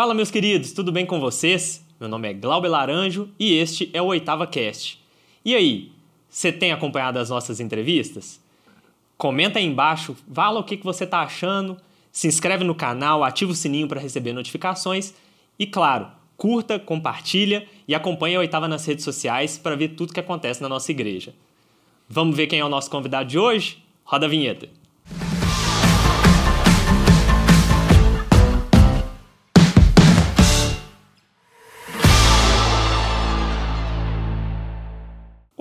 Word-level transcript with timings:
Fala, 0.00 0.14
meus 0.14 0.30
queridos, 0.30 0.72
tudo 0.72 0.90
bem 0.90 1.04
com 1.04 1.20
vocês? 1.20 1.84
Meu 2.00 2.08
nome 2.08 2.30
é 2.30 2.32
Glauber 2.32 2.70
Laranjo 2.70 3.28
e 3.38 3.52
este 3.52 3.90
é 3.92 4.00
o 4.00 4.06
Oitava 4.06 4.46
Cast. 4.46 4.98
E 5.44 5.54
aí, 5.54 5.92
você 6.26 6.50
tem 6.50 6.72
acompanhado 6.72 7.18
as 7.18 7.28
nossas 7.28 7.60
entrevistas? 7.60 8.40
Comenta 9.18 9.58
aí 9.58 9.66
embaixo, 9.66 10.16
fala 10.32 10.58
o 10.58 10.64
que 10.64 10.78
você 10.82 11.04
está 11.04 11.20
achando, 11.20 11.76
se 12.10 12.26
inscreve 12.26 12.64
no 12.64 12.74
canal, 12.74 13.22
ativa 13.22 13.52
o 13.52 13.54
sininho 13.54 13.86
para 13.86 14.00
receber 14.00 14.32
notificações 14.32 15.12
e, 15.58 15.66
claro, 15.66 16.08
curta, 16.34 16.78
compartilha 16.78 17.68
e 17.86 17.94
acompanhe 17.94 18.36
a 18.36 18.40
Oitava 18.40 18.66
nas 18.66 18.86
redes 18.86 19.04
sociais 19.04 19.58
para 19.58 19.76
ver 19.76 19.88
tudo 19.88 20.14
que 20.14 20.20
acontece 20.20 20.62
na 20.62 20.68
nossa 20.70 20.90
igreja. 20.90 21.34
Vamos 22.08 22.34
ver 22.34 22.46
quem 22.46 22.60
é 22.60 22.64
o 22.64 22.70
nosso 22.70 22.90
convidado 22.90 23.28
de 23.28 23.38
hoje? 23.38 23.84
Roda 24.02 24.24
a 24.24 24.30
vinheta. 24.30 24.79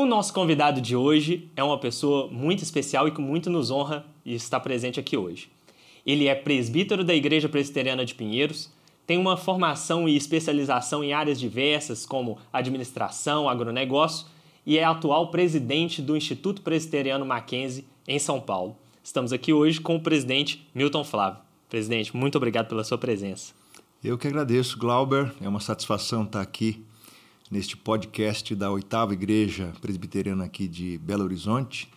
Nosso 0.10 0.34
convidado 0.34 0.82
de 0.82 0.96
hoje 0.96 1.50
é 1.56 1.64
uma 1.64 1.78
pessoa 1.78 2.28
muito 2.32 2.64
especial 2.64 3.08
e 3.08 3.12
que 3.12 3.22
muito 3.22 3.50
nos 3.50 3.70
honra 3.70 4.06
e 4.26 4.34
está 4.34 4.60
presente 4.60 5.00
aqui 5.00 5.16
hoje. 5.16 5.50
Ele 6.06 6.28
é 6.28 6.34
presbítero 6.34 7.04
da 7.04 7.14
Igreja 7.14 7.48
Presbiteriana 7.48 8.04
de 8.04 8.16
Pinheiros, 8.16 8.72
tem 9.06 9.20
uma 9.20 9.38
formação 9.38 10.10
e 10.10 10.18
especialização 10.18 11.04
em 11.04 11.14
áreas 11.14 11.40
diversas 11.40 12.06
como 12.06 12.40
administração, 12.52 13.48
agronegócio 13.48 14.26
e 14.66 14.78
é 14.78 14.84
atual 14.84 15.30
presidente 15.30 16.02
do 16.02 16.18
Instituto 16.18 16.64
Presbiteriano 16.64 17.26
Mackenzie 17.26 17.86
em 18.08 18.18
São 18.18 18.42
Paulo. 18.42 18.76
Estamos 19.04 19.32
aqui 19.32 19.54
hoje 19.54 19.80
com 19.80 19.96
o 19.96 20.02
presidente 20.02 20.68
Milton 20.74 21.04
Flávio. 21.04 21.40
Presidente, 21.70 22.16
muito 22.18 22.36
obrigado 22.36 22.68
pela 22.68 22.84
sua 22.84 22.98
presença. 22.98 23.54
Eu 24.04 24.18
que 24.18 24.28
agradeço, 24.28 24.78
Glauber. 24.78 25.32
É 25.40 25.48
uma 25.48 25.60
satisfação 25.60 26.24
estar 26.24 26.42
aqui 26.42 26.84
neste 27.50 27.76
podcast 27.76 28.54
da 28.54 28.70
oitava 28.70 29.14
igreja 29.14 29.74
presbiteriana 29.82 30.46
aqui 30.46 30.68
de 30.68 31.00
Belo 31.00 31.24
Horizonte. 31.24 31.90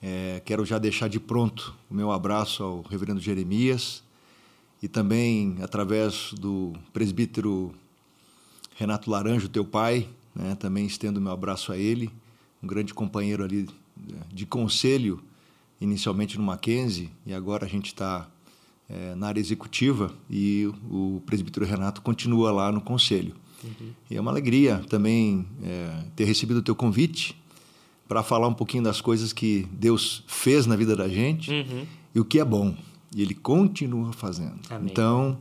É, 0.00 0.40
quero 0.46 0.64
já 0.64 0.78
deixar 0.78 1.08
de 1.08 1.20
pronto 1.20 1.76
o 1.90 1.94
meu 1.94 2.10
abraço 2.10 2.62
ao 2.62 2.82
reverendo 2.82 3.20
Jeremias 3.20 4.02
e 4.82 4.88
também 4.88 5.58
através 5.60 6.32
do 6.32 6.72
presbítero 6.90 7.74
Renato 8.74 9.10
Laranjo, 9.10 9.46
teu 9.48 9.64
pai, 9.64 10.08
né, 10.34 10.54
também 10.54 10.86
estendo 10.86 11.20
meu 11.20 11.32
abraço 11.32 11.70
a 11.70 11.76
ele, 11.76 12.10
um 12.62 12.66
grande 12.66 12.94
companheiro 12.94 13.44
ali 13.44 13.68
é, 14.08 14.14
de 14.32 14.46
conselho, 14.46 15.22
inicialmente 15.80 16.38
no 16.38 16.44
Mackenzie, 16.44 17.10
e 17.26 17.34
agora 17.34 17.66
a 17.66 17.68
gente 17.68 17.88
está 17.88 18.26
é, 18.88 19.14
na 19.14 19.28
área 19.28 19.40
executiva 19.40 20.14
e 20.30 20.72
o 20.90 21.22
presbítero 21.26 21.66
Renato 21.66 22.00
continua 22.00 22.50
lá 22.50 22.72
no 22.72 22.80
conselho. 22.80 23.41
Uhum. 23.64 23.90
E 24.10 24.16
é 24.16 24.20
uma 24.20 24.30
alegria 24.30 24.82
também 24.88 25.46
é, 25.62 26.04
ter 26.16 26.24
recebido 26.24 26.58
o 26.58 26.62
teu 26.62 26.74
convite 26.74 27.36
para 28.08 28.22
falar 28.22 28.48
um 28.48 28.54
pouquinho 28.54 28.82
das 28.82 29.00
coisas 29.00 29.32
que 29.32 29.66
Deus 29.72 30.22
fez 30.26 30.66
na 30.66 30.76
vida 30.76 30.94
da 30.94 31.08
gente 31.08 31.50
uhum. 31.50 31.86
e 32.14 32.20
o 32.20 32.24
que 32.24 32.38
é 32.38 32.44
bom. 32.44 32.74
E 33.14 33.22
Ele 33.22 33.34
continua 33.34 34.12
fazendo. 34.12 34.58
Amém. 34.68 34.88
Então, 34.90 35.38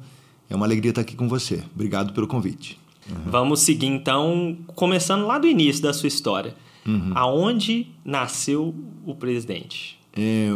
é 0.50 0.56
uma 0.56 0.66
alegria 0.66 0.92
estar 0.92 1.02
aqui 1.02 1.16
com 1.16 1.28
você. 1.28 1.64
Obrigado 1.74 2.14
pelo 2.14 2.28
convite. 2.28 2.80
Uhum. 3.10 3.32
Vamos 3.32 3.62
seguir, 3.62 3.88
então, 3.88 4.58
começando 4.76 5.26
lá 5.26 5.38
do 5.38 5.48
início 5.48 5.82
da 5.82 5.94
sua 5.94 6.08
história. 6.08 6.56
Uhum. 6.86 7.12
Aonde 7.16 7.88
nasceu 8.04 8.76
o 9.06 9.16
presidente? 9.16 10.00
É, 10.14 10.50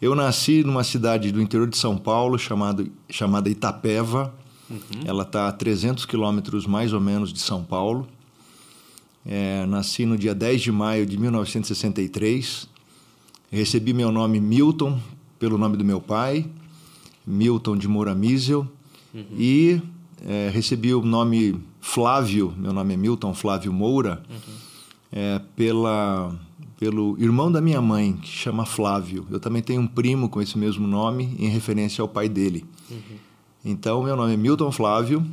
eu 0.00 0.14
nasci 0.14 0.64
numa 0.64 0.82
cidade 0.82 1.30
do 1.30 1.40
interior 1.40 1.68
de 1.68 1.76
São 1.76 1.96
Paulo 1.96 2.38
chamado, 2.38 2.90
chamada 3.08 3.48
Itapeva, 3.48 4.34
Uhum. 4.72 5.02
Ela 5.04 5.22
está 5.22 5.48
a 5.48 5.52
300 5.52 6.06
quilômetros 6.06 6.66
mais 6.66 6.92
ou 6.92 7.00
menos 7.00 7.32
de 7.32 7.40
São 7.40 7.62
Paulo. 7.62 8.08
É, 9.24 9.66
nasci 9.66 10.04
no 10.06 10.16
dia 10.16 10.34
10 10.34 10.62
de 10.62 10.72
maio 10.72 11.06
de 11.06 11.16
1963. 11.18 12.68
Recebi 13.50 13.92
meu 13.92 14.10
nome 14.10 14.40
Milton 14.40 14.98
pelo 15.38 15.58
nome 15.58 15.76
do 15.76 15.84
meu 15.84 16.00
pai, 16.00 16.46
Milton 17.26 17.76
de 17.76 17.86
Moura 17.86 18.14
Miesel. 18.14 18.66
Uhum. 19.12 19.24
E 19.36 19.82
é, 20.24 20.50
recebi 20.52 20.94
o 20.94 21.02
nome 21.02 21.60
Flávio, 21.80 22.54
meu 22.56 22.72
nome 22.72 22.94
é 22.94 22.96
Milton 22.96 23.34
Flávio 23.34 23.72
Moura, 23.72 24.22
uhum. 24.30 24.54
é, 25.10 25.40
pela, 25.56 26.34
pelo 26.78 27.16
irmão 27.18 27.50
da 27.50 27.60
minha 27.60 27.82
mãe, 27.82 28.12
que 28.14 28.28
chama 28.28 28.64
Flávio. 28.64 29.26
Eu 29.30 29.40
também 29.40 29.60
tenho 29.60 29.82
um 29.82 29.86
primo 29.86 30.28
com 30.28 30.40
esse 30.40 30.56
mesmo 30.56 30.86
nome, 30.86 31.36
em 31.38 31.48
referência 31.48 32.00
ao 32.00 32.08
pai 32.08 32.28
dele. 32.28 32.64
Uhum. 32.90 33.31
Então, 33.64 34.02
meu 34.02 34.16
nome 34.16 34.34
é 34.34 34.36
Milton 34.36 34.72
Flávio, 34.72 35.24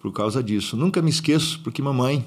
por 0.00 0.12
causa 0.12 0.42
disso. 0.42 0.76
Nunca 0.76 1.02
me 1.02 1.10
esqueço, 1.10 1.60
porque 1.62 1.82
mamãe, 1.82 2.24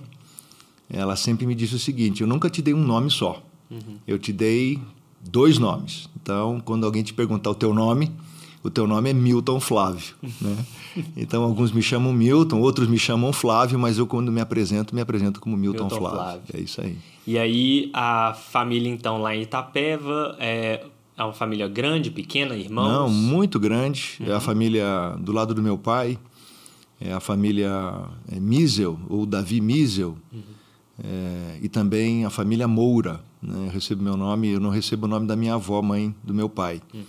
ela 0.89 1.15
sempre 1.15 1.45
me 1.45 1.55
disse 1.55 1.75
o 1.75 1.79
seguinte: 1.79 2.21
eu 2.21 2.27
nunca 2.27 2.49
te 2.49 2.61
dei 2.61 2.73
um 2.73 2.83
nome 2.83 3.09
só. 3.09 3.41
Uhum. 3.69 3.97
Eu 4.07 4.19
te 4.19 4.33
dei 4.33 4.79
dois 5.21 5.57
nomes. 5.57 6.09
Então, 6.21 6.59
quando 6.63 6.85
alguém 6.85 7.03
te 7.03 7.13
perguntar 7.13 7.49
o 7.51 7.55
teu 7.55 7.73
nome, 7.73 8.11
o 8.61 8.69
teu 8.69 8.85
nome 8.85 9.09
é 9.09 9.13
Milton 9.13 9.59
Flávio, 9.59 10.15
né? 10.41 10.57
Então, 11.15 11.43
alguns 11.43 11.71
me 11.71 11.81
chamam 11.81 12.11
Milton, 12.11 12.59
outros 12.59 12.87
me 12.87 12.97
chamam 12.97 13.31
Flávio, 13.31 13.79
mas 13.79 13.97
eu, 13.97 14.05
quando 14.05 14.31
me 14.31 14.41
apresento, 14.41 14.93
me 14.93 15.01
apresento 15.01 15.39
como 15.39 15.55
Milton, 15.55 15.83
Milton 15.83 15.97
Flávio. 15.97 16.17
Flávio. 16.17 16.41
É 16.53 16.59
isso 16.59 16.81
aí. 16.81 16.97
E 17.25 17.37
aí, 17.37 17.89
a 17.93 18.33
família, 18.33 18.89
então, 18.89 19.21
lá 19.21 19.35
em 19.35 19.43
Itapeva, 19.43 20.35
é, 20.39 20.83
é 21.23 21.25
uma 21.25 21.33
família 21.33 21.67
grande, 21.67 22.09
pequena, 22.09 22.55
irmãos? 22.55 22.87
Não, 22.87 23.09
muito 23.09 23.59
grande. 23.59 24.17
Uhum. 24.19 24.27
É 24.27 24.31
a 24.31 24.35
uhum. 24.35 24.41
família 24.41 25.17
do 25.19 25.31
lado 25.31 25.53
do 25.53 25.61
meu 25.61 25.77
pai, 25.77 26.17
é 26.99 27.11
a 27.11 27.19
família 27.19 27.69
é, 28.31 28.39
Miesel, 28.39 28.97
ou 29.09 29.25
Davi 29.25 29.59
Miesel, 29.59 30.17
uhum. 30.31 30.41
é, 31.03 31.59
e 31.61 31.67
também 31.67 32.25
a 32.25 32.29
família 32.29 32.67
Moura. 32.67 33.21
Né? 33.41 33.67
Eu 33.67 33.71
recebo 33.71 34.01
meu 34.01 34.15
nome, 34.15 34.49
eu 34.49 34.59
não 34.59 34.69
recebo 34.69 35.05
o 35.07 35.09
nome 35.09 35.27
da 35.27 35.35
minha 35.35 35.55
avó, 35.55 35.81
mãe 35.81 36.15
do 36.23 36.33
meu 36.33 36.49
pai. 36.49 36.81
Uhum. 36.93 37.03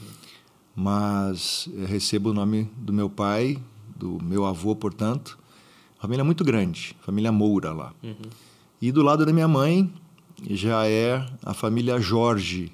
Mas 0.74 1.68
recebo 1.86 2.30
o 2.30 2.34
nome 2.34 2.68
do 2.76 2.92
meu 2.92 3.08
pai, 3.08 3.58
do 3.96 4.18
meu 4.22 4.44
avô, 4.44 4.74
portanto. 4.74 5.38
Família 6.00 6.24
muito 6.24 6.42
grande, 6.42 6.96
família 7.00 7.30
Moura 7.30 7.72
lá. 7.72 7.92
Uhum. 8.02 8.14
E 8.80 8.90
do 8.90 9.02
lado 9.02 9.26
da 9.26 9.32
minha 9.32 9.46
mãe 9.46 9.92
já 10.48 10.86
é 10.86 11.26
a 11.44 11.52
família 11.52 12.00
Jorge, 12.00 12.72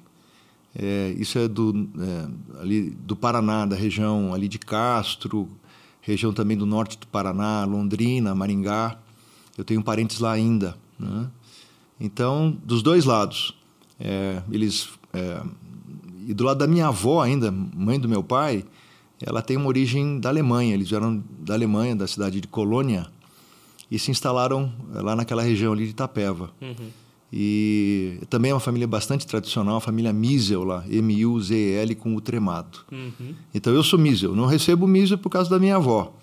é, 0.79 1.15
isso 1.17 1.39
é 1.39 1.47
do, 1.47 1.89
é, 1.99 2.61
ali 2.61 2.91
do 2.91 3.15
Paraná, 3.15 3.65
da 3.65 3.75
região 3.75 4.33
ali 4.33 4.47
de 4.47 4.59
Castro, 4.59 5.49
região 6.01 6.31
também 6.31 6.55
do 6.55 6.67
norte 6.67 6.99
do 6.99 7.07
Paraná, 7.07 7.65
Londrina, 7.65 8.35
Maringá. 8.35 8.97
Eu 9.57 9.65
tenho 9.65 9.83
parentes 9.83 10.19
lá 10.19 10.31
ainda. 10.31 10.77
Né? 10.99 11.27
Então, 11.99 12.55
dos 12.63 12.83
dois 12.83 13.05
lados, 13.05 13.55
é, 13.99 14.43
eles 14.51 14.89
é, 15.11 15.41
e 16.27 16.33
do 16.33 16.43
lado 16.43 16.57
da 16.57 16.67
minha 16.67 16.87
avó 16.87 17.21
ainda, 17.21 17.49
mãe 17.49 17.97
do 17.97 18.09
meu 18.09 18.21
pai, 18.21 18.65
ela 19.21 19.41
tem 19.41 19.55
uma 19.55 19.67
origem 19.67 20.19
da 20.19 20.27
Alemanha. 20.27 20.73
Eles 20.73 20.89
vieram 20.89 21.23
da 21.39 21.53
Alemanha, 21.53 21.95
da 21.95 22.05
cidade 22.05 22.41
de 22.41 22.47
Colônia, 22.49 23.07
e 23.89 23.97
se 23.97 24.11
instalaram 24.11 24.71
lá 24.89 25.15
naquela 25.15 25.41
região 25.41 25.71
ali 25.71 25.85
de 25.85 25.91
Itapeva. 25.91 26.51
Uhum. 26.61 26.89
E 27.31 28.19
também 28.29 28.51
é 28.51 28.53
uma 28.53 28.59
família 28.59 28.87
bastante 28.87 29.27
tradicional, 29.27 29.77
a 29.77 29.81
família 29.81 30.13
Miesel 30.13 30.63
lá, 30.63 30.85
M-U-Z-E-L 30.89 31.95
com 31.95 32.15
o 32.15 32.21
tremado. 32.21 32.79
Uhum. 32.91 33.35
Então 33.53 33.73
eu 33.73 33.83
sou 33.83 33.99
Miesel, 33.99 34.33
não 34.33 34.45
recebo 34.45 34.87
Miesel 34.87 35.17
por 35.17 35.29
causa 35.29 35.49
da 35.49 35.59
minha 35.59 35.75
avó. 35.75 36.13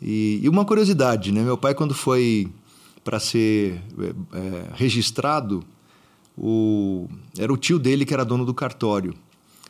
E, 0.00 0.40
e 0.42 0.48
uma 0.48 0.64
curiosidade, 0.64 1.30
né? 1.30 1.42
Meu 1.42 1.58
pai 1.58 1.74
quando 1.74 1.94
foi 1.94 2.48
para 3.04 3.20
ser 3.20 3.82
é, 3.98 4.38
é, 4.38 4.68
registrado, 4.74 5.62
o, 6.36 7.06
era 7.38 7.52
o 7.52 7.56
tio 7.56 7.78
dele 7.78 8.06
que 8.06 8.14
era 8.14 8.24
dono 8.24 8.46
do 8.46 8.54
cartório. 8.54 9.14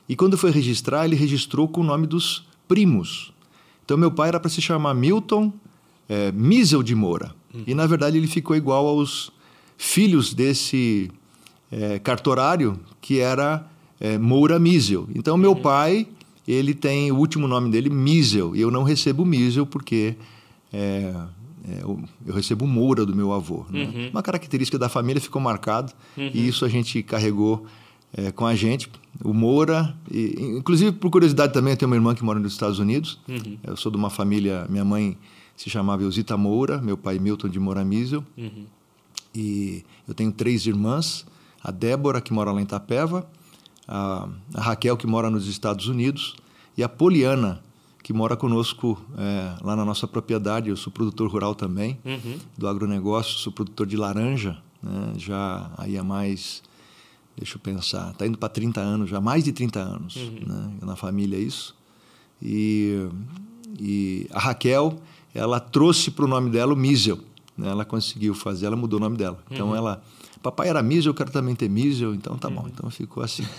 E 0.08 0.14
quando 0.14 0.38
foi 0.38 0.52
registrar, 0.52 1.04
ele 1.04 1.16
registrou 1.16 1.66
com 1.66 1.80
o 1.80 1.84
nome 1.84 2.06
dos 2.06 2.46
primos. 2.68 3.32
Então 3.84 3.98
meu 3.98 4.10
pai 4.10 4.28
era 4.28 4.38
para 4.38 4.50
se 4.50 4.62
chamar 4.62 4.94
Milton 4.94 5.52
é, 6.08 6.30
Miesel 6.30 6.82
de 6.84 6.94
Moura. 6.94 7.34
Uhum. 7.52 7.64
E 7.66 7.74
na 7.74 7.86
verdade 7.86 8.16
ele 8.16 8.28
ficou 8.28 8.54
igual 8.54 8.86
aos 8.86 9.32
filhos 9.80 10.34
desse 10.34 11.10
é, 11.72 11.98
cartorário, 11.98 12.78
que 13.00 13.18
era 13.18 13.66
é, 13.98 14.18
Moura 14.18 14.58
Miesel. 14.58 15.08
Então, 15.14 15.38
meu 15.38 15.52
uhum. 15.52 15.62
pai, 15.62 16.06
ele 16.46 16.74
tem 16.74 17.10
o 17.10 17.16
último 17.16 17.48
nome 17.48 17.70
dele, 17.70 17.88
Miesel, 17.88 18.54
e 18.54 18.60
eu 18.60 18.70
não 18.70 18.82
recebo 18.82 19.24
Miesel 19.24 19.64
porque 19.64 20.16
é, 20.70 21.14
é, 21.66 21.82
eu, 21.82 21.98
eu, 22.26 22.34
recebo 22.34 22.66
Moura 22.66 23.06
do 23.06 23.16
meu 23.16 23.32
avô. 23.32 23.64
Né? 23.70 23.84
Uhum. 23.84 24.10
Uma 24.10 24.22
característica 24.22 24.78
da 24.78 24.90
família 24.90 25.18
ficou 25.18 25.40
marcado 25.40 25.94
uhum. 26.14 26.30
e 26.34 26.46
isso 26.46 26.66
a 26.66 26.68
gente 26.68 27.02
carregou 27.02 27.64
é, 28.12 28.30
com 28.30 28.44
a 28.44 28.54
gente. 28.54 28.90
O 29.24 29.32
Moura, 29.32 29.96
e, 30.12 30.58
inclusive 30.58 30.92
por 30.92 31.10
curiosidade 31.10 31.54
também, 31.54 31.72
eu 31.72 31.76
tenho 31.78 31.90
uma 31.90 31.96
irmã 31.96 32.14
que 32.14 32.22
mora 32.22 32.38
nos 32.38 32.52
Estados 32.52 32.78
Unidos. 32.78 33.18
Uhum. 33.26 33.56
Eu 33.64 33.78
sou 33.78 33.90
de 33.90 33.96
uma 33.96 34.10
família, 34.10 34.66
minha 34.68 34.84
mãe 34.84 35.16
se 35.56 35.70
chamava 35.70 36.02
Eusita 36.02 36.36
Moura, 36.36 36.82
meu 36.82 36.98
pai 36.98 37.18
Milton 37.18 37.48
de 37.48 37.58
Moura 37.58 37.82
Miesel. 37.82 38.22
Uhum. 38.36 38.66
E 39.34 39.84
eu 40.08 40.14
tenho 40.14 40.32
três 40.32 40.66
irmãs: 40.66 41.24
a 41.62 41.70
Débora, 41.70 42.20
que 42.20 42.32
mora 42.32 42.50
lá 42.52 42.60
em 42.60 42.64
Itapeva, 42.64 43.26
a, 43.86 44.28
a 44.54 44.60
Raquel, 44.60 44.96
que 44.96 45.06
mora 45.06 45.30
nos 45.30 45.46
Estados 45.46 45.86
Unidos, 45.88 46.36
e 46.76 46.82
a 46.82 46.88
Poliana, 46.88 47.62
que 48.02 48.12
mora 48.12 48.36
conosco 48.36 49.00
é, 49.18 49.54
lá 49.62 49.76
na 49.76 49.84
nossa 49.84 50.06
propriedade. 50.08 50.68
Eu 50.70 50.76
sou 50.76 50.92
produtor 50.92 51.30
rural 51.30 51.54
também, 51.54 51.98
Uhum. 52.04 52.38
do 52.56 52.66
agronegócio, 52.68 53.38
sou 53.38 53.52
produtor 53.52 53.86
de 53.86 53.96
laranja, 53.96 54.58
né? 54.82 55.12
já 55.16 55.70
aí 55.78 55.96
há 55.98 56.02
mais, 56.02 56.62
deixa 57.36 57.56
eu 57.56 57.60
pensar, 57.60 58.10
está 58.10 58.26
indo 58.26 58.38
para 58.38 58.48
30 58.48 58.80
anos, 58.80 59.10
já 59.10 59.20
mais 59.20 59.44
de 59.44 59.52
30 59.52 59.78
anos 59.80 60.16
né? 60.16 60.72
na 60.82 60.96
família 60.96 61.36
isso. 61.38 61.76
E, 62.42 63.06
e 63.78 64.26
a 64.32 64.38
Raquel, 64.38 64.98
ela 65.34 65.60
trouxe 65.60 66.10
para 66.10 66.24
o 66.24 66.28
nome 66.28 66.50
dela 66.50 66.72
o 66.72 66.76
Miesel, 66.76 67.16
né? 67.16 67.22
Ela 67.64 67.84
conseguiu 67.84 68.34
fazer, 68.34 68.66
ela 68.66 68.76
mudou 68.76 68.98
o 68.98 69.02
nome 69.02 69.16
dela. 69.16 69.42
Então 69.50 69.74
ela, 69.74 70.02
papai 70.42 70.68
era 70.68 70.82
Miesel, 70.82 71.10
eu 71.10 71.14
quero 71.14 71.30
também 71.30 71.54
ter 71.54 71.68
Miesel, 71.68 72.14
então 72.14 72.36
tá 72.36 72.48
bom, 72.48 72.66
então 72.66 72.90
ficou 72.90 73.22
assim. 73.22 73.44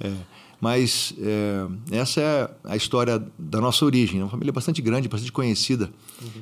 É, 0.00 0.12
mas 0.60 1.14
é, 1.18 1.96
essa 1.98 2.20
é 2.20 2.50
a 2.64 2.76
história 2.76 3.22
da 3.38 3.60
nossa 3.60 3.84
origem. 3.84 4.20
É 4.20 4.24
uma 4.24 4.30
família 4.30 4.52
bastante 4.52 4.80
grande, 4.80 5.08
bastante 5.08 5.32
conhecida. 5.32 5.90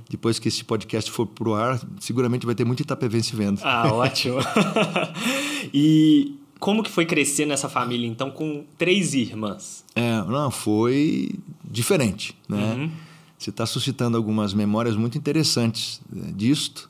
Depois 0.08 0.38
que 0.38 0.49
esse 0.49 0.64
podcast 0.64 1.11
for 1.11 1.26
pro 1.26 1.55
ar, 1.55 1.81
seguramente 1.99 2.46
vai 2.46 2.55
ter 2.55 2.64
muito 2.64 2.81
Itapevense 2.81 3.34
vendo. 3.34 3.61
Ah, 3.64 3.90
ótimo. 3.93 4.38
e 5.75 6.37
como 6.61 6.82
que 6.82 6.90
foi 6.90 7.05
crescer 7.05 7.44
nessa 7.44 7.69
família, 7.69 8.06
então, 8.06 8.31
com 8.31 8.64
três 8.78 9.14
irmãs? 9.14 9.84
É, 9.94 10.22
não, 10.22 10.50
foi 10.50 11.31
diferente, 11.64 12.37
né? 12.49 12.75
Uhum. 12.75 12.90
Você 13.37 13.50
está 13.50 13.66
suscitando 13.66 14.16
algumas 14.16 14.55
memórias 14.55 14.96
muito 14.96 15.19
interessantes 15.19 16.00
né, 16.11 16.32
disto. 16.34 16.88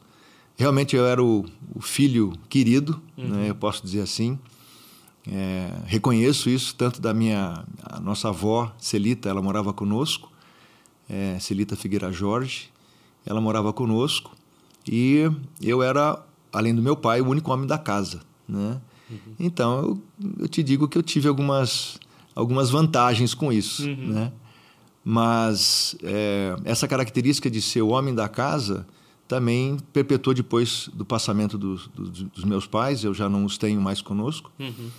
Realmente 0.57 0.95
eu 0.95 1.05
era 1.07 1.23
o, 1.23 1.45
o 1.75 1.81
filho 1.81 2.33
querido, 2.49 3.01
né? 3.17 3.51
Eu 3.51 3.55
posso 3.55 3.83
dizer 3.83 4.01
assim. 4.01 4.39
É, 5.27 5.71
reconheço 5.87 6.51
isso 6.51 6.75
tanto 6.75 7.01
da 7.01 7.15
minha 7.15 7.65
nossa 8.03 8.29
avó 8.29 8.71
Celita, 8.79 9.29
ela 9.29 9.41
morava 9.41 9.73
conosco, 9.73 10.31
é, 11.09 11.39
Celita 11.41 11.75
Figueira 11.75 12.13
Jorge, 12.13 12.69
ela 13.25 13.41
morava 13.41 13.73
conosco 13.73 14.37
e 14.87 15.31
eu 15.63 15.83
era, 15.83 16.23
além 16.53 16.75
do 16.75 16.83
meu 16.83 16.95
pai, 16.95 17.23
o 17.23 17.27
único 17.29 17.51
homem 17.51 17.67
da 17.67 17.79
casa, 17.79 18.21
né? 18.47 18.79
Então 19.41 19.79
eu, 19.79 20.03
eu 20.41 20.49
te 20.49 20.63
digo 20.63 20.87
que 20.89 20.99
eu 20.99 21.03
tive 21.03 21.27
algumas 21.27 21.99
algumas 22.35 22.69
vantagens 22.69 23.33
com 23.33 23.51
isso, 23.53 23.89
né? 23.89 24.31
Mas 25.03 25.97
é, 26.03 26.55
essa 26.65 26.87
característica 26.87 27.51
de 27.51 27.63
ser 27.63 27.81
o 27.83 27.89
homem 27.89 28.15
da 28.15 28.29
casa 28.29 28.87
também 29.27 29.79
perpetuou 29.93 30.35
depois 30.35 30.89
do 30.93 31.05
passamento 31.05 31.57
dos, 31.59 31.89
dos, 31.89 32.11
dos 32.25 32.45
meus 32.45 32.67
pais. 32.67 33.05
Eu 33.05 33.15
já 33.15 33.29
não 33.29 33.45
os 33.45 33.57
tenho 33.59 33.81
mais 33.81 34.01
conosco. 34.03 34.51
Uhum. 34.59 34.91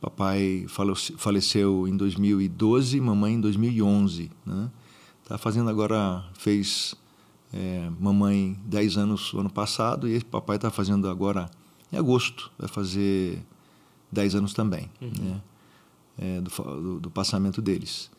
Papai 0.00 0.64
falece- 0.68 1.14
faleceu 1.16 1.86
em 1.86 1.96
2012, 1.96 3.00
mamãe 3.00 3.34
em 3.34 3.40
2011. 3.40 4.30
Né? 4.44 4.70
Tá 5.26 5.38
fazendo 5.38 5.70
agora, 5.70 6.24
fez 6.38 6.94
é, 7.52 7.88
mamãe 8.00 8.56
10 8.64 8.96
anos 8.96 9.32
o 9.34 9.40
ano 9.40 9.50
passado 9.50 10.08
e 10.08 10.22
papai 10.24 10.56
está 10.56 10.70
fazendo 10.70 11.08
agora 11.08 11.48
em 11.92 11.96
agosto, 11.96 12.50
vai 12.58 12.68
fazer 12.68 13.38
10 14.10 14.34
anos 14.36 14.54
também, 14.54 14.90
né? 15.00 15.40
É, 16.18 16.40
do, 16.40 16.50
do, 16.50 17.00
do 17.00 17.10
passamento 17.10 17.60
deles. 17.62 18.10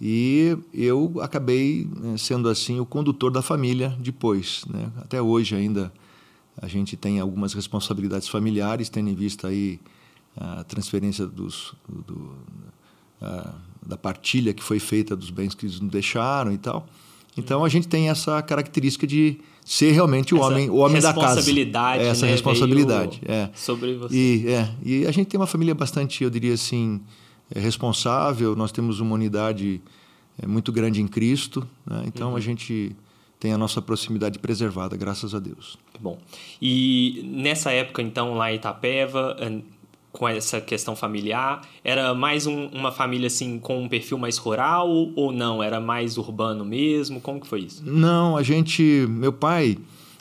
E 0.00 0.56
eu 0.72 1.12
acabei 1.20 1.86
né, 2.00 2.16
sendo 2.16 2.48
assim 2.48 2.80
o 2.80 2.86
condutor 2.86 3.30
da 3.30 3.42
família 3.42 3.94
depois. 4.00 4.64
Né? 4.68 4.90
Até 4.98 5.20
hoje 5.20 5.54
ainda 5.54 5.92
a 6.60 6.66
gente 6.68 6.96
tem 6.96 7.20
algumas 7.20 7.52
responsabilidades 7.52 8.28
familiares, 8.28 8.88
tendo 8.88 9.10
em 9.10 9.14
vista 9.14 9.48
aí 9.48 9.78
a 10.36 10.64
transferência 10.64 11.26
dos, 11.26 11.74
do, 12.06 12.30
a- 13.20 13.54
da 13.86 13.96
partilha 13.96 14.54
que 14.54 14.62
foi 14.62 14.78
feita 14.78 15.14
dos 15.16 15.30
bens 15.30 15.54
que 15.54 15.66
eles 15.66 15.80
nos 15.80 15.90
deixaram 15.90 16.52
e 16.52 16.58
tal. 16.58 16.86
Então 17.36 17.64
a 17.64 17.68
gente 17.68 17.86
tem 17.86 18.08
essa 18.08 18.40
característica 18.42 19.06
de 19.06 19.38
ser 19.64 19.92
realmente 19.92 20.34
o 20.34 20.38
Essa 20.38 20.46
homem, 20.46 20.70
o 20.70 20.76
homem 20.76 21.00
da 21.00 21.12
casa. 21.12 21.26
responsabilidade, 21.26 22.02
Essa 22.04 22.26
né, 22.26 22.32
responsabilidade, 22.32 23.20
veio 23.24 23.38
é. 23.38 23.50
sobre 23.54 23.94
você. 23.96 24.14
E, 24.16 24.48
é, 24.48 24.74
e 24.84 25.06
a 25.06 25.10
gente 25.12 25.28
tem 25.28 25.38
uma 25.38 25.46
família 25.46 25.74
bastante, 25.74 26.24
eu 26.24 26.30
diria 26.30 26.54
assim, 26.54 27.00
responsável. 27.58 28.54
Nós 28.54 28.70
temos 28.70 29.00
uma 29.00 29.14
unidade 29.14 29.80
é, 30.40 30.46
muito 30.46 30.70
grande 30.70 31.00
em 31.02 31.08
Cristo. 31.08 31.66
né? 31.86 32.04
Então 32.06 32.36
a 32.36 32.40
gente 32.40 32.94
tem 33.38 33.52
a 33.52 33.58
nossa 33.58 33.80
proximidade 33.80 34.38
preservada, 34.38 34.96
graças 34.96 35.34
a 35.34 35.38
Deus. 35.38 35.78
Bom, 35.98 36.18
e 36.60 37.22
nessa 37.24 37.72
época, 37.72 38.02
então, 38.02 38.34
lá 38.34 38.52
em 38.52 38.56
Itapeva, 38.56 39.34
eh, 39.40 39.60
com 40.12 40.28
essa 40.28 40.60
questão 40.60 40.94
familiar, 40.94 41.62
era 41.82 42.12
mais 42.14 42.46
um- 42.46 42.66
uma 42.66 42.92
família, 42.92 43.28
assim, 43.28 43.58
com 43.58 43.82
um 43.82 43.88
perfil 43.88 44.18
mais 44.18 44.36
rural 44.36 44.88
ou 45.16 45.32
não? 45.32 45.62
Era 45.62 45.80
mais 45.80 46.18
urbano 46.18 46.64
mesmo? 46.66 47.20
Como 47.20 47.40
que 47.40 47.46
foi 47.46 47.60
isso? 47.60 47.82
Não, 47.86 48.36
a 48.36 48.42
gente, 48.42 48.82
meu 49.08 49.32
pai, 49.32 49.78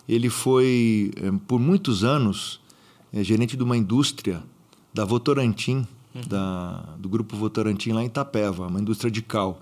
ele 0.08 0.30
foi 0.30 1.12
é, 1.18 1.30
por 1.48 1.60
muitos 1.60 2.04
anos 2.06 2.60
é, 3.12 3.22
gerente 3.24 3.58
de 3.58 3.64
uma 3.64 3.76
indústria 3.76 4.42
da 4.94 5.04
Votorantim, 5.04 5.86
da, 6.28 6.96
do 6.98 7.08
grupo 7.08 7.36
Votorantim 7.36 7.92
lá 7.92 8.02
em 8.04 8.08
Itapeva, 8.08 8.68
uma 8.68 8.80
indústria 8.80 9.12
de 9.12 9.22
cal. 9.22 9.62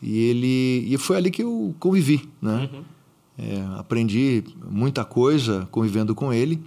E 0.00 0.18
ele 0.18 0.92
e 0.92 0.98
foi 0.98 1.16
ali 1.16 1.30
que 1.30 1.42
eu 1.42 1.74
convivi, 1.78 2.28
né? 2.40 2.68
É, 3.38 3.64
aprendi 3.78 4.44
muita 4.68 5.04
coisa 5.04 5.66
convivendo 5.70 6.14
com 6.14 6.32
ele. 6.32 6.62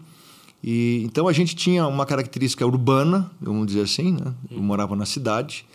E 0.63 1.03
então 1.05 1.27
a 1.27 1.33
gente 1.33 1.55
tinha 1.55 1.85
uma 1.85 2.05
característica 2.05 2.65
urbana, 2.65 3.29
vamos 3.39 3.67
dizer 3.67 3.81
assim, 3.81 4.13
né? 4.13 4.33
Eu 4.49 4.61
morava 4.61 4.95
na 4.95 5.05
cidade, 5.05 5.65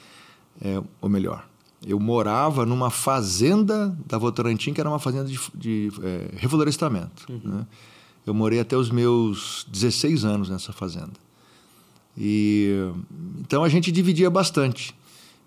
é, 0.61 0.83
ou 1.01 1.09
melhor, 1.09 1.47
eu 1.87 1.99
morava 1.99 2.67
numa 2.67 2.91
fazenda 2.91 3.97
da 4.07 4.19
Votorantim, 4.19 4.73
que 4.73 4.81
era 4.81 4.89
uma 4.89 4.99
fazenda 4.99 5.25
de, 5.25 5.39
de 5.55 5.91
é, 6.03 6.31
reflorestamento. 6.37 7.27
Né? 7.45 7.67
Eu 8.27 8.35
morei 8.35 8.61
até 8.61 8.77
os 8.77 8.91
meus 8.91 9.67
16 9.71 10.25
anos 10.25 10.51
nessa 10.51 10.73
fazenda. 10.73 11.13
E 12.17 12.91
então 13.41 13.65
a 13.65 13.69
gente 13.69 13.91
dividia 13.91 14.31
bastante. 14.31 14.95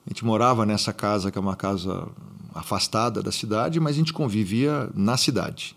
A 0.06 0.10
gente 0.10 0.26
morava 0.26 0.66
nessa 0.66 0.92
casa, 0.92 1.32
que 1.32 1.38
é 1.38 1.42
uma 1.42 1.56
casa 1.56 2.08
afastada 2.54 3.22
da 3.24 3.32
cidade, 3.32 3.80
mas 3.80 3.96
a 3.96 4.00
gente 4.00 4.14
convivia 4.14 4.90
na 4.94 5.18
cidade. 5.18 5.76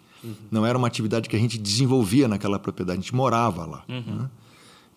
Não 0.50 0.66
era 0.66 0.76
uma 0.76 0.88
atividade 0.88 1.28
que 1.28 1.36
a 1.36 1.38
gente 1.38 1.56
desenvolvia 1.58 2.26
naquela 2.26 2.58
propriedade, 2.58 2.98
a 2.98 3.02
gente 3.02 3.14
morava 3.14 3.64
lá. 3.64 3.84
né? 3.88 4.30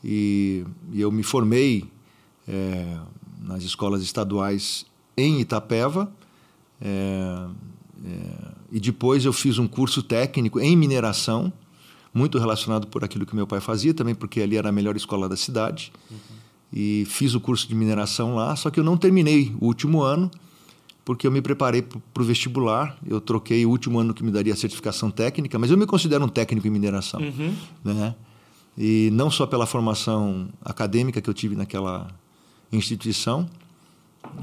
E, 0.03 0.65
e 0.91 1.01
eu 1.01 1.11
me 1.11 1.23
formei 1.23 1.85
é, 2.47 2.97
nas 3.41 3.63
escolas 3.63 4.01
estaduais 4.01 4.85
em 5.15 5.39
Itapeva. 5.39 6.11
é, 6.81 7.47
é, 8.05 8.59
e 8.71 8.79
depois 8.79 9.25
eu 9.25 9.33
fiz 9.33 9.57
um 9.57 9.67
curso 9.67 10.01
técnico 10.01 10.59
em 10.59 10.75
mineração, 10.75 11.51
muito 12.13 12.37
relacionado 12.37 12.87
por 12.87 13.03
aquilo 13.03 13.25
que 13.25 13.35
meu 13.35 13.47
pai 13.47 13.59
fazia, 13.59 13.93
também 13.93 14.15
porque 14.15 14.41
ali 14.41 14.57
era 14.57 14.69
a 14.69 14.71
melhor 14.71 14.95
escola 14.95 15.29
da 15.29 15.35
cidade. 15.35 15.91
E 16.71 17.05
fiz 17.07 17.33
o 17.33 17.39
curso 17.39 17.67
de 17.67 17.75
mineração 17.75 18.35
lá, 18.35 18.55
só 18.55 18.69
que 18.69 18.79
eu 18.79 18.83
não 18.83 18.97
terminei 18.97 19.55
o 19.59 19.65
último 19.65 20.01
ano, 20.01 20.29
porque 21.03 21.25
eu 21.25 21.31
me 21.31 21.41
preparei 21.41 21.81
para 21.81 22.21
o 22.21 22.25
vestibular. 22.25 22.95
Eu 23.05 23.19
troquei 23.19 23.65
o 23.65 23.69
último 23.69 23.99
ano 23.99 24.13
que 24.13 24.23
me 24.23 24.31
daria 24.31 24.53
a 24.53 24.55
certificação 24.55 25.09
técnica, 25.09 25.57
mas 25.57 25.71
eu 25.71 25.77
me 25.77 25.87
considero 25.87 26.23
um 26.23 26.29
técnico 26.29 26.67
em 26.67 26.69
mineração. 26.69 27.19
Né? 27.83 28.15
E 28.77 29.09
não 29.11 29.31
só 29.31 29.47
pela 29.47 29.65
formação 29.65 30.47
acadêmica 30.63 31.19
que 31.19 31.29
eu 31.29 31.33
tive 31.33 31.55
naquela 31.55 32.07
instituição, 32.71 33.49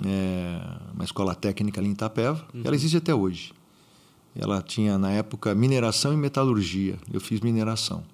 é, 0.04 0.60
uma 0.94 1.04
escola 1.04 1.34
técnica 1.34 1.80
ali 1.80 1.88
em 1.88 1.92
Itapeva, 1.92 2.44
ela 2.64 2.74
existe 2.74 2.96
até 2.96 3.14
hoje. 3.14 3.52
Ela 4.38 4.60
tinha, 4.60 4.98
na 4.98 5.10
época, 5.10 5.54
mineração 5.54 6.12
e 6.12 6.16
metalurgia. 6.16 6.96
Eu 7.12 7.20
fiz 7.20 7.40
mineração. 7.40 8.04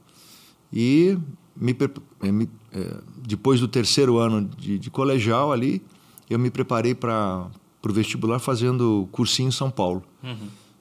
E 0.73 1.19
me, 1.57 1.73
eh, 1.73 2.49
eh, 2.73 2.97
depois 3.17 3.61
do 3.61 3.69
terceiro 3.69 4.19
ano 4.19 4.49
de, 4.57 4.79
de 4.79 4.91
colegial 4.91 5.53
ali, 5.53 5.83
eu 6.31 6.39
me 6.39 6.51
preparei 6.51 6.95
para 6.95 7.51
o 7.85 7.93
vestibular 7.93 8.39
fazendo 8.39 9.09
cursinho 9.13 9.49
em 9.49 9.53
São 9.53 9.71
Paulo. 9.71 10.03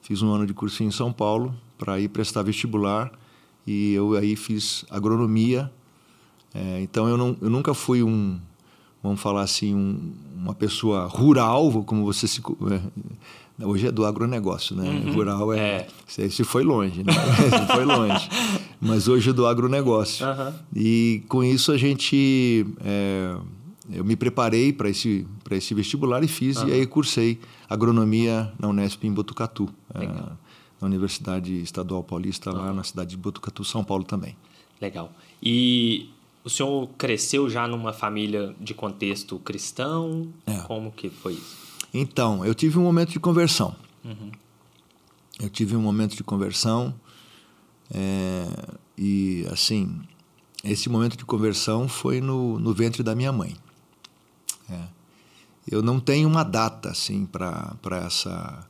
Fiz 0.01 0.21
um 0.21 0.31
ano 0.31 0.45
de 0.45 0.53
cursinho 0.53 0.88
em 0.88 0.91
São 0.91 1.12
Paulo 1.12 1.53
para 1.77 2.00
ir 2.00 2.10
prestar 2.10 2.43
vestibular 2.43 3.12
e 3.65 3.93
eu 3.93 4.15
aí 4.15 4.36
fiz 4.36 4.86
agronomia. 4.89 5.71
Eh, 6.53 6.81
então 6.81 7.07
eu, 7.07 7.17
não, 7.17 7.36
eu 7.41 7.50
nunca 7.50 7.74
fui 7.74 8.03
um, 8.03 8.39
vamos 9.01 9.19
falar 9.19 9.41
assim, 9.41 9.75
um, 9.75 10.13
uma 10.36 10.53
pessoa 10.53 11.05
rural, 11.07 11.83
como 11.83 12.05
você 12.05 12.27
se. 12.27 12.41
Hoje 13.63 13.88
é 13.88 13.91
do 13.91 14.06
agronegócio, 14.06 14.75
né? 14.75 15.12
Rural 15.13 15.53
é. 15.53 15.60
É. 15.60 15.88
Isso 16.08 16.38
se 16.38 16.44
foi 16.44 16.63
longe, 16.63 17.03
né? 17.03 17.13
Se 17.68 17.74
foi 17.74 17.86
longe. 17.86 18.30
Mas 18.80 19.08
hoje 19.08 19.30
é 19.30 19.34
do 19.34 19.46
agronegócio. 19.46 20.25
Aham. 20.25 20.53
E 20.75 21.24
com 21.27 21.44
isso 21.44 21.72
a 21.72 21.77
gente. 21.77 22.65
é, 22.84 23.36
eu 23.91 24.06
me 24.06 24.15
preparei 24.15 24.72
para 24.72 24.89
esse, 24.89 25.27
esse 25.51 25.74
vestibular 25.74 26.24
e 26.24 26.27
fiz, 26.27 26.58
e 26.62 26.72
aí 26.72 26.86
cursei 26.86 27.39
agronomia 27.70 28.51
na 28.58 28.70
Unesp 28.70 29.03
em 29.03 29.12
Botucatu, 29.12 29.70
é, 29.94 30.06
na 30.06 30.88
Universidade 30.88 31.62
Estadual 31.62 32.03
Paulista, 32.03 32.51
lá 32.51 32.72
na 32.74 32.84
cidade 32.84 33.12
de 33.12 33.18
Botucatu, 33.18 33.63
São 33.63 33.84
Paulo 33.84 34.03
também. 34.03 34.36
Legal. 34.82 35.12
E 35.44 36.10
o 36.44 36.50
senhor 36.50 36.89
cresceu 36.98 37.50
já 37.50 37.68
numa 37.68 37.94
família 37.94 38.56
de 38.60 38.74
contexto 38.74 39.38
cristão? 39.39 40.27
É. 40.46 40.58
Como 40.62 40.91
que 40.91 41.10
foi 41.10 41.34
isso? 41.34 41.71
Então, 41.93 42.45
eu 42.45 42.55
tive 42.55 42.77
um 42.79 42.83
momento 42.83 43.12
de 43.12 43.19
conversão. 43.19 43.75
Uhum. 44.03 44.31
Eu 45.39 45.50
tive 45.50 45.75
um 45.75 45.81
momento 45.81 46.15
de 46.15 46.24
conversão 46.24 46.93
é, 47.93 48.48
e, 48.98 49.45
assim, 49.51 50.01
esse 50.63 50.88
momento 50.88 51.17
de 51.17 51.25
conversão 51.25 51.88
foi 51.88 52.21
no, 52.21 52.60
no 52.60 52.74
ventre 52.74 53.03
da 53.03 53.15
minha 53.15 53.31
mãe. 53.31 53.55
É. 54.69 54.79
Eu 55.69 55.81
não 55.81 56.00
tenho 56.00 56.27
uma 56.27 56.43
data, 56.43 56.89
assim, 56.89 57.25
para 57.25 57.77
essa... 58.05 58.67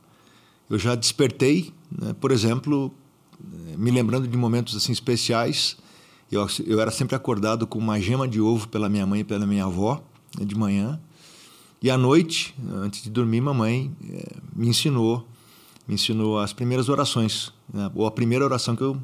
Eu 0.68 0.78
já 0.78 0.94
despertei, 0.94 1.72
né, 1.90 2.14
por 2.14 2.30
exemplo, 2.30 2.92
me 3.76 3.90
lembrando 3.90 4.26
de 4.26 4.36
momentos 4.36 4.74
assim 4.76 4.92
especiais. 4.92 5.76
Eu, 6.30 6.46
eu 6.64 6.80
era 6.80 6.90
sempre 6.90 7.14
acordado 7.14 7.66
com 7.66 7.78
uma 7.78 8.00
gema 8.00 8.26
de 8.26 8.40
ovo 8.40 8.68
pela 8.68 8.88
minha 8.88 9.06
mãe 9.06 9.20
e 9.20 9.24
pela 9.24 9.46
minha 9.46 9.64
avó, 9.64 10.02
né, 10.38 10.44
de 10.44 10.54
manhã. 10.54 10.98
E 11.82 11.90
à 11.90 11.98
noite, 11.98 12.54
antes 12.72 13.02
de 13.02 13.10
dormir, 13.10 13.40
mamãe 13.40 13.90
é, 14.08 14.36
me 14.54 14.68
ensinou, 14.68 15.26
me 15.86 15.94
ensinou 15.94 16.38
as 16.38 16.52
primeiras 16.52 16.88
orações, 16.88 17.52
né? 17.72 17.90
ou 17.94 18.06
a 18.06 18.10
primeira 18.10 18.44
oração 18.44 18.76
que 18.76 18.82
eu 18.82 18.96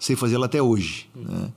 sei 0.00 0.16
fazer 0.16 0.34
ela 0.34 0.46
até 0.46 0.60
hoje. 0.60 1.08
Uhum. 1.14 1.22
Né? 1.22 1.52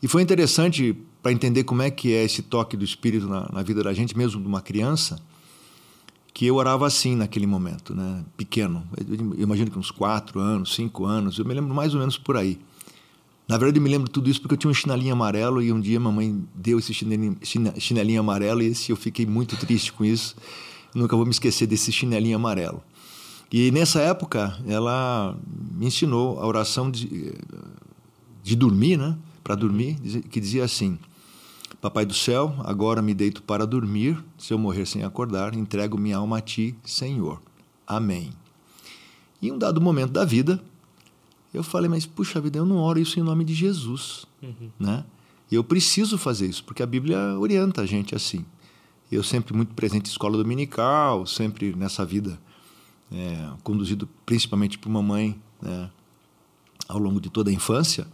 E 0.00 0.06
foi 0.06 0.22
interessante 0.22 0.96
para 1.20 1.32
entender 1.32 1.64
como 1.64 1.82
é 1.82 1.90
que 1.90 2.12
é 2.12 2.22
esse 2.22 2.42
toque 2.42 2.76
do 2.76 2.84
Espírito 2.84 3.26
na, 3.26 3.50
na, 3.50 3.62
vida 3.62 3.82
da 3.82 3.92
gente, 3.92 4.16
mesmo 4.16 4.40
de 4.40 4.46
uma 4.46 4.60
criança, 4.60 5.18
que 6.32 6.46
eu 6.46 6.56
orava 6.56 6.86
assim 6.86 7.16
naquele 7.16 7.46
momento, 7.46 7.94
né? 7.94 8.24
pequeno. 8.36 8.86
Eu 8.96 9.42
imagino 9.42 9.70
que 9.70 9.78
uns 9.78 9.90
quatro 9.90 10.38
anos, 10.38 10.74
cinco 10.74 11.06
anos, 11.06 11.38
eu 11.38 11.44
me 11.44 11.54
lembro 11.54 11.74
mais 11.74 11.92
ou 11.92 11.98
menos 11.98 12.16
por 12.16 12.36
aí. 12.36 12.60
Na 13.46 13.58
verdade, 13.58 13.78
eu 13.78 13.82
me 13.82 13.90
lembro 13.90 14.08
tudo 14.08 14.30
isso 14.30 14.40
porque 14.40 14.54
eu 14.54 14.58
tinha 14.58 14.70
um 14.70 14.74
chinelinho 14.74 15.12
amarelo 15.12 15.60
e 15.60 15.70
um 15.70 15.78
dia 15.78 16.00
mamãe 16.00 16.42
deu 16.54 16.78
esse 16.78 16.94
chinelinho, 16.94 17.36
chinelinho 17.78 18.20
amarelo 18.20 18.62
e 18.62 18.66
esse 18.66 18.90
eu 18.90 18.96
fiquei 18.96 19.26
muito 19.26 19.56
triste 19.56 19.92
com 19.92 20.04
isso. 20.04 20.34
nunca 20.94 21.14
vou 21.14 21.26
me 21.26 21.32
esquecer 21.32 21.66
desse 21.66 21.92
chinelinho 21.92 22.36
amarelo. 22.36 22.82
E 23.52 23.70
nessa 23.70 24.00
época, 24.00 24.58
ela 24.66 25.36
me 25.46 25.86
ensinou 25.86 26.40
a 26.40 26.46
oração 26.46 26.90
de, 26.90 27.34
de 28.42 28.56
dormir, 28.56 28.96
né? 28.96 29.16
Para 29.44 29.54
dormir, 29.54 29.96
que 30.30 30.40
dizia 30.40 30.64
assim: 30.64 30.98
Papai 31.80 32.06
do 32.06 32.14
céu, 32.14 32.54
agora 32.64 33.02
me 33.02 33.12
deito 33.12 33.42
para 33.42 33.66
dormir. 33.66 34.18
Se 34.38 34.54
eu 34.54 34.58
morrer 34.58 34.86
sem 34.86 35.04
acordar, 35.04 35.54
entrego 35.54 35.98
minha 35.98 36.16
alma 36.16 36.38
a 36.38 36.40
ti, 36.40 36.74
Senhor. 36.82 37.42
Amém. 37.86 38.32
Em 39.42 39.52
um 39.52 39.58
dado 39.58 39.80
momento 39.82 40.10
da 40.10 40.24
vida, 40.24 40.60
eu 41.54 41.62
falei, 41.62 41.88
mas 41.88 42.04
puxa 42.04 42.40
vida, 42.40 42.58
eu 42.58 42.66
não 42.66 42.76
oro 42.76 42.98
isso 42.98 43.18
em 43.18 43.22
nome 43.22 43.44
de 43.44 43.54
Jesus, 43.54 44.26
uhum. 44.42 44.70
né? 44.78 45.04
E 45.50 45.54
eu 45.54 45.62
preciso 45.62 46.18
fazer 46.18 46.46
isso, 46.46 46.64
porque 46.64 46.82
a 46.82 46.86
Bíblia 46.86 47.38
orienta 47.38 47.82
a 47.82 47.86
gente 47.86 48.14
assim. 48.14 48.44
Eu 49.10 49.22
sempre 49.22 49.54
muito 49.54 49.72
presente 49.74 50.08
em 50.08 50.10
escola 50.10 50.36
dominical, 50.36 51.26
sempre 51.26 51.74
nessa 51.76 52.04
vida 52.04 52.38
é, 53.12 53.50
conduzido 53.62 54.08
principalmente 54.26 54.78
por 54.78 54.88
mamãe, 54.88 55.38
né? 55.62 55.90
ao 56.88 56.98
longo 56.98 57.20
de 57.20 57.30
toda 57.30 57.50
a 57.50 57.52
infância. 57.52 58.06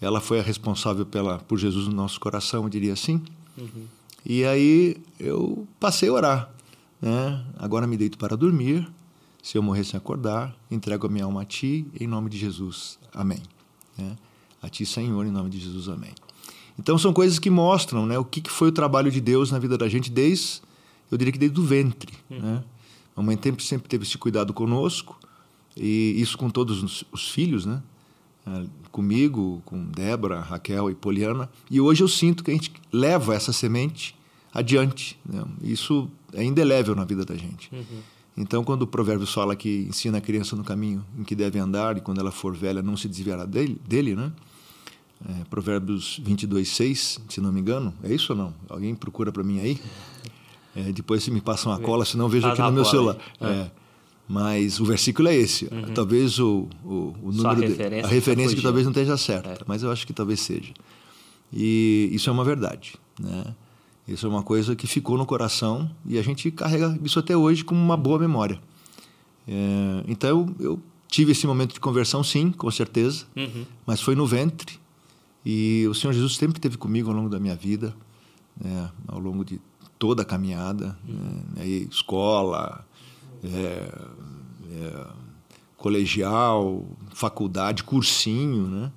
Ela 0.00 0.20
foi 0.20 0.40
a 0.40 0.42
responsável 0.42 1.06
pela, 1.06 1.38
por 1.38 1.58
Jesus 1.58 1.88
no 1.88 1.94
nosso 1.94 2.20
coração, 2.20 2.64
eu 2.64 2.68
diria 2.68 2.92
assim. 2.92 3.22
Uhum. 3.56 3.86
E 4.26 4.44
aí 4.44 4.96
eu 5.18 5.66
passei 5.80 6.08
a 6.08 6.12
orar. 6.12 6.50
Né? 7.00 7.44
Agora 7.58 7.86
me 7.86 7.96
deito 7.96 8.18
para 8.18 8.36
dormir, 8.36 8.86
se 9.44 9.58
eu 9.58 9.62
morrer 9.62 9.84
sem 9.84 9.98
acordar, 9.98 10.56
entrego 10.70 11.06
a 11.06 11.10
minha 11.10 11.26
alma 11.26 11.42
a 11.42 11.44
ti, 11.44 11.86
em 12.00 12.06
nome 12.06 12.30
de 12.30 12.38
Jesus. 12.38 12.98
Amém. 13.12 13.42
Né? 13.96 14.16
A 14.62 14.70
ti, 14.70 14.86
Senhor, 14.86 15.26
em 15.26 15.30
nome 15.30 15.50
de 15.50 15.60
Jesus. 15.60 15.86
Amém. 15.86 16.12
Então 16.78 16.96
são 16.96 17.12
coisas 17.12 17.38
que 17.38 17.50
mostram 17.50 18.06
né, 18.06 18.18
o 18.18 18.24
que 18.24 18.42
foi 18.48 18.68
o 18.68 18.72
trabalho 18.72 19.10
de 19.10 19.20
Deus 19.20 19.50
na 19.50 19.58
vida 19.58 19.76
da 19.76 19.86
gente 19.86 20.10
desde, 20.10 20.62
eu 21.10 21.18
diria 21.18 21.30
que 21.30 21.38
desde 21.38 21.60
o 21.60 21.62
ventre. 21.62 22.14
Uhum. 22.30 22.40
Né? 22.40 22.64
A 23.14 23.20
mãe 23.20 23.38
sempre, 23.40 23.62
sempre 23.62 23.86
teve 23.86 24.04
esse 24.04 24.16
cuidado 24.16 24.54
conosco, 24.54 25.20
e 25.76 26.14
isso 26.16 26.38
com 26.38 26.48
todos 26.48 26.82
os, 26.82 27.04
os 27.12 27.28
filhos, 27.28 27.66
né? 27.66 27.82
Ah, 28.46 28.64
comigo, 28.90 29.60
com 29.66 29.84
Débora, 29.84 30.40
Raquel 30.40 30.90
e 30.90 30.94
Poliana. 30.94 31.50
E 31.70 31.82
hoje 31.82 32.02
eu 32.02 32.08
sinto 32.08 32.42
que 32.42 32.50
a 32.50 32.54
gente 32.54 32.72
leva 32.90 33.34
essa 33.34 33.52
semente 33.52 34.16
adiante. 34.54 35.18
Né? 35.24 35.44
Isso 35.62 36.10
é 36.32 36.42
indelével 36.42 36.94
na 36.94 37.04
vida 37.04 37.26
da 37.26 37.36
gente. 37.36 37.68
Uhum. 37.74 38.13
Então, 38.36 38.64
quando 38.64 38.82
o 38.82 38.86
provérbio 38.86 39.26
fala 39.26 39.54
que 39.54 39.86
ensina 39.88 40.18
a 40.18 40.20
criança 40.20 40.56
no 40.56 40.64
caminho 40.64 41.04
em 41.16 41.22
que 41.22 41.36
deve 41.36 41.58
andar 41.58 41.96
e 41.96 42.00
quando 42.00 42.20
ela 42.20 42.32
for 42.32 42.54
velha 42.54 42.82
não 42.82 42.96
se 42.96 43.08
desviará 43.08 43.44
dele, 43.44 43.80
dele 43.86 44.16
né? 44.16 44.32
É, 45.26 45.44
provérbios 45.48 46.20
22, 46.22 46.68
6, 46.68 47.20
se 47.28 47.40
não 47.40 47.52
me 47.52 47.60
engano. 47.60 47.94
É 48.02 48.12
isso 48.12 48.32
ou 48.32 48.38
não? 48.38 48.54
Alguém 48.68 48.94
procura 48.94 49.30
para 49.30 49.42
mim 49.42 49.60
aí? 49.60 49.80
É, 50.74 50.92
depois 50.92 51.22
se 51.22 51.30
me 51.30 51.40
passa 51.40 51.68
uma 51.68 51.78
cola, 51.78 52.04
senão 52.04 52.28
vejo 52.28 52.46
aqui 52.48 52.60
no 52.60 52.72
meu 52.72 52.84
celular. 52.84 53.16
É. 53.40 53.70
Mas 54.28 54.80
o 54.80 54.84
versículo 54.84 55.28
é 55.28 55.34
esse. 55.34 55.66
Uhum. 55.66 55.94
Talvez 55.94 56.38
o, 56.38 56.68
o, 56.84 57.14
o 57.22 57.32
número... 57.32 57.48
a 57.48 57.68
referência, 57.68 57.88
de, 57.88 58.06
a 58.06 58.08
referência 58.08 58.56
que 58.56 58.62
talvez 58.62 58.84
não 58.84 58.90
esteja 58.90 59.16
certa, 59.16 59.50
é. 59.50 59.58
mas 59.66 59.82
eu 59.82 59.92
acho 59.92 60.06
que 60.06 60.12
talvez 60.12 60.40
seja. 60.40 60.72
E 61.52 62.10
isso 62.12 62.28
é 62.28 62.32
uma 62.32 62.44
verdade, 62.44 62.94
né? 63.20 63.54
Isso 64.06 64.26
é 64.26 64.28
uma 64.28 64.42
coisa 64.42 64.76
que 64.76 64.86
ficou 64.86 65.16
no 65.16 65.24
coração 65.24 65.90
e 66.06 66.18
a 66.18 66.22
gente 66.22 66.50
carrega 66.50 66.98
isso 67.02 67.18
até 67.18 67.36
hoje 67.36 67.64
como 67.64 67.80
uma 67.80 67.96
boa 67.96 68.18
memória. 68.18 68.60
É, 69.48 70.04
então 70.06 70.28
eu, 70.28 70.54
eu, 70.60 70.82
tive 71.08 71.32
esse 71.32 71.46
momento 71.46 71.72
de 71.72 71.80
conversão, 71.80 72.24
sim, 72.24 72.50
com 72.50 72.70
certeza, 72.70 73.24
uhum. 73.36 73.64
mas 73.86 74.00
foi 74.00 74.14
no 74.14 74.26
ventre. 74.26 74.78
E 75.44 75.86
o 75.88 75.94
Senhor 75.94 76.12
Jesus 76.12 76.36
sempre 76.36 76.58
esteve 76.58 76.76
comigo 76.76 77.08
ao 77.08 77.16
longo 77.16 77.28
da 77.28 77.38
minha 77.38 77.54
vida, 77.54 77.94
né, 78.60 78.90
ao 79.06 79.18
longo 79.18 79.44
de 79.44 79.60
toda 79.98 80.22
a 80.22 80.24
caminhada, 80.24 80.98
uhum. 81.06 81.14
né, 81.54 81.62
aí, 81.62 81.88
escola, 81.90 82.84
é, 83.44 83.92
é, 84.72 85.06
colegial, 85.76 86.84
faculdade, 87.12 87.84
cursinho, 87.84 88.66
né? 88.66 88.92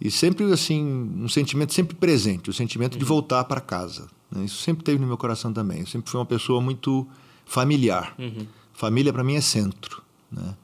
E 0.00 0.10
sempre 0.10 0.44
assim, 0.52 0.82
um 1.16 1.28
sentimento 1.28 1.72
sempre 1.72 1.94
presente, 1.94 2.50
o 2.50 2.52
sentimento 2.52 2.94
uhum. 2.94 2.98
de 2.98 3.04
voltar 3.04 3.44
para 3.44 3.60
casa. 3.60 4.08
Né? 4.32 4.44
Isso 4.44 4.62
sempre 4.62 4.82
teve 4.82 4.98
no 4.98 5.06
meu 5.06 5.16
coração 5.16 5.52
também. 5.52 5.80
Eu 5.80 5.86
sempre 5.86 6.10
fui 6.10 6.18
uma 6.18 6.26
pessoa 6.26 6.60
muito 6.60 7.06
familiar. 7.44 8.14
Uhum. 8.18 8.46
Família 8.72 9.12
para 9.12 9.22
mim 9.22 9.34
é 9.34 9.40
centro. 9.40 10.02
Né? 10.30 10.54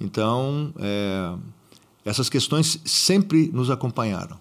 Então, 0.00 0.72
é, 0.78 1.34
essas 2.04 2.28
questões 2.28 2.80
sempre 2.84 3.50
nos 3.52 3.70
acompanharam. 3.70 4.38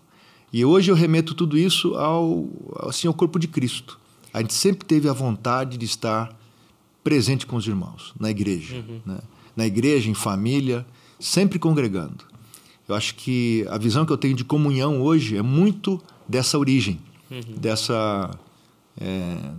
E 0.51 0.65
hoje 0.65 0.91
eu 0.91 0.95
remeto 0.95 1.33
tudo 1.33 1.57
isso 1.57 1.95
ao, 1.95 2.47
assim, 2.87 3.07
ao 3.07 3.13
corpo 3.13 3.39
de 3.39 3.47
Cristo. 3.47 3.99
A 4.33 4.41
gente 4.41 4.53
sempre 4.53 4.85
teve 4.85 5.07
a 5.07 5.13
vontade 5.13 5.77
de 5.77 5.85
estar 5.85 6.35
presente 7.03 7.45
com 7.45 7.55
os 7.55 7.67
irmãos, 7.67 8.13
na 8.19 8.29
igreja. 8.29 8.75
Uhum. 8.75 9.01
Né? 9.05 9.19
Na 9.55 9.65
igreja, 9.65 10.09
em 10.09 10.13
família, 10.13 10.85
sempre 11.19 11.59
congregando. 11.59 12.25
Eu 12.87 12.95
acho 12.95 13.15
que 13.15 13.65
a 13.69 13.77
visão 13.77 14.05
que 14.05 14.11
eu 14.11 14.17
tenho 14.17 14.35
de 14.35 14.43
comunhão 14.43 15.01
hoje 15.01 15.37
é 15.37 15.41
muito 15.41 16.01
dessa 16.27 16.57
origem, 16.57 16.99
uhum. 17.31 17.55
dessa 17.57 18.31
é, 18.99 19.51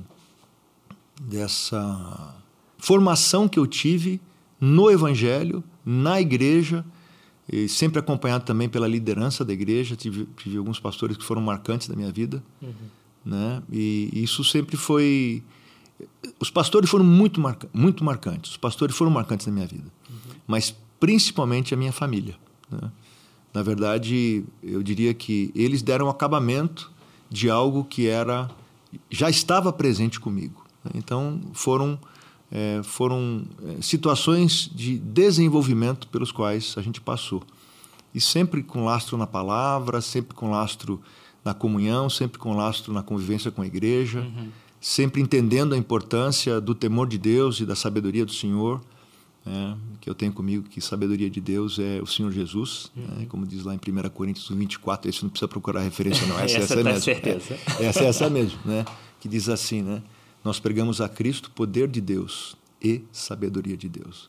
dessa 1.21 2.35
formação 2.79 3.49
que 3.49 3.59
eu 3.59 3.67
tive 3.67 4.21
no 4.61 4.91
Evangelho, 4.91 5.63
na 5.85 6.21
igreja, 6.21 6.85
e 7.51 7.69
sempre 7.69 7.99
acompanhado 7.99 8.45
também 8.45 8.69
pela 8.69 8.89
liderança 8.89 9.45
da 9.45 9.53
igreja. 9.53 9.97
Tive, 9.97 10.27
tive 10.37 10.57
alguns 10.57 10.81
pastores 10.81 11.17
que 11.17 11.25
foram 11.25 11.43
marcantes 11.43 11.89
da 11.89 11.95
minha 11.95 12.11
vida. 12.11 12.43
Uhum. 12.63 12.73
Né? 13.25 13.63
E 13.71 14.11
isso 14.15 14.43
sempre 14.43 14.77
foi. 14.77 15.43
Os 16.41 16.51
pastores 16.51 16.89
foram 16.89 17.05
muito, 17.05 17.41
marca... 17.41 17.69
muito 17.73 18.03
marcantes. 18.03 18.53
Os 18.53 18.57
pastores 18.57 18.97
foram 18.97 19.11
marcantes 19.11 19.47
na 19.47 19.53
minha 19.53 19.67
vida. 19.67 19.91
Uhum. 20.09 20.17
Mas 20.47 20.75
principalmente 20.99 21.75
a 21.75 21.77
minha 21.77 21.93
família. 21.93 22.35
Né? 22.71 22.91
Na 23.53 23.63
verdade, 23.63 24.45
eu 24.63 24.83
diria 24.83 25.13
que 25.15 25.53
eles 25.55 25.83
deram 25.83 26.09
acabamento 26.09 26.91
de 27.31 27.51
algo 27.51 27.85
que 27.85 28.09
era 28.09 28.51
já 29.11 29.29
estava 29.31 29.73
presente 29.73 30.21
comigo. 30.21 30.65
Então, 30.95 31.41
foram, 31.53 31.99
é, 32.51 32.81
foram 32.83 33.45
é, 33.63 33.83
situações 33.83 34.71
de 34.73 34.99
desenvolvimento 34.99 36.09
pelos 36.09 36.31
quais 36.31 36.75
a 36.77 36.83
gente 36.83 37.01
passou. 37.01 37.43
E 38.15 38.21
sempre 38.21 38.63
com 38.63 38.85
lastro 38.85 39.17
na 39.17 39.27
palavra, 39.27 40.01
sempre 40.01 40.35
com 40.35 40.51
lastro 40.51 41.01
na 41.45 41.55
comunhão, 41.55 42.09
sempre 42.09 42.39
com 42.39 42.55
lastro 42.55 42.93
na 42.93 43.03
convivência 43.03 43.51
com 43.51 43.63
a 43.63 43.67
igreja, 43.67 44.21
uhum. 44.21 44.49
sempre 44.81 45.21
entendendo 45.21 45.75
a 45.75 45.79
importância 45.79 46.61
do 46.61 46.75
temor 46.75 47.09
de 47.09 47.19
Deus 47.19 47.61
e 47.61 47.67
da 47.67 47.75
sabedoria 47.75 48.25
do 48.25 48.33
Senhor 48.33 48.81
é, 49.47 49.75
que 50.01 50.09
eu 50.09 50.15
tenho 50.15 50.33
comigo, 50.33 50.65
que 50.69 50.81
sabedoria 50.81 51.29
de 51.29 51.41
Deus 51.41 51.79
é 51.79 52.01
o 52.01 52.07
Senhor 52.07 52.33
Jesus, 52.33 52.91
né, 52.97 53.05
uhum. 53.05 53.19
né, 53.21 53.27
como 53.27 53.47
diz 53.47 53.63
lá 53.63 53.75
em 53.75 53.79
1 53.79 54.09
Coríntios 54.09 54.49
24, 54.49 55.11
esse 55.11 55.23
não 55.23 55.29
precisa 55.29 55.49
procurar 55.49 55.83
referência 55.83 56.27
não, 56.27 56.39
essa, 56.41 56.59
essa, 56.59 56.75
essa 56.75 56.81
é 56.81 56.83
mesmo. 56.83 57.01
Certeza. 57.01 57.59
É, 57.79 57.85
essa 57.85 58.01
é 58.01 58.07
essa 58.07 58.31
mesmo, 58.31 58.59
né, 58.65 58.85
que 59.21 59.29
diz 59.29 59.49
assim, 59.51 59.83
né, 59.83 60.03
nós 60.43 60.59
pregamos 60.59 61.01
a 61.01 61.09
Cristo 61.09 61.51
poder 61.51 61.89
de 61.89 62.01
Deus 62.01 62.57
e 62.83 63.03
sabedoria 63.13 63.77
de 63.77 63.89
Deus. 63.89 64.29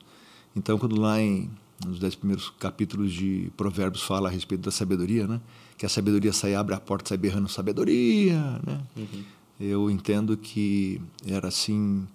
Então, 0.55 0.77
quando 0.77 0.99
lá 0.99 1.21
em 1.21 1.49
nos 1.85 1.99
dez 1.99 2.15
primeiros 2.15 2.49
capítulos 2.57 3.11
de 3.11 3.51
Provérbios 3.57 4.01
fala 4.01 4.29
a 4.29 4.31
respeito 4.31 4.61
da 4.61 4.71
sabedoria, 4.71 5.27
né, 5.27 5.39
que 5.77 5.85
a 5.85 5.89
sabedoria 5.89 6.33
sai, 6.33 6.55
abre 6.55 6.75
a 6.75 6.79
porta, 6.79 7.09
sai 7.09 7.17
berrando 7.17 7.47
sabedoria, 7.47 8.39
né, 8.65 8.81
uhum. 8.97 9.23
eu 9.61 9.89
entendo 9.89 10.35
que 10.35 11.01
era 11.25 11.47
assim... 11.47 12.05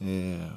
É, 0.00 0.48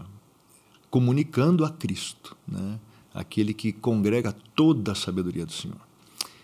comunicando 0.91 1.65
a 1.65 1.69
Cristo, 1.69 2.37
né? 2.45 2.77
aquele 3.13 3.53
que 3.53 3.71
congrega 3.71 4.35
toda 4.53 4.91
a 4.91 4.95
sabedoria 4.95 5.45
do 5.45 5.51
Senhor. 5.51 5.79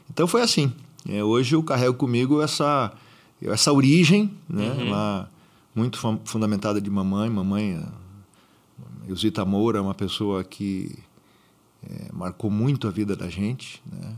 Então 0.09 0.25
foi 0.25 0.41
assim. 0.41 0.73
É, 1.07 1.23
hoje 1.23 1.55
eu 1.55 1.61
carrego 1.61 1.93
comigo 1.93 2.41
essa, 2.41 2.93
essa 3.41 3.71
origem, 3.71 4.31
né? 4.49 4.71
Uhum. 4.71 5.37
Muito 5.75 5.99
fundamentada 6.25 6.81
de 6.81 6.89
mamãe. 6.89 7.29
Mamãe, 7.29 7.85
Eusita 9.07 9.45
Moura, 9.45 9.77
é 9.77 9.81
uma 9.81 9.93
pessoa 9.93 10.43
que 10.43 10.97
é, 11.87 12.09
marcou 12.11 12.49
muito 12.49 12.87
a 12.87 12.91
vida 12.91 13.15
da 13.15 13.29
gente. 13.29 13.81
Né? 13.85 14.15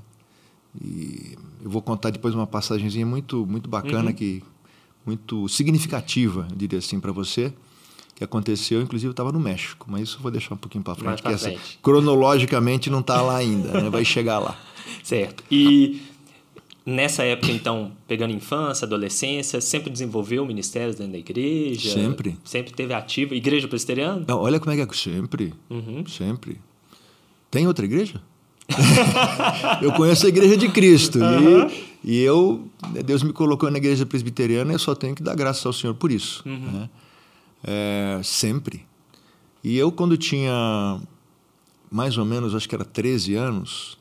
E 0.82 1.38
eu 1.62 1.70
vou 1.70 1.82
contar 1.82 2.12
depois 2.12 2.34
uma 2.34 2.48
passagenzinha 2.48 3.06
muito, 3.06 3.46
muito 3.46 3.70
bacana, 3.70 4.10
uhum. 4.10 4.16
que, 4.16 4.42
muito 5.06 5.48
significativa, 5.50 6.48
eu 6.50 6.56
diria 6.56 6.80
assim, 6.80 7.00
para 7.00 7.12
você 7.12 7.54
que 8.20 8.24
aconteceu, 8.26 8.82
inclusive 8.82 9.12
estava 9.12 9.32
no 9.32 9.40
México, 9.40 9.88
mas 9.90 10.02
isso 10.02 10.18
eu 10.18 10.22
vou 10.22 10.30
deixar 10.30 10.54
um 10.54 10.58
pouquinho 10.58 10.84
para 10.84 10.94
frente, 10.94 11.22
porque 11.22 11.36
essa, 11.36 11.54
cronologicamente 11.82 12.90
não 12.90 13.00
está 13.00 13.22
lá 13.22 13.38
ainda, 13.38 13.82
né? 13.82 13.90
vai 13.90 14.04
chegar 14.04 14.40
lá. 14.40 14.60
Certo. 15.02 15.42
E 15.50 16.02
nessa 16.86 17.24
época, 17.24 17.50
então, 17.50 17.94
pegando 18.06 18.34
infância, 18.34 18.86
adolescência, 18.86 19.62
sempre 19.62 19.90
desenvolveu 19.90 20.46
ministérios 20.46 20.98
dentro 20.98 21.14
da 21.14 21.18
igreja? 21.18 21.94
Sempre. 21.94 22.38
Sempre 22.44 22.74
teve 22.74 22.94
ativo? 22.94 23.34
Igreja 23.34 23.70
presbiteriana? 23.70 24.26
Não, 24.28 24.38
olha 24.38 24.60
como 24.60 24.74
é 24.74 24.76
que 24.76 24.92
é. 24.92 24.96
Sempre. 24.98 25.54
Uhum. 25.70 26.06
Sempre. 26.06 26.60
Tem 27.50 27.68
outra 27.68 27.86
igreja? 27.86 28.22
eu 29.82 29.94
conheço 29.94 30.26
a 30.26 30.30
igreja 30.30 30.58
de 30.58 30.68
Cristo. 30.68 31.20
Uhum. 31.20 31.70
E, 32.04 32.18
e, 32.18 32.20
eu, 32.20 32.68
Deus 33.06 33.24
me 33.24 33.32
colocou 33.32 33.72
na 33.72 33.78
igreja 33.78 34.06
presbiteriana 34.06 34.74
e 34.74 34.76
eu 34.76 34.80
só 34.80 34.94
tenho 34.94 35.16
que 35.16 35.24
dar 35.24 35.36
graças 35.36 35.66
ao 35.66 35.72
Senhor 35.72 35.94
por 35.94 36.12
isso. 36.12 36.44
Uhum. 36.46 36.72
Né? 36.72 36.90
É, 37.64 38.20
sempre. 38.24 38.86
E 39.64 39.78
eu, 39.78 39.92
quando 39.92 40.18
tinha 40.18 41.00
mais 41.92 42.18
ou 42.18 42.26
menos, 42.26 42.54
acho 42.54 42.70
que 42.70 42.76
era 42.76 42.86
13 42.86 43.36
anos, 43.36 43.98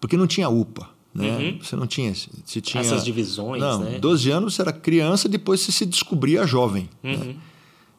porque 0.00 0.16
não 0.16 0.26
tinha 0.26 0.48
UPA, 0.48 0.88
né? 1.14 1.36
Uhum. 1.38 1.58
Você 1.62 1.76
não 1.76 1.86
tinha, 1.86 2.12
você 2.14 2.60
tinha 2.60 2.80
essas 2.80 3.04
divisões, 3.04 3.60
não, 3.60 3.80
né? 3.80 3.98
12 3.98 4.30
anos 4.30 4.54
você 4.54 4.62
era 4.62 4.72
criança, 4.72 5.28
depois 5.28 5.60
você 5.60 5.70
se 5.70 5.86
descobria 5.86 6.46
jovem, 6.46 6.88
né? 7.02 7.14
uhum. 7.14 7.24
né? 7.24 7.36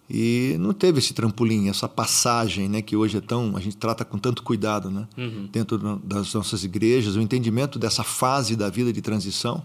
E 0.10 0.58
não 0.60 0.74
teve 0.74 1.00
esse 1.00 1.14
trampolim, 1.14 1.70
essa 1.70 1.88
passagem, 1.88 2.68
né, 2.68 2.82
que 2.82 2.96
hoje 2.96 3.18
é 3.18 3.22
tão 3.22 3.56
a 3.56 3.60
gente 3.62 3.78
trata 3.78 4.04
com 4.04 4.18
tanto 4.18 4.44
cuidado, 4.44 4.92
né, 4.92 5.08
uhum. 5.18 5.48
dentro 5.52 5.78
das 6.04 6.34
nossas 6.34 6.64
igrejas, 6.64 7.16
o 7.16 7.22
entendimento 7.22 7.80
dessa 7.80 8.04
fase 8.04 8.56
da 8.56 8.70
vida 8.70 8.92
de 8.92 9.02
transição. 9.02 9.64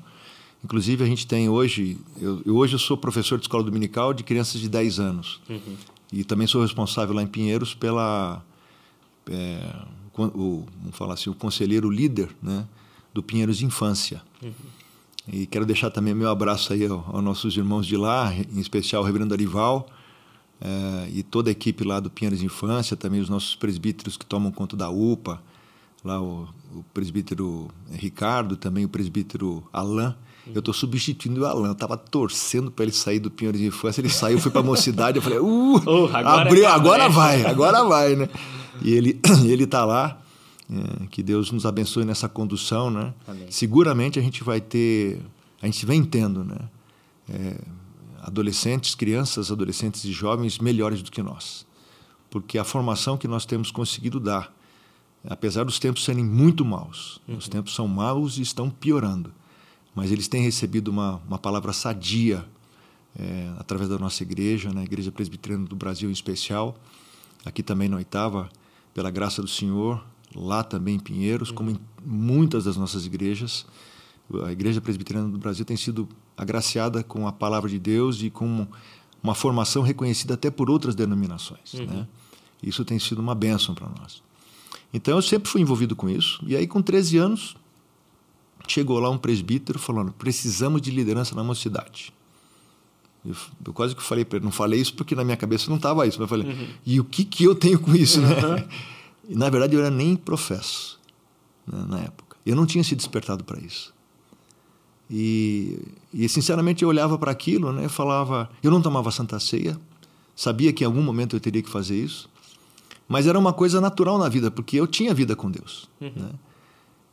Inclusive, 0.64 1.04
a 1.04 1.06
gente 1.06 1.26
tem 1.26 1.48
hoje. 1.48 1.98
Eu, 2.20 2.42
hoje 2.56 2.74
eu 2.74 2.78
sou 2.78 2.96
professor 2.96 3.38
de 3.38 3.44
escola 3.44 3.62
dominical 3.62 4.12
de 4.12 4.24
crianças 4.24 4.60
de 4.60 4.68
10 4.68 4.98
anos. 4.98 5.40
Uhum. 5.48 5.76
E 6.12 6.24
também 6.24 6.46
sou 6.46 6.62
responsável 6.62 7.14
lá 7.14 7.22
em 7.22 7.26
Pinheiros 7.26 7.74
pela. 7.74 8.42
É, 9.30 9.74
o, 10.16 10.66
vamos 10.80 10.96
falar 10.96 11.14
assim, 11.14 11.30
o 11.30 11.34
conselheiro 11.34 11.88
líder 11.90 12.28
né, 12.42 12.66
do 13.14 13.22
Pinheiros 13.22 13.58
de 13.58 13.66
Infância. 13.66 14.20
Uhum. 14.42 14.52
E 15.30 15.46
quero 15.46 15.64
deixar 15.64 15.90
também 15.90 16.14
meu 16.14 16.28
abraço 16.28 16.72
aí 16.72 16.86
aos, 16.86 17.06
aos 17.06 17.22
nossos 17.22 17.56
irmãos 17.56 17.86
de 17.86 17.96
lá, 17.96 18.34
em 18.34 18.58
especial 18.58 19.02
o 19.02 19.04
Reverendo 19.04 19.34
Arival 19.34 19.88
é, 20.60 21.08
e 21.12 21.22
toda 21.22 21.50
a 21.50 21.52
equipe 21.52 21.84
lá 21.84 22.00
do 22.00 22.10
Pinheiros 22.10 22.40
de 22.40 22.46
Infância, 22.46 22.96
também 22.96 23.20
os 23.20 23.28
nossos 23.28 23.54
presbíteros 23.54 24.16
que 24.16 24.26
tomam 24.26 24.50
conta 24.50 24.76
da 24.76 24.88
UPA, 24.88 25.40
lá 26.02 26.20
o, 26.20 26.48
o 26.74 26.82
presbítero 26.92 27.68
Ricardo, 27.92 28.56
também 28.56 28.84
o 28.84 28.88
presbítero 28.88 29.62
Alain 29.72 30.14
eu 30.54 30.60
estou 30.60 30.74
substituindo 30.74 31.42
o 31.42 31.46
Alan. 31.46 31.68
Eu 31.68 31.74
tava 31.74 31.96
torcendo 31.96 32.70
para 32.70 32.84
ele 32.84 32.92
sair 32.92 33.18
do 33.18 33.30
Pinheiros 33.30 33.60
de 33.60 33.66
Infância. 33.66 34.00
Ele 34.00 34.08
saiu, 34.08 34.38
foi 34.38 34.50
para 34.50 34.60
a 34.60 34.64
mocidade. 34.64 35.18
Eu 35.18 35.22
falei, 35.22 35.38
uh, 35.38 35.82
oh, 35.86 36.06
agora 36.14 36.42
abriu, 36.42 36.64
é 36.64 36.66
agora 36.66 37.08
vai, 37.08 37.44
agora 37.44 37.84
vai, 37.84 38.16
né? 38.16 38.28
E 38.82 38.92
ele, 38.92 39.20
ele 39.44 39.66
tá 39.66 39.84
lá. 39.84 40.20
É, 40.70 41.06
que 41.06 41.22
Deus 41.22 41.50
nos 41.50 41.64
abençoe 41.64 42.04
nessa 42.04 42.28
condução, 42.28 42.90
né? 42.90 43.14
Amém. 43.26 43.46
Seguramente 43.50 44.18
a 44.18 44.22
gente 44.22 44.44
vai 44.44 44.60
ter, 44.60 45.18
a 45.62 45.66
gente 45.66 45.86
vem 45.86 46.04
tendo, 46.04 46.44
né? 46.44 46.58
É, 47.30 47.56
adolescentes, 48.20 48.94
crianças, 48.94 49.50
adolescentes 49.50 50.04
e 50.04 50.12
jovens 50.12 50.58
melhores 50.58 51.00
do 51.00 51.10
que 51.10 51.22
nós, 51.22 51.66
porque 52.28 52.58
a 52.58 52.64
formação 52.64 53.16
que 53.16 53.26
nós 53.26 53.46
temos 53.46 53.70
conseguido 53.70 54.20
dar, 54.20 54.52
apesar 55.26 55.64
dos 55.64 55.78
tempos 55.78 56.04
serem 56.04 56.22
muito 56.22 56.66
maus, 56.66 57.18
uhum. 57.26 57.38
os 57.38 57.48
tempos 57.48 57.74
são 57.74 57.88
maus 57.88 58.36
e 58.36 58.42
estão 58.42 58.68
piorando 58.68 59.32
mas 59.98 60.12
eles 60.12 60.28
têm 60.28 60.40
recebido 60.40 60.92
uma, 60.92 61.20
uma 61.26 61.38
palavra 61.38 61.72
sadia 61.72 62.46
é, 63.18 63.52
através 63.58 63.90
da 63.90 63.98
nossa 63.98 64.22
igreja, 64.22 64.72
na 64.72 64.84
Igreja 64.84 65.10
Presbiteriana 65.10 65.66
do 65.66 65.74
Brasil 65.74 66.08
em 66.08 66.12
especial, 66.12 66.78
aqui 67.44 67.64
também 67.64 67.88
na 67.88 67.96
Oitava, 67.96 68.48
pela 68.94 69.10
graça 69.10 69.42
do 69.42 69.48
Senhor, 69.48 70.00
lá 70.36 70.62
também 70.62 70.94
em 70.94 70.98
Pinheiros, 71.00 71.50
como 71.50 71.70
em 71.70 71.80
muitas 72.06 72.62
das 72.62 72.76
nossas 72.76 73.06
igrejas. 73.06 73.66
A 74.44 74.52
Igreja 74.52 74.80
Presbiteriana 74.80 75.28
do 75.28 75.36
Brasil 75.36 75.64
tem 75.64 75.76
sido 75.76 76.08
agraciada 76.36 77.02
com 77.02 77.26
a 77.26 77.32
palavra 77.32 77.68
de 77.68 77.80
Deus 77.80 78.22
e 78.22 78.30
com 78.30 78.68
uma 79.20 79.34
formação 79.34 79.82
reconhecida 79.82 80.34
até 80.34 80.48
por 80.48 80.70
outras 80.70 80.94
denominações. 80.94 81.74
Uhum. 81.74 81.86
Né? 81.86 82.08
Isso 82.62 82.84
tem 82.84 83.00
sido 83.00 83.18
uma 83.18 83.34
bênção 83.34 83.74
para 83.74 83.88
nós. 83.88 84.22
Então 84.94 85.16
eu 85.16 85.22
sempre 85.22 85.50
fui 85.50 85.60
envolvido 85.60 85.96
com 85.96 86.08
isso. 86.08 86.40
E 86.46 86.54
aí, 86.54 86.68
com 86.68 86.80
13 86.80 87.18
anos, 87.18 87.56
chegou 88.72 88.98
lá 88.98 89.10
um 89.10 89.18
presbítero 89.18 89.78
falando: 89.78 90.12
precisamos 90.12 90.80
de 90.80 90.90
liderança 90.90 91.34
na 91.34 91.44
mocidade. 91.44 92.12
Eu, 93.24 93.34
eu 93.66 93.72
quase 93.72 93.94
que 93.94 94.02
falei 94.02 94.24
para 94.24 94.38
ele, 94.38 94.44
não 94.44 94.52
falei 94.52 94.80
isso 94.80 94.94
porque 94.94 95.14
na 95.14 95.24
minha 95.24 95.36
cabeça 95.36 95.68
não 95.68 95.76
estava 95.76 96.06
isso, 96.06 96.18
mas 96.20 96.30
eu 96.30 96.38
falei: 96.38 96.52
uhum. 96.52 96.68
e 96.86 97.00
o 97.00 97.04
que, 97.04 97.24
que 97.24 97.44
eu 97.44 97.54
tenho 97.54 97.78
com 97.78 97.94
isso, 97.94 98.20
né? 98.20 98.66
E, 99.28 99.34
na 99.34 99.50
verdade, 99.50 99.74
eu 99.74 99.80
era 99.80 99.90
nem 99.90 100.16
professo 100.16 100.98
né, 101.66 101.84
na 101.86 102.00
época. 102.00 102.36
Eu 102.46 102.56
não 102.56 102.64
tinha 102.64 102.82
se 102.82 102.96
despertado 102.96 103.44
para 103.44 103.60
isso. 103.60 103.92
E, 105.10 105.78
e, 106.12 106.28
sinceramente, 106.28 106.82
eu 106.82 106.88
olhava 106.88 107.18
para 107.18 107.30
aquilo 107.30 107.72
né, 107.72 107.86
e 107.86 107.88
falava: 107.88 108.50
eu 108.62 108.70
não 108.70 108.80
tomava 108.80 109.10
santa 109.10 109.38
ceia, 109.38 109.78
sabia 110.34 110.72
que 110.72 110.84
em 110.84 110.86
algum 110.86 111.02
momento 111.02 111.36
eu 111.36 111.40
teria 111.40 111.62
que 111.62 111.68
fazer 111.68 111.96
isso, 111.96 112.28
mas 113.06 113.26
era 113.26 113.38
uma 113.38 113.52
coisa 113.52 113.80
natural 113.80 114.18
na 114.18 114.28
vida, 114.28 114.50
porque 114.50 114.78
eu 114.78 114.86
tinha 114.86 115.12
vida 115.12 115.36
com 115.36 115.50
Deus. 115.50 115.88
Uhum. 116.00 116.12
Né? 116.14 116.30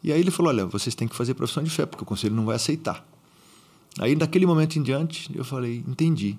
E 0.05 0.11
aí 0.13 0.19
ele 0.19 0.29
falou: 0.29 0.51
olha, 0.51 0.67
vocês 0.67 0.93
têm 0.93 1.07
que 1.07 1.15
fazer 1.15 1.33
profissão 1.33 1.63
de 1.63 1.69
fé, 1.71 1.83
porque 1.83 2.03
o 2.03 2.05
conselho 2.05 2.35
não 2.35 2.45
vai 2.45 2.55
aceitar. 2.55 3.03
Aí, 3.97 4.15
daquele 4.15 4.45
momento 4.45 4.77
em 4.77 4.83
diante, 4.83 5.31
eu 5.35 5.43
falei: 5.43 5.83
entendi. 5.87 6.37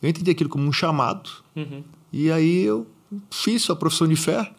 Eu 0.00 0.08
entendi 0.08 0.30
aquilo 0.30 0.48
como 0.48 0.66
um 0.66 0.72
chamado. 0.72 1.28
Uhum. 1.54 1.84
E 2.10 2.30
aí 2.30 2.62
eu 2.62 2.86
fiz 3.30 3.68
a 3.68 3.76
profissão 3.76 4.08
de 4.08 4.16
fé, 4.16 4.50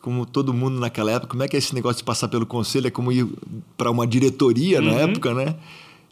como 0.00 0.24
todo 0.24 0.54
mundo 0.54 0.80
naquela 0.80 1.10
época. 1.12 1.28
Como 1.28 1.42
é 1.42 1.48
que 1.48 1.54
é 1.54 1.58
esse 1.58 1.74
negócio 1.74 1.98
de 1.98 2.04
passar 2.04 2.28
pelo 2.28 2.46
conselho? 2.46 2.86
É 2.86 2.90
como 2.90 3.12
ir 3.12 3.28
para 3.76 3.90
uma 3.90 4.06
diretoria 4.06 4.80
uhum. 4.80 4.86
na 4.86 4.92
época, 4.92 5.34
né? 5.34 5.54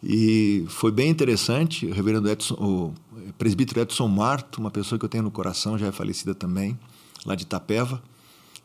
E 0.03 0.66
foi 0.69 0.93
bem 0.93 1.09
interessante. 1.09 1.87
O 1.87 1.95
reverendo 1.95 2.29
Edson, 2.29 2.55
o 2.55 2.95
presbítero 3.38 3.81
Edson 3.81 4.07
Marto, 4.07 4.59
uma 4.59 4.71
pessoa 4.71 4.99
que 4.99 5.05
eu 5.07 5.09
tenho 5.09 5.25
no 5.25 5.31
coração, 5.31 5.79
já 5.79 5.87
é 5.87 5.93
falecida 5.93 6.35
também, 6.35 6.79
lá 7.25 7.35
de 7.35 7.45
Itapeva. 7.45 8.03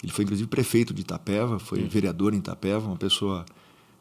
Ele 0.03 0.12
foi 0.12 0.23
inclusive 0.23 0.47
prefeito 0.47 0.93
de 0.93 1.01
Itapeva, 1.01 1.60
foi 1.60 1.81
uhum. 1.81 1.89
vereador 1.89 2.34
em 2.34 2.38
Itapeva, 2.38 2.88
uma 2.88 2.97
pessoa 2.97 3.45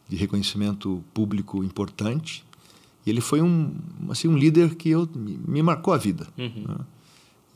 de 0.08 0.16
reconhecimento 0.16 1.02
público 1.14 1.62
importante. 1.64 2.44
E 3.06 3.10
ele 3.10 3.20
foi 3.20 3.42
um, 3.42 3.74
assim, 4.08 4.28
um 4.28 4.36
líder 4.36 4.74
que 4.74 4.90
eu, 4.90 5.08
me 5.14 5.62
marcou 5.62 5.92
a 5.94 5.96
vida. 5.96 6.26
Uhum. 6.36 6.64
Né? 6.68 6.76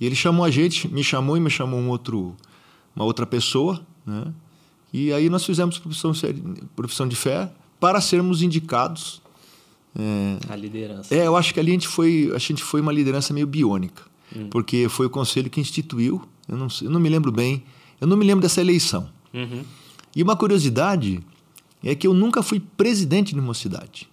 E 0.01 0.07
ele 0.07 0.15
chamou 0.15 0.45
a 0.45 0.51
gente, 0.51 0.89
me 0.89 1.03
chamou 1.03 1.37
e 1.37 1.41
me 1.41 1.51
chamou 1.51 1.81
um 1.81 1.89
outro, 1.89 2.37
uma 2.95 3.05
outra 3.05 3.27
pessoa, 3.27 3.85
né? 4.07 4.33
E 4.93 5.13
aí 5.13 5.29
nós 5.29 5.45
fizemos 5.45 5.79
profissão, 5.79 6.13
profissão 6.75 7.07
de 7.07 7.17
fé 7.17 7.53
para 7.79 8.01
sermos 8.01 8.43
indicados. 8.43 9.21
É, 9.99 10.39
a 10.49 10.57
liderança. 10.57 11.15
É, 11.15 11.27
eu 11.27 11.37
acho 11.37 11.53
que 11.53 11.61
ali 11.61 11.71
a 11.71 11.75
gente 11.75 11.89
foi, 11.89 12.33
a 12.35 12.39
gente 12.39 12.63
foi 12.63 12.81
uma 12.81 12.93
liderança 12.93 13.35
meio 13.35 13.47
biônica, 13.47 14.03
uhum. 14.35 14.49
porque 14.49 14.89
foi 14.89 15.07
o 15.07 15.11
conselho 15.11 15.51
que 15.51 15.61
instituiu. 15.61 16.23
Eu 16.49 16.57
não, 16.57 16.69
eu 16.81 16.91
não 16.91 17.01
me 17.01 17.09
lembro 17.09 17.31
bem 17.31 17.63
eu 18.01 18.07
não 18.07 18.17
me 18.17 18.25
lembro 18.25 18.43
dessa 18.43 18.61
eleição. 18.61 19.09
Uhum. 19.33 19.65
E 20.15 20.23
uma 20.23 20.37
curiosidade 20.37 21.21
é 21.83 21.95
que 21.95 22.07
eu 22.07 22.15
nunca 22.15 22.43
fui 22.43 22.61
presidente 22.61 23.35
de 23.35 23.41
mocidade. 23.41 24.09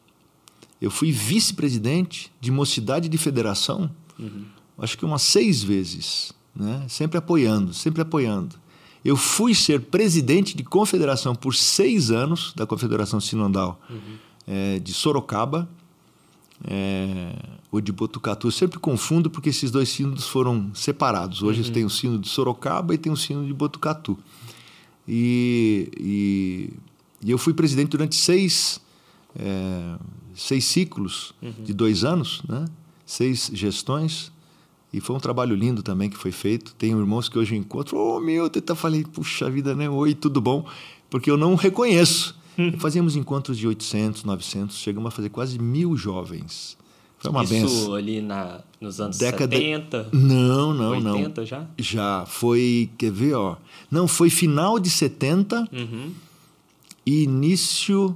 Eu 0.81 0.91
fui 0.91 1.11
vice-presidente 1.11 2.31
de 2.39 2.51
mocidade 2.51 3.09
de 3.09 3.17
federação, 3.17 3.89
uhum. 4.19 4.45
acho 4.77 4.97
que 4.97 5.05
umas 5.05 5.21
seis 5.21 5.63
vezes, 5.63 6.33
né? 6.55 6.85
sempre 6.87 7.17
apoiando, 7.17 7.73
sempre 7.73 8.01
apoiando. 8.01 8.55
Eu 9.03 9.15
fui 9.15 9.53
ser 9.53 9.81
presidente 9.81 10.55
de 10.55 10.63
confederação 10.63 11.35
por 11.35 11.53
seis 11.53 12.09
anos, 12.09 12.53
da 12.55 12.65
Confederação 12.65 13.19
Sinodal 13.19 13.79
uhum. 13.87 13.99
é, 14.47 14.79
de 14.79 14.93
Sorocaba, 14.93 15.69
é, 16.63 17.35
ou 17.71 17.81
de 17.81 17.91
Botucatu. 17.91 18.47
Eu 18.47 18.51
sempre 18.51 18.79
confundo 18.79 19.29
porque 19.29 19.49
esses 19.49 19.71
dois 19.71 19.89
sínodos 19.89 20.27
foram 20.27 20.73
separados. 20.73 21.43
Hoje 21.43 21.61
uhum. 21.63 21.71
tem 21.71 21.85
o 21.85 21.89
sino 21.89 22.17
de 22.17 22.29
Sorocaba 22.29 22.93
e 22.93 22.97
tem 22.97 23.11
o 23.11 23.17
sino 23.17 23.45
de 23.45 23.53
Botucatu. 23.53 24.17
E, 25.07 25.89
e, 25.99 26.73
e 27.23 27.31
eu 27.31 27.37
fui 27.37 27.53
presidente 27.53 27.89
durante 27.89 28.15
seis, 28.15 28.81
é, 29.37 29.97
seis 30.33 30.65
ciclos 30.65 31.33
uhum. 31.41 31.63
de 31.63 31.73
dois 31.73 32.03
anos, 32.03 32.41
né? 32.47 32.65
seis 33.05 33.49
gestões. 33.53 34.31
E 34.91 35.01
foi 35.01 35.15
um 35.15 35.19
trabalho 35.19 35.55
lindo 35.55 35.83
também 35.83 36.09
que 36.09 36.15
foi 36.15 36.31
feito. 36.31 36.73
Tenho 36.75 36.97
irmãos 36.97 37.27
que 37.27 37.37
hoje 37.37 37.55
encontro, 37.55 37.97
ô 37.97 38.15
oh, 38.15 38.19
meu, 38.21 38.49
eu 38.49 38.75
falei, 38.75 39.03
puxa 39.03 39.49
vida, 39.49 39.75
né? 39.75 39.89
Oi, 39.89 40.15
tudo 40.15 40.39
bom? 40.39 40.65
Porque 41.09 41.29
eu 41.29 41.35
não 41.35 41.55
reconheço. 41.55 42.35
Hum. 42.57 42.73
Fazíamos 42.79 43.15
encontros 43.15 43.57
de 43.57 43.67
800, 43.67 44.23
900, 44.23 44.77
chegamos 44.77 45.07
a 45.07 45.11
fazer 45.11 45.29
quase 45.29 45.59
mil 45.59 45.95
jovens. 45.97 46.77
Foi 47.17 47.31
uma 47.31 47.43
Isso 47.43 47.53
benção. 47.53 47.95
ali 47.95 48.21
na, 48.21 48.61
nos 48.79 49.01
anos 49.01 49.17
Década... 49.17 49.55
70? 49.55 50.09
Não, 50.13 50.73
não, 50.73 50.91
80 50.91 51.09
não. 51.09 51.17
80 51.17 51.45
já? 51.45 51.67
Já. 51.77 52.25
Foi, 52.25 52.89
quer 52.97 53.11
ver, 53.11 53.33
ó. 53.33 53.57
Não, 53.89 54.07
foi 54.07 54.29
final 54.29 54.79
de 54.79 54.89
70 54.89 55.69
uhum. 55.71 56.11
e 57.05 57.23
início. 57.23 58.15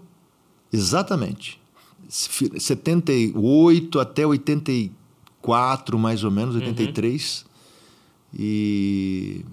Exatamente. 0.72 1.60
78 2.08 4.00
até 4.00 4.26
84, 4.26 6.00
mais 6.00 6.24
ou 6.24 6.32
menos, 6.32 6.56
83. 6.56 7.42
Uhum. 7.44 8.40
E, 8.40 9.46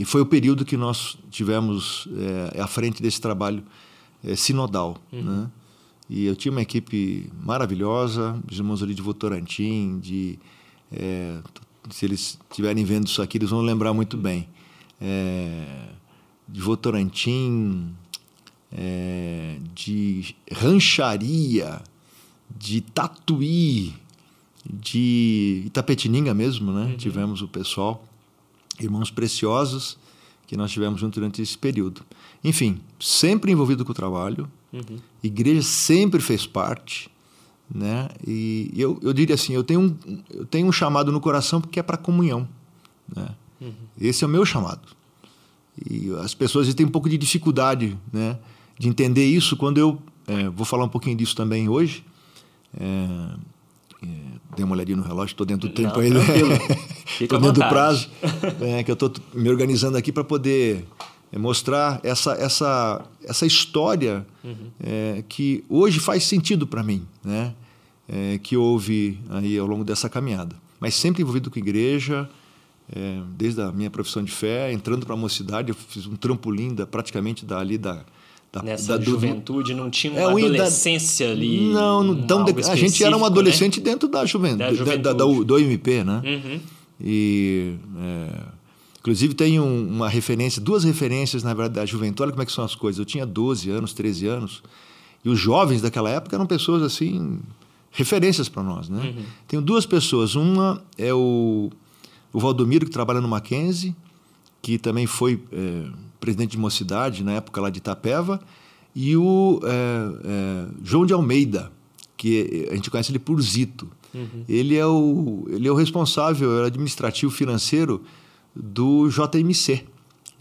e 0.00 0.04
foi 0.06 0.22
o 0.22 0.26
período 0.26 0.64
que 0.64 0.78
nós 0.78 1.18
tivemos 1.30 2.08
é, 2.54 2.62
à 2.62 2.66
frente 2.66 3.02
desse 3.02 3.20
trabalho 3.20 3.62
é, 4.24 4.34
sinodal. 4.34 4.96
Uhum. 5.12 5.22
Né? 5.22 5.50
E 6.08 6.24
eu 6.24 6.34
tinha 6.34 6.50
uma 6.50 6.62
equipe 6.62 7.30
maravilhosa, 7.44 8.40
os 8.50 8.56
irmãos 8.56 8.82
ali 8.82 8.94
de 8.94 9.02
Votorantim, 9.02 9.98
de. 10.00 10.38
É, 10.90 11.36
se 11.90 12.06
eles 12.06 12.38
estiverem 12.48 12.82
vendo 12.82 13.08
isso 13.08 13.20
aqui, 13.20 13.36
eles 13.36 13.50
vão 13.50 13.60
lembrar 13.60 13.92
muito 13.92 14.16
bem. 14.16 14.48
De 16.48 16.60
Votorantim, 16.60 17.94
de 19.74 20.34
Rancharia, 20.50 21.82
de 22.56 22.80
Tatuí, 22.80 23.94
de 24.64 25.62
Itapetininga 25.66 26.34
mesmo, 26.34 26.72
né? 26.72 26.86
Uhum. 26.86 26.96
Tivemos 26.96 27.42
o 27.42 27.48
pessoal, 27.48 28.04
irmãos 28.84 29.10
preciosos, 29.10 29.98
que 30.46 30.56
nós 30.56 30.70
tivemos 30.70 31.00
junto 31.00 31.14
durante 31.14 31.40
esse 31.40 31.56
período. 31.56 32.02
Enfim, 32.42 32.80
sempre 32.98 33.52
envolvido 33.52 33.84
com 33.84 33.92
o 33.92 33.94
trabalho, 33.94 34.48
Uhum. 34.72 34.98
Igreja 35.22 35.62
sempre 35.62 36.20
fez 36.20 36.46
parte, 36.46 37.10
né? 37.72 38.08
E 38.26 38.70
eu, 38.76 38.98
eu 39.02 39.12
diria 39.12 39.34
assim, 39.34 39.52
eu 39.52 39.64
tenho, 39.64 39.80
um, 39.80 39.96
eu 40.32 40.46
tenho 40.46 40.66
um 40.66 40.72
chamado 40.72 41.10
no 41.10 41.20
coração 41.20 41.60
porque 41.60 41.80
é 41.80 41.82
para 41.82 41.96
comunhão, 41.96 42.48
né? 43.14 43.28
Uhum. 43.60 43.72
Esse 44.00 44.24
é 44.24 44.26
o 44.26 44.30
meu 44.30 44.44
chamado. 44.46 44.88
E 45.90 46.10
as 46.22 46.34
pessoas 46.34 46.72
têm 46.74 46.86
um 46.86 46.90
pouco 46.90 47.08
de 47.08 47.18
dificuldade, 47.18 47.98
né? 48.12 48.38
De 48.78 48.88
entender 48.88 49.26
isso 49.26 49.56
quando 49.56 49.78
eu 49.78 50.00
é, 50.26 50.48
vou 50.48 50.64
falar 50.64 50.84
um 50.84 50.88
pouquinho 50.88 51.16
disso 51.16 51.34
também 51.34 51.68
hoje. 51.68 52.04
É, 52.78 52.86
é, 54.02 54.06
dei 54.56 54.64
uma 54.64 54.74
olhadinha 54.74 54.96
no 54.96 55.02
relógio, 55.02 55.32
estou 55.32 55.44
dentro 55.44 55.68
do 55.68 55.74
tempo 55.74 55.96
Não, 55.96 56.02
né? 57.18 57.24
Estou 57.24 57.38
dentro 57.38 57.62
do 57.62 57.68
prazo, 57.68 58.08
é, 58.60 58.82
que 58.82 58.90
eu 58.90 58.94
estou 58.94 59.12
me 59.34 59.48
organizando 59.48 59.96
aqui 59.96 60.12
para 60.12 60.24
poder 60.24 60.84
é 61.32 61.38
mostrar 61.38 62.00
essa, 62.02 62.32
essa, 62.32 63.04
essa 63.24 63.46
história 63.46 64.26
uhum. 64.42 64.70
é, 64.82 65.22
que 65.28 65.64
hoje 65.68 66.00
faz 66.00 66.24
sentido 66.24 66.66
para 66.66 66.82
mim, 66.82 67.06
né? 67.24 67.54
É, 68.08 68.38
que 68.42 68.56
houve 68.56 69.20
aí 69.28 69.56
ao 69.56 69.66
longo 69.66 69.84
dessa 69.84 70.08
caminhada. 70.08 70.56
Mas 70.80 70.96
sempre 70.96 71.22
envolvido 71.22 71.48
com 71.48 71.60
igreja, 71.60 72.28
é, 72.92 73.20
desde 73.36 73.60
a 73.60 73.70
minha 73.70 73.88
profissão 73.88 74.24
de 74.24 74.32
fé, 74.32 74.72
entrando 74.72 75.06
para 75.06 75.14
a 75.14 75.18
mocidade, 75.18 75.68
eu 75.68 75.76
fiz 75.76 76.06
um 76.06 76.16
trampolim 76.16 76.74
da, 76.74 76.84
praticamente 76.84 77.44
dali 77.46 77.78
da, 77.78 78.04
da, 78.52 78.64
Nessa 78.64 78.98
da 78.98 79.04
juventude, 79.04 79.74
não 79.74 79.88
tinha 79.88 80.12
uma 80.12 80.20
é, 80.20 80.24
adolescência 80.24 81.26
da, 81.26 81.32
ali? 81.32 81.60
Não, 81.72 82.02
não 82.02 82.22
tão 82.22 82.44
de, 82.44 82.52
a 82.68 82.74
gente 82.74 83.04
era 83.04 83.16
um 83.16 83.24
adolescente 83.24 83.78
né? 83.78 83.84
dentro 83.84 84.08
da 84.08 84.26
juventude, 84.26 84.84
da. 84.84 84.96
Da, 84.96 85.12
da, 85.12 85.24
do 85.24 85.54
OMP, 85.54 86.02
né? 86.02 86.22
Uhum. 86.24 86.60
E 87.02 87.76
é, 87.98 88.44
Inclusive, 89.00 89.32
tem 89.32 89.58
um, 89.58 89.88
uma 89.88 90.08
referência, 90.08 90.60
duas 90.60 90.84
referências, 90.84 91.42
na 91.42 91.54
verdade, 91.54 91.74
da 91.74 91.86
juventude. 91.86 92.22
Olha 92.24 92.32
como 92.32 92.42
é 92.42 92.46
que 92.46 92.52
são 92.52 92.64
as 92.64 92.74
coisas. 92.74 92.98
Eu 92.98 93.06
tinha 93.06 93.24
12 93.24 93.70
anos, 93.70 93.94
13 93.94 94.26
anos, 94.26 94.62
e 95.24 95.30
os 95.30 95.38
jovens 95.38 95.80
daquela 95.80 96.10
época 96.10 96.36
eram 96.36 96.46
pessoas, 96.46 96.82
assim, 96.82 97.38
referências 97.90 98.48
para 98.48 98.62
nós, 98.62 98.90
né? 98.90 99.00
Uhum. 99.02 99.24
Tenho 99.48 99.62
duas 99.62 99.86
pessoas. 99.86 100.34
Uma 100.34 100.82
é 100.98 101.14
o, 101.14 101.70
o 102.30 102.38
Valdomiro, 102.38 102.84
que 102.84 102.92
trabalha 102.92 103.22
no 103.22 103.28
Mackenzie, 103.28 103.96
que 104.60 104.76
também 104.76 105.06
foi 105.06 105.42
é, 105.50 105.86
presidente 106.20 106.50
de 106.50 106.58
mocidade 106.58 107.24
na 107.24 107.32
época 107.32 107.58
lá 107.58 107.70
de 107.70 107.78
Itapeva, 107.78 108.38
e 108.94 109.16
o 109.16 109.60
é, 109.64 109.68
é, 110.24 110.66
João 110.84 111.06
de 111.06 111.14
Almeida, 111.14 111.72
que 112.18 112.68
a 112.70 112.74
gente 112.74 112.90
conhece 112.90 113.10
ele 113.10 113.18
por 113.18 113.40
Zito. 113.40 113.88
Uhum. 114.14 114.44
Ele, 114.48 114.76
é 114.76 114.86
o, 114.86 115.46
ele 115.48 115.68
é 115.68 115.70
o 115.70 115.74
responsável 115.74 116.64
administrativo 116.64 117.30
financeiro 117.30 118.02
do 118.54 119.08
JMC, 119.08 119.84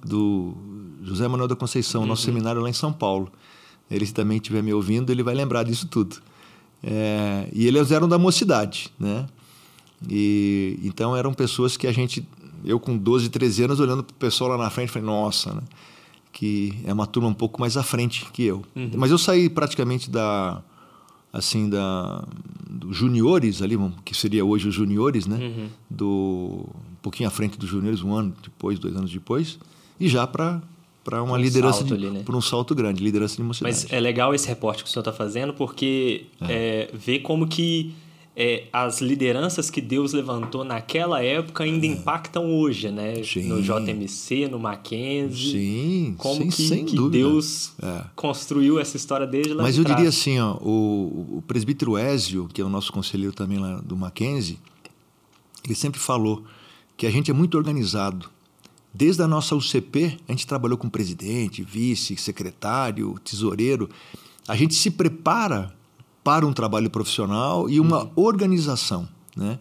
do 0.04 0.54
José 1.04 1.28
Manuel 1.28 1.48
da 1.48 1.56
Conceição, 1.56 2.02
uhum. 2.02 2.08
nosso 2.08 2.24
seminário 2.24 2.62
lá 2.62 2.70
em 2.70 2.74
São 2.74 2.92
Paulo. 2.92 3.32
Ele 3.90 4.06
se 4.06 4.14
também 4.14 4.38
estiver 4.38 4.62
me 4.62 4.74
ouvindo, 4.74 5.12
ele 5.12 5.24
vai 5.24 5.34
lembrar 5.34 5.64
disso 5.64 5.88
tudo. 5.88 6.18
É, 6.84 7.50
e 7.52 7.68
eles 7.68 7.92
eram 7.92 8.08
da 8.08 8.18
mocidade, 8.18 8.92
né? 9.00 9.28
E, 10.10 10.80
então 10.84 11.16
eram 11.16 11.34
pessoas 11.34 11.76
que 11.76 11.88
a 11.88 11.92
gente, 11.92 12.28
eu 12.64 12.80
com 12.80 12.98
12, 12.98 13.30
13 13.30 13.64
anos, 13.64 13.80
olhando 13.80 14.04
para 14.04 14.14
o 14.14 14.18
pessoal 14.18 14.52
lá 14.52 14.58
na 14.58 14.70
frente, 14.70 14.92
falei, 14.92 15.06
nossa, 15.06 15.54
né? 15.54 15.62
que 16.32 16.74
é 16.86 16.94
uma 16.94 17.06
turma 17.06 17.28
um 17.28 17.34
pouco 17.34 17.60
mais 17.60 17.76
à 17.76 17.84
frente 17.84 18.26
que 18.32 18.44
eu. 18.44 18.64
Uhum. 18.76 18.92
Mas 18.96 19.12
eu 19.12 19.18
saí 19.18 19.50
praticamente 19.50 20.10
da, 20.10 20.62
assim 21.32 21.70
da 21.70 22.24
dos 22.70 22.96
juniores 22.96 23.62
ali, 23.62 23.76
que 24.06 24.15
seria 24.15 24.46
hoje 24.46 24.68
os 24.68 24.76
juniores, 24.76 25.26
né? 25.26 25.38
Uhum. 25.38 25.68
Do 25.89 26.65
um 26.65 27.02
pouquinho 27.02 27.28
à 27.28 27.32
frente 27.32 27.58
dos 27.58 27.70
juniores, 27.70 28.02
um 28.02 28.13
ano 28.13 28.34
depois, 28.44 28.78
dois 28.78 28.96
anos 28.96 29.12
depois, 29.12 29.58
e 30.00 30.08
já 30.08 30.26
para 30.28 30.62
para 31.04 31.24
uma 31.24 31.34
um 31.34 31.38
liderança 31.38 31.84
de, 31.84 31.98
né? 31.98 32.24
para 32.24 32.36
um 32.36 32.42
salto 32.42 32.76
grande, 32.76 33.04
liderança 33.04 33.36
de 33.36 33.42
mocidade. 33.42 33.76
Mas 33.76 33.92
é 33.92 34.00
legal 34.00 34.34
esse 34.36 34.48
reporte 34.48 34.84
que 34.84 34.89
o 34.89 34.92
senhor 34.92 35.02
está 35.02 35.13
fazendo 35.13 35.54
porque 35.54 36.26
é. 36.42 36.89
É, 36.92 36.92
vê 36.94 37.20
como 37.20 37.48
que 37.48 37.94
é, 38.41 38.69
as 38.71 39.02
lideranças 39.02 39.69
que 39.69 39.82
Deus 39.82 40.13
levantou 40.13 40.63
naquela 40.63 41.21
época 41.21 41.65
ainda 41.65 41.86
é. 41.86 41.89
impactam 41.89 42.49
hoje, 42.49 42.89
né? 42.89 43.21
Sim. 43.21 43.43
No 43.43 43.62
JMC, 43.62 44.47
no 44.47 44.58
Mackenzie. 44.58 45.52
Sim, 45.52 46.15
como 46.17 46.43
sim, 46.43 46.49
que, 46.49 46.67
sem 46.69 46.86
que 46.86 46.95
dúvida. 46.95 47.17
Deus 47.17 47.73
é. 47.84 48.06
construiu 48.15 48.80
essa 48.80 48.95
história 48.95 49.28
desde 49.28 49.54
lá 49.54 49.63
Mas 49.63 49.75
de 49.75 49.82
eu 49.82 49.84
trás. 49.84 49.97
diria 49.97 50.10
assim, 50.10 50.39
ó, 50.39 50.54
o, 50.62 51.39
o 51.39 51.43
presbítero 51.45 51.97
Ézio, 51.97 52.47
que 52.54 52.62
é 52.62 52.63
o 52.63 52.69
nosso 52.69 52.93
conselheiro 52.93 53.34
também 53.34 53.60
lá 53.60 53.82
do 53.82 53.97
Mackenzie, 53.97 54.58
ele 55.65 55.75
sempre 55.75 55.99
falou 55.99 56.45
que 56.95 57.06
a 57.06 57.12
gente 57.12 57.30
é 57.30 57.34
muito 57.34 57.58
organizado. 57.58 58.30
Desde 58.93 59.21
a 59.21 59.28
nossa 59.28 59.54
UCP, 59.54 60.17
a 60.30 60.32
gente 60.32 60.47
trabalhou 60.47 60.78
com 60.78 60.88
presidente, 60.88 61.62
vice, 61.62 62.15
secretário, 62.15 63.19
tesoureiro. 63.21 63.89
A 64.47 64.56
gente 64.56 64.75
se 64.75 64.89
prepara 64.89 65.78
para 66.24 66.46
um 66.46 66.54
trabalho 66.54 66.90
profissional 66.90 67.70
e 67.70 67.80
uma 67.80 68.04
uhum. 68.04 68.12
organização. 68.16 69.08
Né? 69.36 69.60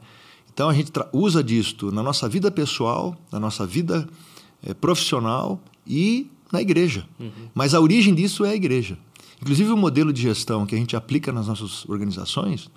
Então 0.52 0.68
a 0.68 0.74
gente 0.74 0.90
usa 1.12 1.42
disto 1.42 1.92
na 1.92 2.02
nossa 2.02 2.28
vida 2.28 2.50
pessoal, 2.50 3.16
na 3.30 3.38
nossa 3.38 3.66
vida 3.66 4.08
é, 4.62 4.74
profissional 4.74 5.60
e 5.86 6.30
na 6.52 6.60
igreja. 6.60 7.08
Uhum. 7.18 7.30
Mas 7.54 7.74
a 7.74 7.80
origem 7.80 8.14
disso 8.14 8.44
é 8.44 8.50
a 8.50 8.54
igreja. 8.54 8.98
Inclusive 9.40 9.70
o 9.70 9.76
modelo 9.76 10.12
de 10.12 10.20
gestão 10.20 10.66
que 10.66 10.74
a 10.74 10.78
gente 10.78 10.96
aplica 10.96 11.32
nas 11.32 11.46
nossas 11.46 11.88
organizações, 11.88 12.68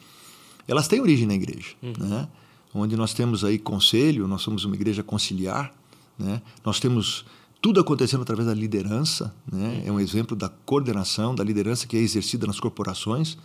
elas 0.67 0.87
têm 0.87 1.01
origem 1.01 1.25
na 1.25 1.33
igreja, 1.33 1.69
uhum. 1.81 2.07
né? 2.07 2.27
Onde 2.73 2.95
nós 2.95 3.13
temos 3.13 3.43
aí 3.43 3.57
conselho, 3.57 4.27
nós 4.27 4.41
somos 4.41 4.63
uma 4.63 4.75
igreja 4.75 5.03
conciliar, 5.03 5.73
né? 6.17 6.41
Nós 6.63 6.79
temos 6.79 7.25
tudo 7.61 7.79
acontecendo 7.79 8.21
através 8.21 8.47
da 8.47 8.53
liderança, 8.53 9.33
né? 9.51 9.81
Uhum. 9.81 9.87
É 9.87 9.91
um 9.91 9.99
exemplo 9.99 10.37
da 10.37 10.49
coordenação, 10.49 11.33
da 11.35 11.43
liderança 11.43 11.87
que 11.87 11.97
é 11.97 11.99
exercida 11.99 12.45
nas 12.47 12.59
corporações. 12.59 13.37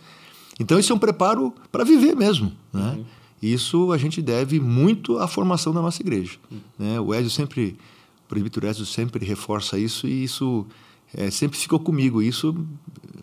Então, 0.59 0.79
isso 0.79 0.91
é 0.91 0.95
um 0.95 0.99
preparo 0.99 1.53
para 1.71 1.83
viver 1.83 2.15
mesmo. 2.15 2.51
Né? 2.73 2.95
Uhum. 2.97 3.05
Isso 3.41 3.91
a 3.91 3.97
gente 3.97 4.21
deve 4.21 4.59
muito 4.59 5.17
à 5.19 5.27
formação 5.27 5.73
da 5.73 5.81
nossa 5.81 6.01
igreja. 6.01 6.37
Uhum. 6.49 6.59
Né? 6.79 6.99
O 6.99 7.13
Ézio 7.13 7.29
sempre, 7.29 7.77
o 8.25 8.29
presbítero 8.29 8.67
Ézio 8.67 8.85
sempre 8.85 9.25
reforça 9.25 9.77
isso 9.77 10.07
e 10.07 10.23
isso 10.23 10.65
é, 11.13 11.29
sempre 11.29 11.57
ficou 11.57 11.79
comigo. 11.79 12.21
Isso 12.21 12.55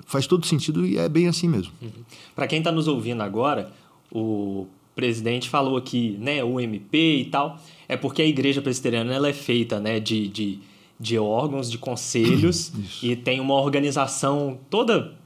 faz 0.07 0.27
todo 0.27 0.47
sentido 0.47 0.87
e 0.87 0.99
é 0.99 1.09
bem 1.09 1.27
assim 1.27 1.49
mesmo. 1.49 1.73
Uhum. 1.83 1.91
Para 2.35 2.47
quem 2.47 2.59
está 2.59 2.71
nos 2.71 2.87
ouvindo 2.87 3.23
agora, 3.23 3.73
o 4.13 4.67
presidente 4.95 5.49
falou 5.49 5.77
aqui, 5.77 6.17
né, 6.21 6.45
o 6.45 6.61
MP 6.61 7.17
e 7.19 7.25
tal, 7.25 7.59
é 7.89 7.97
porque 7.97 8.23
a 8.23 8.27
igreja 8.27 8.63
presbiteriana 8.63 9.13
ela 9.13 9.29
é 9.29 9.33
feita 9.33 9.81
né, 9.81 9.99
de, 9.99 10.29
de, 10.29 10.61
de 11.01 11.19
órgãos, 11.19 11.69
de 11.71 11.79
conselhos 11.79 12.73
e 13.03 13.17
tem 13.17 13.41
uma 13.41 13.55
organização 13.55 14.59
toda 14.71 15.17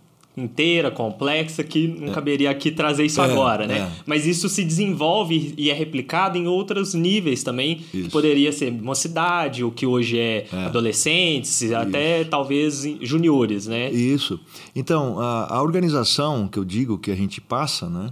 inteira, 0.42 0.90
complexa, 0.90 1.62
que 1.62 1.88
não 1.88 2.08
é. 2.08 2.10
caberia 2.10 2.50
aqui 2.50 2.70
trazer 2.70 3.04
isso 3.04 3.20
é, 3.20 3.24
agora, 3.24 3.66
né? 3.66 3.78
É. 3.78 3.88
Mas 4.06 4.26
isso 4.26 4.48
se 4.48 4.64
desenvolve 4.64 5.54
e 5.56 5.70
é 5.70 5.74
replicado 5.74 6.38
em 6.38 6.46
outros 6.46 6.94
níveis 6.94 7.42
também, 7.42 7.84
isso. 7.92 8.04
que 8.04 8.10
poderia 8.10 8.52
ser 8.52 8.72
mocidade, 8.72 9.64
o 9.64 9.70
que 9.70 9.86
hoje 9.86 10.18
é, 10.18 10.46
é. 10.52 10.56
adolescentes, 10.64 11.60
isso. 11.62 11.76
até 11.76 12.24
talvez 12.24 12.82
juniores, 13.02 13.66
né? 13.66 13.90
Isso. 13.90 14.40
Então, 14.74 15.18
a, 15.18 15.56
a, 15.56 15.62
organização 15.62 16.48
que 16.48 16.58
eu 16.58 16.64
digo 16.64 16.98
que 16.98 17.10
a 17.10 17.16
gente 17.16 17.40
passa, 17.40 17.88
né? 17.88 18.10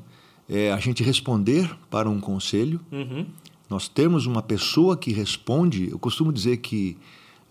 é 0.48 0.72
a 0.72 0.78
gente 0.78 1.02
responder 1.02 1.68
para 1.90 2.08
um 2.08 2.20
conselho. 2.20 2.80
Uhum. 2.90 3.26
Nós 3.68 3.88
temos 3.88 4.26
uma 4.26 4.42
pessoa 4.42 4.96
que 4.96 5.12
responde. 5.12 5.88
Eu 5.90 5.98
costumo 5.98 6.32
dizer 6.32 6.58
que 6.58 6.96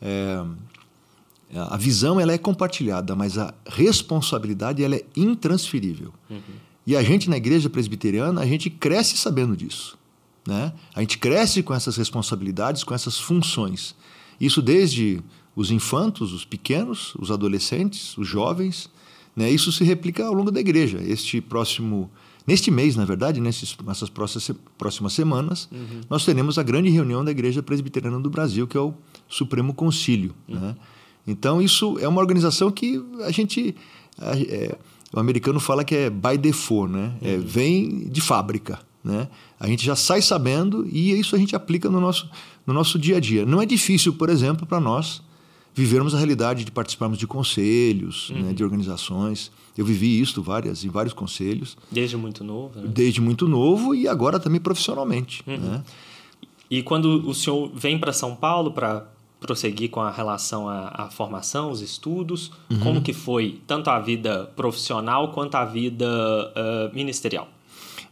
é, 0.01 0.43
a 1.57 1.77
visão 1.77 2.19
ela 2.19 2.33
é 2.33 2.37
compartilhada, 2.37 3.15
mas 3.15 3.37
a 3.37 3.53
responsabilidade 3.67 4.83
ela 4.83 4.95
é 4.95 5.05
intransferível. 5.15 6.13
Uhum. 6.29 6.39
E 6.85 6.95
a 6.95 7.03
gente 7.03 7.29
na 7.29 7.37
igreja 7.37 7.69
presbiteriana 7.69 8.41
a 8.41 8.45
gente 8.45 8.69
cresce 8.69 9.17
sabendo 9.17 9.55
disso, 9.55 9.97
né? 10.47 10.73
A 10.93 11.01
gente 11.01 11.17
cresce 11.17 11.63
com 11.63 11.73
essas 11.73 11.97
responsabilidades, 11.97 12.83
com 12.83 12.93
essas 12.93 13.17
funções. 13.17 13.95
Isso 14.39 14.61
desde 14.61 15.21
os 15.55 15.71
infantos, 15.71 16.33
os 16.33 16.45
pequenos, 16.45 17.15
os 17.17 17.31
adolescentes, 17.31 18.17
os 18.17 18.27
jovens, 18.27 18.89
né? 19.35 19.49
Isso 19.49 19.71
se 19.71 19.83
replica 19.83 20.25
ao 20.25 20.33
longo 20.33 20.51
da 20.51 20.59
igreja. 20.59 21.01
Este 21.01 21.41
próximo 21.41 22.11
Neste 22.47 22.69
mês, 22.69 22.95
na 22.95 23.05
verdade, 23.05 23.41
nesses, 23.41 23.75
nessas 23.83 24.07
próximas, 24.09 25.13
semanas, 25.13 25.67
uhum. 25.71 26.01
nós 26.07 26.23
teremos 26.23 26.59
a 26.59 26.63
grande 26.63 26.89
reunião 26.89 27.25
da 27.25 27.31
Igreja 27.31 27.63
Presbiteriana 27.63 28.19
do 28.19 28.29
Brasil, 28.29 28.67
que 28.67 28.77
é 28.77 28.79
o 28.79 28.93
Supremo 29.27 29.73
Concílio. 29.73 30.35
Uhum. 30.47 30.59
Né? 30.59 30.75
Então, 31.27 31.61
isso 31.61 31.97
é 31.99 32.07
uma 32.07 32.21
organização 32.21 32.71
que 32.71 33.03
a 33.23 33.31
gente. 33.31 33.75
É, 34.19 34.75
o 35.13 35.19
americano 35.19 35.59
fala 35.59 35.83
que 35.83 35.95
é 35.95 36.09
by 36.09 36.37
default, 36.37 36.91
né? 36.91 37.13
É, 37.21 37.35
uhum. 37.35 37.41
vem 37.41 38.09
de 38.09 38.21
fábrica. 38.21 38.79
Né? 39.03 39.27
A 39.59 39.67
gente 39.67 39.85
já 39.85 39.95
sai 39.95 40.19
sabendo 40.21 40.87
e 40.91 41.17
isso 41.17 41.35
a 41.35 41.39
gente 41.39 41.55
aplica 41.55 41.89
no 41.91 42.01
nosso, 42.01 42.27
no 42.65 42.73
nosso 42.73 42.97
dia 42.97 43.17
a 43.17 43.19
dia. 43.19 43.45
Não 43.45 43.61
é 43.61 43.65
difícil, 43.65 44.13
por 44.13 44.29
exemplo, 44.29 44.65
para 44.65 44.79
nós 44.79 45.21
vivermos 45.75 46.15
a 46.15 46.17
realidade 46.17 46.63
de 46.63 46.71
participarmos 46.71 47.19
de 47.19 47.27
conselhos, 47.27 48.31
né, 48.31 48.39
uhum. 48.39 48.45
né, 48.47 48.53
de 48.53 48.63
organizações. 48.63 49.51
Eu 49.77 49.85
vivi 49.85 50.19
isso 50.19 50.41
várias, 50.41 50.83
em 50.83 50.89
vários 50.89 51.13
conselhos. 51.13 51.77
Desde 51.91 52.17
muito 52.17 52.43
novo? 52.43 52.79
Né? 52.79 52.87
Desde 52.87 53.21
muito 53.21 53.47
novo 53.47 53.93
e 53.93 54.07
agora 54.07 54.39
também 54.39 54.59
profissionalmente. 54.59 55.43
Uhum. 55.45 55.57
Né? 55.57 55.83
E 56.71 56.81
quando 56.81 57.27
o 57.29 57.33
senhor 57.33 57.71
vem 57.75 57.99
para 57.99 58.11
São 58.11 58.35
Paulo 58.35 58.71
para 58.71 59.07
prosseguir 59.39 59.89
com 59.89 60.01
a 60.01 60.11
relação 60.11 60.67
à, 60.67 60.87
à 61.03 61.09
formação, 61.09 61.71
os 61.71 61.81
estudos, 61.81 62.51
uhum. 62.69 62.79
como 62.79 63.01
que 63.01 63.13
foi 63.13 63.61
tanto 63.67 63.89
a 63.89 63.99
vida 63.99 64.51
profissional 64.55 65.31
quanto 65.31 65.55
a 65.55 65.65
vida 65.65 66.07
uh, 66.07 66.95
ministerial? 66.95 67.47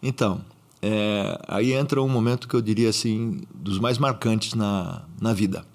Então, 0.01 0.41
é, 0.81 1.39
aí 1.47 1.73
entra 1.73 2.01
um 2.01 2.09
momento 2.09 2.47
que 2.47 2.53
eu 2.53 2.61
diria 2.61 2.89
assim, 2.89 3.41
dos 3.53 3.79
mais 3.79 3.97
marcantes 3.97 4.53
na, 4.53 5.03
na 5.19 5.33
vida. 5.33 5.65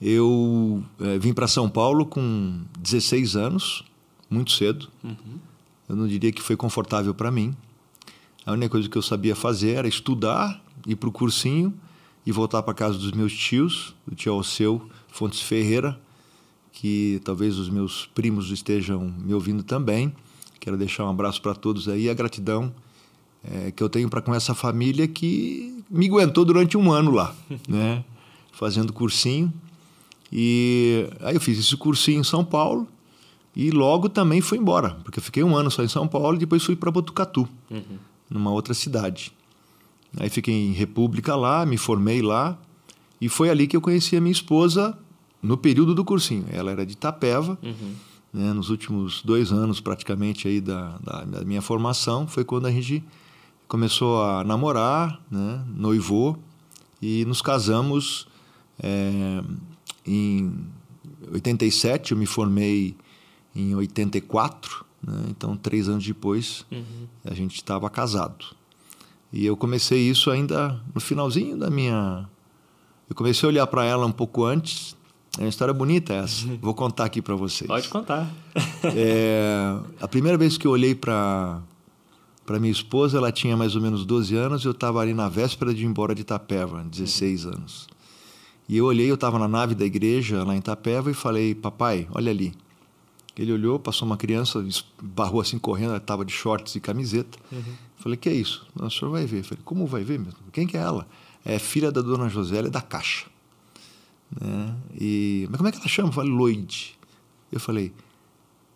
Eu 0.00 0.82
é, 1.00 1.18
vim 1.18 1.32
para 1.32 1.48
São 1.48 1.68
Paulo 1.68 2.06
com 2.06 2.60
16 2.78 3.36
anos, 3.36 3.84
muito 4.30 4.52
cedo. 4.52 4.88
Uhum. 5.02 5.38
Eu 5.88 5.96
não 5.96 6.06
diria 6.06 6.32
que 6.32 6.40
foi 6.40 6.56
confortável 6.56 7.14
para 7.14 7.30
mim. 7.30 7.54
A 8.46 8.52
única 8.52 8.70
coisa 8.70 8.88
que 8.88 8.96
eu 8.96 9.02
sabia 9.02 9.36
fazer 9.36 9.72
era 9.72 9.88
estudar, 9.88 10.62
ir 10.86 10.96
para 10.96 11.08
o 11.08 11.12
cursinho 11.12 11.74
e 12.24 12.32
voltar 12.32 12.62
para 12.62 12.74
casa 12.74 12.98
dos 12.98 13.12
meus 13.12 13.32
tios, 13.32 13.94
do 14.06 14.14
tio 14.14 14.32
Alceu 14.32 14.88
Fontes 15.08 15.40
Ferreira, 15.40 16.00
que 16.72 17.20
talvez 17.24 17.58
os 17.58 17.68
meus 17.68 18.06
primos 18.14 18.50
estejam 18.50 19.12
me 19.18 19.34
ouvindo 19.34 19.62
também. 19.62 20.12
Quero 20.58 20.76
deixar 20.76 21.04
um 21.04 21.10
abraço 21.10 21.42
para 21.42 21.54
todos 21.54 21.88
aí, 21.88 22.08
a 22.08 22.14
gratidão 22.14 22.72
é, 23.44 23.70
que 23.70 23.82
eu 23.82 23.88
tenho 23.88 24.08
para 24.08 24.22
com 24.22 24.34
essa 24.34 24.54
família 24.54 25.06
que 25.08 25.82
me 25.90 26.08
aguentou 26.08 26.44
durante 26.44 26.76
um 26.76 26.90
ano 26.92 27.10
lá, 27.10 27.34
né? 27.68 28.04
fazendo 28.52 28.92
cursinho. 28.92 29.52
E 30.30 31.08
aí 31.20 31.34
eu 31.34 31.40
fiz 31.40 31.58
esse 31.58 31.76
cursinho 31.76 32.20
em 32.20 32.24
São 32.24 32.44
Paulo 32.44 32.88
e 33.54 33.70
logo 33.70 34.08
também 34.08 34.40
fui 34.40 34.56
embora, 34.56 34.96
porque 35.04 35.18
eu 35.18 35.22
fiquei 35.22 35.42
um 35.42 35.54
ano 35.54 35.70
só 35.70 35.82
em 35.82 35.88
São 35.88 36.08
Paulo 36.08 36.36
e 36.36 36.40
depois 36.40 36.62
fui 36.62 36.74
para 36.74 36.90
Botucatu, 36.90 37.46
uhum. 37.70 37.98
numa 38.30 38.50
outra 38.50 38.72
cidade. 38.72 39.32
Aí 40.18 40.28
fiquei 40.28 40.54
em 40.54 40.72
República 40.72 41.34
lá, 41.34 41.64
me 41.64 41.76
formei 41.76 42.20
lá 42.20 42.58
e 43.20 43.28
foi 43.28 43.50
ali 43.50 43.66
que 43.66 43.76
eu 43.76 43.80
conheci 43.80 44.16
a 44.16 44.20
minha 44.20 44.32
esposa 44.32 44.98
no 45.42 45.56
período 45.56 45.94
do 45.94 46.04
cursinho. 46.04 46.44
Ela 46.50 46.70
era 46.70 46.84
de 46.84 46.92
Itapeva, 46.92 47.58
uhum. 47.62 47.94
né, 48.32 48.52
nos 48.52 48.70
últimos 48.70 49.22
dois 49.22 49.52
anos 49.52 49.80
praticamente 49.80 50.46
aí 50.46 50.60
da, 50.60 50.98
da, 50.98 51.24
da, 51.24 51.44
minha 51.44 51.62
formação 51.62 52.26
foi 52.26 52.44
quando 52.44 52.66
a 52.66 52.70
gente 52.70 53.02
começou 53.66 54.22
a 54.22 54.44
namorar, 54.44 55.20
né, 55.30 55.64
noivou 55.74 56.38
e 57.00 57.24
nos 57.24 57.40
casamos 57.40 58.28
é, 58.78 59.42
em 60.06 60.52
87, 61.32 62.12
eu 62.12 62.18
me 62.18 62.26
formei 62.26 62.96
em 63.54 63.74
84, 63.74 64.84
né? 65.02 65.24
então 65.28 65.56
três 65.56 65.88
anos 65.88 66.06
depois 66.06 66.66
uhum. 66.70 67.06
a 67.24 67.34
gente 67.34 67.56
estava 67.56 67.88
casado. 67.88 68.44
E 69.32 69.46
eu 69.46 69.56
comecei 69.56 69.98
isso 69.98 70.30
ainda 70.30 70.78
no 70.94 71.00
finalzinho 71.00 71.56
da 71.56 71.70
minha. 71.70 72.28
Eu 73.08 73.16
comecei 73.16 73.46
a 73.46 73.50
olhar 73.50 73.66
para 73.66 73.84
ela 73.84 74.06
um 74.06 74.12
pouco 74.12 74.44
antes. 74.44 74.96
É 75.38 75.42
uma 75.42 75.48
história 75.48 75.72
bonita 75.72 76.12
essa. 76.12 76.46
Uhum. 76.46 76.58
Vou 76.60 76.74
contar 76.74 77.04
aqui 77.04 77.22
para 77.22 77.34
vocês. 77.34 77.66
Pode 77.66 77.88
contar. 77.88 78.30
é, 78.94 79.74
a 80.00 80.06
primeira 80.06 80.36
vez 80.36 80.58
que 80.58 80.66
eu 80.66 80.70
olhei 80.70 80.94
para 80.94 81.62
para 82.44 82.58
minha 82.58 82.72
esposa, 82.72 83.18
ela 83.18 83.30
tinha 83.30 83.56
mais 83.56 83.76
ou 83.76 83.80
menos 83.80 84.04
12 84.04 84.34
anos, 84.34 84.64
eu 84.64 84.72
estava 84.72 85.00
ali 85.00 85.14
na 85.14 85.28
véspera 85.28 85.72
de 85.72 85.84
ir 85.84 85.86
embora 85.86 86.12
de 86.12 86.22
Itapeva, 86.22 86.84
16 86.84 87.44
uhum. 87.44 87.52
anos. 87.52 87.86
E 88.68 88.76
eu 88.76 88.86
olhei, 88.86 89.08
eu 89.08 89.14
estava 89.14 89.38
na 89.38 89.46
nave 89.46 89.74
da 89.74 89.84
igreja 89.84 90.42
lá 90.44 90.54
em 90.54 90.58
Itapeva 90.58 91.10
e 91.10 91.14
falei, 91.14 91.54
papai, 91.54 92.08
olha 92.12 92.30
ali. 92.30 92.52
Ele 93.36 93.52
olhou, 93.52 93.78
passou 93.78 94.06
uma 94.06 94.16
criança, 94.16 94.64
barrou 95.02 95.40
assim 95.40 95.58
correndo, 95.58 95.90
ela 95.90 95.96
estava 95.96 96.24
de 96.24 96.32
shorts 96.32 96.74
e 96.74 96.80
camiseta. 96.80 97.38
Uhum. 97.50 97.74
Falei, 97.96 98.16
que 98.16 98.28
é 98.28 98.34
isso? 98.34 98.66
o 98.74 98.90
senhor 98.90 99.10
vai 99.10 99.24
ver. 99.24 99.42
Falei, 99.42 99.62
como 99.64 99.86
vai 99.86 100.04
ver 100.04 100.18
mesmo? 100.18 100.38
Quem 100.52 100.66
que 100.66 100.76
é 100.76 100.80
ela? 100.80 101.06
É 101.44 101.58
filha 101.58 101.90
da 101.90 102.02
dona 102.02 102.28
Josélia 102.28 102.70
da 102.70 102.82
Caixa. 102.82 103.26
Né? 104.40 104.74
E, 105.00 105.46
mas 105.50 105.56
como 105.56 105.68
é 105.68 105.72
que 105.72 105.78
ela 105.78 105.88
chama? 105.88 106.12
Falei, 106.12 106.30
Lloyd. 106.30 106.98
Eu 107.50 107.60
falei, 107.60 107.92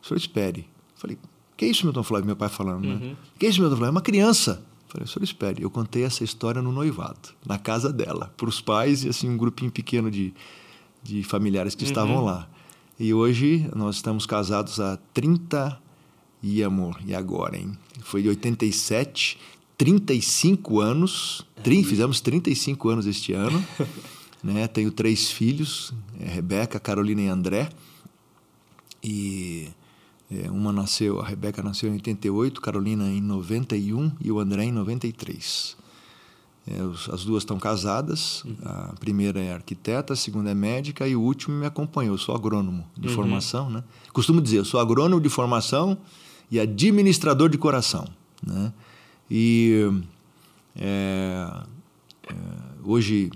o 0.03 0.07
senhor 0.07 0.19
espere. 0.19 0.67
Falei, 0.95 1.19
que 1.57 1.65
é 1.65 1.69
isso, 1.69 1.85
Milton 1.85 2.03
Flávio? 2.03 2.27
Meu 2.27 2.37
pai 2.37 2.49
falando, 2.49 2.87
né? 2.87 2.95
uhum. 2.95 3.11
né? 3.11 3.17
Que 3.39 3.47
é 3.47 3.49
isso, 3.51 3.61
Milton 3.61 3.77
Flávio? 3.77 3.91
É 3.91 3.93
uma 3.93 4.03
criança. 4.03 4.65
Falei, 4.89 5.05
o 5.05 5.09
senhor 5.09 5.25
espere. 5.25 5.63
Eu 5.63 5.71
contei 5.71 6.05
essa 6.05 6.25
história 6.25 6.63
no 6.63 6.73
noivado, 6.73 7.31
na 7.45 7.59
casa 7.59 7.93
dela, 7.93 8.33
para 8.37 8.49
os 8.49 8.61
pais 8.61 9.05
e 9.05 9.09
assim 9.09 9.29
um 9.29 9.37
grupinho 9.37 9.71
pequeno 9.71 10.11
de, 10.11 10.33
de 11.03 11.23
familiares 11.23 11.75
que 11.75 11.85
uhum. 11.85 11.91
estavam 11.91 12.25
lá. 12.25 12.49
E 12.99 13.13
hoje 13.13 13.69
nós 13.77 13.97
estamos 13.97 14.25
casados 14.25 14.81
há 14.81 14.97
30 15.13 15.79
e 16.43 16.63
amor, 16.63 16.99
e 17.05 17.15
agora, 17.15 17.59
hein? 17.59 17.77
Foi 18.01 18.23
de 18.23 18.29
87, 18.31 19.39
35 19.77 20.81
anos. 20.81 21.47
Trin, 21.63 21.85
fizemos 21.85 22.23
35 22.23 22.89
anos 22.89 23.07
este 23.07 23.35
ano. 23.35 23.63
né? 24.43 24.67
Tenho 24.67 24.91
três 24.91 25.31
filhos, 25.31 25.93
é 26.19 26.27
Rebeca, 26.27 26.81
Carolina 26.81 27.21
e 27.21 27.29
André. 27.29 27.69
E 29.05 29.69
é, 30.31 30.51
uma 30.51 30.73
nasceu, 30.73 31.21
a 31.21 31.27
Rebeca 31.27 31.63
nasceu 31.63 31.91
em 31.91 31.95
88, 31.95 32.61
Carolina 32.63 33.05
em 33.11 33.21
91 33.21 34.13
e 34.21 34.33
o 34.33 34.41
André 34.41 34.65
em 34.65 34.73
93. 34.73 35.77
É, 36.69 37.13
as 37.13 37.25
duas 37.25 37.43
estão 37.43 37.59
casadas. 37.59 38.43
Uhum. 38.45 38.57
A 38.65 38.95
primeira 38.99 39.41
é 39.41 39.55
arquiteta, 39.55 40.15
a 40.15 40.17
segunda 40.17 40.51
é 40.51 40.55
médica 40.55 41.07
e 41.07 41.15
o 41.15 41.21
último 41.21 41.57
me 41.57 41.65
acompanhou. 41.65 42.15
Eu 42.15 42.19
sou 42.19 42.35
agrônomo 42.35 42.85
de 42.97 43.09
uhum. 43.09 43.15
formação, 43.15 43.71
né? 43.71 43.85
Costumo 44.13 44.41
dizer, 44.41 44.59
eu 44.59 44.65
sou 44.65 44.81
agrônomo 44.81 45.21
de 45.21 45.29
formação 45.29 45.97
e 46.51 46.59
administrador 46.59 47.49
de 47.49 47.57
coração, 47.57 48.07
né? 48.45 48.73
E 49.31 49.91
é, 50.75 51.53
é, 52.29 52.35
hoje 52.85 53.31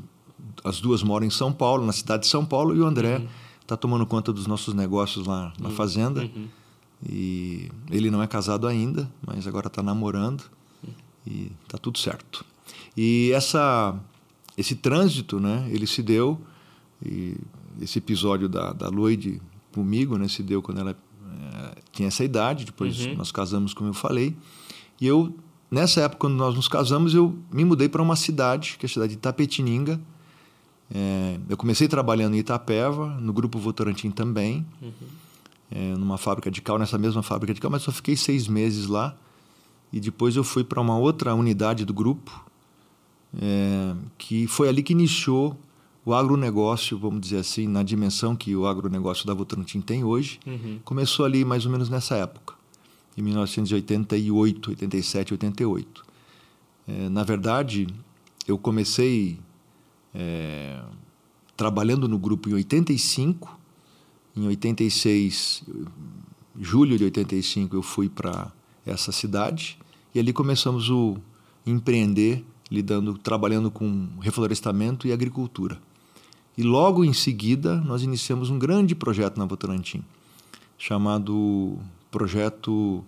as 0.64 0.80
duas 0.80 1.02
moram 1.02 1.26
em 1.26 1.30
São 1.30 1.52
Paulo, 1.52 1.86
na 1.86 1.92
cidade 1.92 2.24
de 2.24 2.28
São 2.28 2.44
Paulo, 2.44 2.74
e 2.76 2.80
o 2.80 2.86
André 2.86 3.22
está 3.62 3.74
uhum. 3.74 3.80
tomando 3.80 4.06
conta 4.06 4.32
dos 4.32 4.46
nossos 4.46 4.74
negócios 4.74 5.26
lá 5.26 5.52
na 5.58 5.68
uhum. 5.68 5.74
fazenda. 5.74 6.22
Uhum. 6.22 6.48
E 7.08 7.70
ele 7.90 8.10
não 8.10 8.22
é 8.22 8.26
casado 8.26 8.66
ainda, 8.66 9.10
mas 9.26 9.46
agora 9.46 9.68
está 9.68 9.82
namorando 9.82 10.44
e 11.26 11.50
está 11.64 11.78
tudo 11.78 11.98
certo. 11.98 12.44
E 12.96 13.30
essa, 13.32 13.98
esse 14.56 14.74
trânsito, 14.74 15.38
né, 15.40 15.68
ele 15.70 15.86
se 15.86 16.02
deu, 16.02 16.40
e 17.04 17.36
esse 17.80 17.98
episódio 17.98 18.48
da, 18.48 18.72
da 18.72 18.88
Lloyd 18.88 19.40
comigo, 19.72 20.18
né, 20.18 20.28
se 20.28 20.42
deu 20.42 20.60
quando 20.60 20.80
ela 20.80 20.90
é, 20.90 21.78
tinha 21.92 22.08
essa 22.08 22.24
idade, 22.24 22.64
depois 22.64 23.06
uhum. 23.06 23.16
nós 23.16 23.32
casamos, 23.32 23.72
como 23.72 23.90
eu 23.90 23.94
falei. 23.94 24.36
E 25.00 25.06
eu, 25.06 25.34
nessa 25.70 26.02
época, 26.02 26.20
quando 26.20 26.34
nós 26.34 26.54
nos 26.54 26.68
casamos, 26.68 27.14
eu 27.14 27.38
me 27.52 27.64
mudei 27.64 27.88
para 27.88 28.02
uma 28.02 28.16
cidade, 28.16 28.76
que 28.78 28.84
é 28.84 28.88
a 28.88 28.90
cidade 28.90 29.12
de 29.12 29.18
Itapetininga. 29.18 30.00
É, 30.92 31.38
eu 31.48 31.56
comecei 31.56 31.86
trabalhando 31.86 32.34
em 32.34 32.38
Itapeva, 32.38 33.06
no 33.20 33.32
Grupo 33.32 33.58
Votorantim 33.58 34.10
também, 34.10 34.66
uhum. 34.82 34.92
é, 35.70 35.94
numa 35.96 36.18
fábrica 36.18 36.50
de 36.50 36.60
cal, 36.60 36.78
nessa 36.78 36.98
mesma 36.98 37.22
fábrica 37.22 37.54
de 37.54 37.60
cal, 37.60 37.70
mas 37.70 37.82
só 37.82 37.92
fiquei 37.92 38.16
seis 38.16 38.48
meses 38.48 38.88
lá. 38.88 39.16
E 39.92 39.98
depois 39.98 40.36
eu 40.36 40.44
fui 40.44 40.62
para 40.62 40.80
uma 40.80 40.98
outra 40.98 41.34
unidade 41.34 41.84
do 41.84 41.94
grupo, 41.94 42.44
é, 43.38 43.94
que 44.18 44.46
foi 44.46 44.68
ali 44.68 44.82
que 44.82 44.92
iniciou 44.92 45.56
o 46.04 46.14
agronegócio, 46.14 46.98
vamos 46.98 47.20
dizer 47.20 47.38
assim, 47.38 47.66
na 47.68 47.82
dimensão 47.82 48.34
que 48.34 48.56
o 48.56 48.66
agronegócio 48.66 49.26
da 49.26 49.34
Votorantim 49.34 49.80
tem 49.80 50.02
hoje, 50.02 50.40
uhum. 50.46 50.80
começou 50.84 51.26
ali 51.26 51.44
mais 51.44 51.66
ou 51.66 51.72
menos 51.72 51.88
nessa 51.88 52.16
época. 52.16 52.54
em 53.16 53.22
1988, 53.22 54.70
87, 54.70 55.34
88. 55.34 56.04
É, 56.88 57.08
na 57.08 57.22
verdade, 57.22 57.86
eu 58.48 58.56
comecei 58.56 59.38
é, 60.14 60.80
trabalhando 61.56 62.08
no 62.08 62.18
grupo 62.18 62.48
em 62.48 62.54
85. 62.54 63.58
Em 64.36 64.46
86, 64.46 65.64
julho 66.58 66.96
de 66.96 67.04
85, 67.04 67.76
eu 67.76 67.82
fui 67.82 68.08
para 68.08 68.50
essa 68.86 69.12
cidade 69.12 69.78
e 70.14 70.18
ali 70.18 70.32
começamos 70.32 70.88
o 70.88 71.16
empreender, 71.66 72.44
lidando, 72.70 73.18
trabalhando 73.18 73.70
com 73.70 74.08
reflorestamento 74.20 75.06
e 75.06 75.12
agricultura. 75.12 75.78
E 76.56 76.62
logo 76.62 77.04
em 77.04 77.12
seguida, 77.12 77.76
nós 77.76 78.02
iniciamos 78.02 78.50
um 78.50 78.58
grande 78.58 78.94
projeto 78.94 79.38
na 79.38 79.44
Votorantim, 79.44 80.02
chamado 80.76 81.78
Projeto 82.10 83.04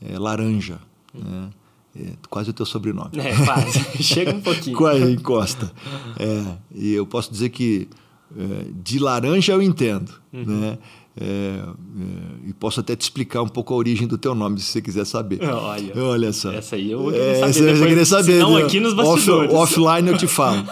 é, 0.00 0.18
Laranja. 0.18 0.78
Né? 1.14 1.50
É, 1.94 2.12
quase 2.28 2.50
o 2.50 2.52
teu 2.52 2.64
sobrenome. 2.64 3.10
É, 3.18 3.44
quase. 3.44 3.80
Chega 4.02 4.34
um 4.34 4.40
pouquinho. 4.40 4.76
quase 4.76 5.12
encosta. 5.12 5.70
É, 6.18 6.56
e 6.74 6.92
eu 6.92 7.06
posso 7.06 7.30
dizer 7.30 7.50
que 7.50 7.88
é, 8.36 8.66
de 8.82 8.98
laranja 8.98 9.52
eu 9.52 9.62
entendo, 9.62 10.12
uhum. 10.32 10.44
né? 10.44 10.78
É, 11.14 11.24
é, 11.24 12.48
e 12.48 12.52
posso 12.54 12.80
até 12.80 12.96
te 12.96 13.02
explicar 13.02 13.42
um 13.42 13.48
pouco 13.48 13.74
a 13.74 13.76
origem 13.76 14.06
do 14.06 14.16
teu 14.16 14.34
nome, 14.34 14.58
se 14.60 14.66
você 14.66 14.80
quiser 14.80 15.04
saber. 15.04 15.42
Olha, 15.44 16.02
Olha 16.02 16.32
só. 16.32 16.52
Essa 16.52 16.76
aí 16.76 16.90
eu 16.90 17.02
vou 17.02 17.12
querer 17.12 17.34
saber. 17.34 17.50
Essa 17.50 17.64
depois, 17.64 17.88
querer 17.88 18.06
saber. 18.06 18.38
Não, 18.38 18.56
aqui 18.56 18.80
nos 18.80 18.94
bastidores. 18.94 19.52
Off, 19.52 19.78
offline 19.80 20.08
eu 20.08 20.16
te 20.16 20.26
falo. 20.28 20.64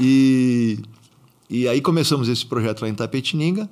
e, 0.00 0.78
e 1.50 1.66
aí 1.66 1.80
começamos 1.80 2.28
esse 2.28 2.46
projeto 2.46 2.82
lá 2.82 2.88
em 2.88 2.94
Tapetininga. 2.94 3.68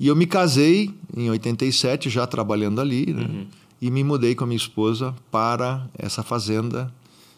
E 0.00 0.08
eu 0.08 0.16
me 0.16 0.26
casei 0.26 0.90
em 1.16 1.30
87, 1.30 2.10
já 2.10 2.26
trabalhando 2.26 2.80
ali, 2.80 3.12
né? 3.12 3.22
Uhum 3.22 3.46
e 3.84 3.90
me 3.90 4.02
mudei 4.02 4.34
com 4.34 4.44
a 4.44 4.46
minha 4.46 4.56
esposa 4.56 5.14
para 5.30 5.86
essa 5.98 6.22
fazenda 6.22 6.90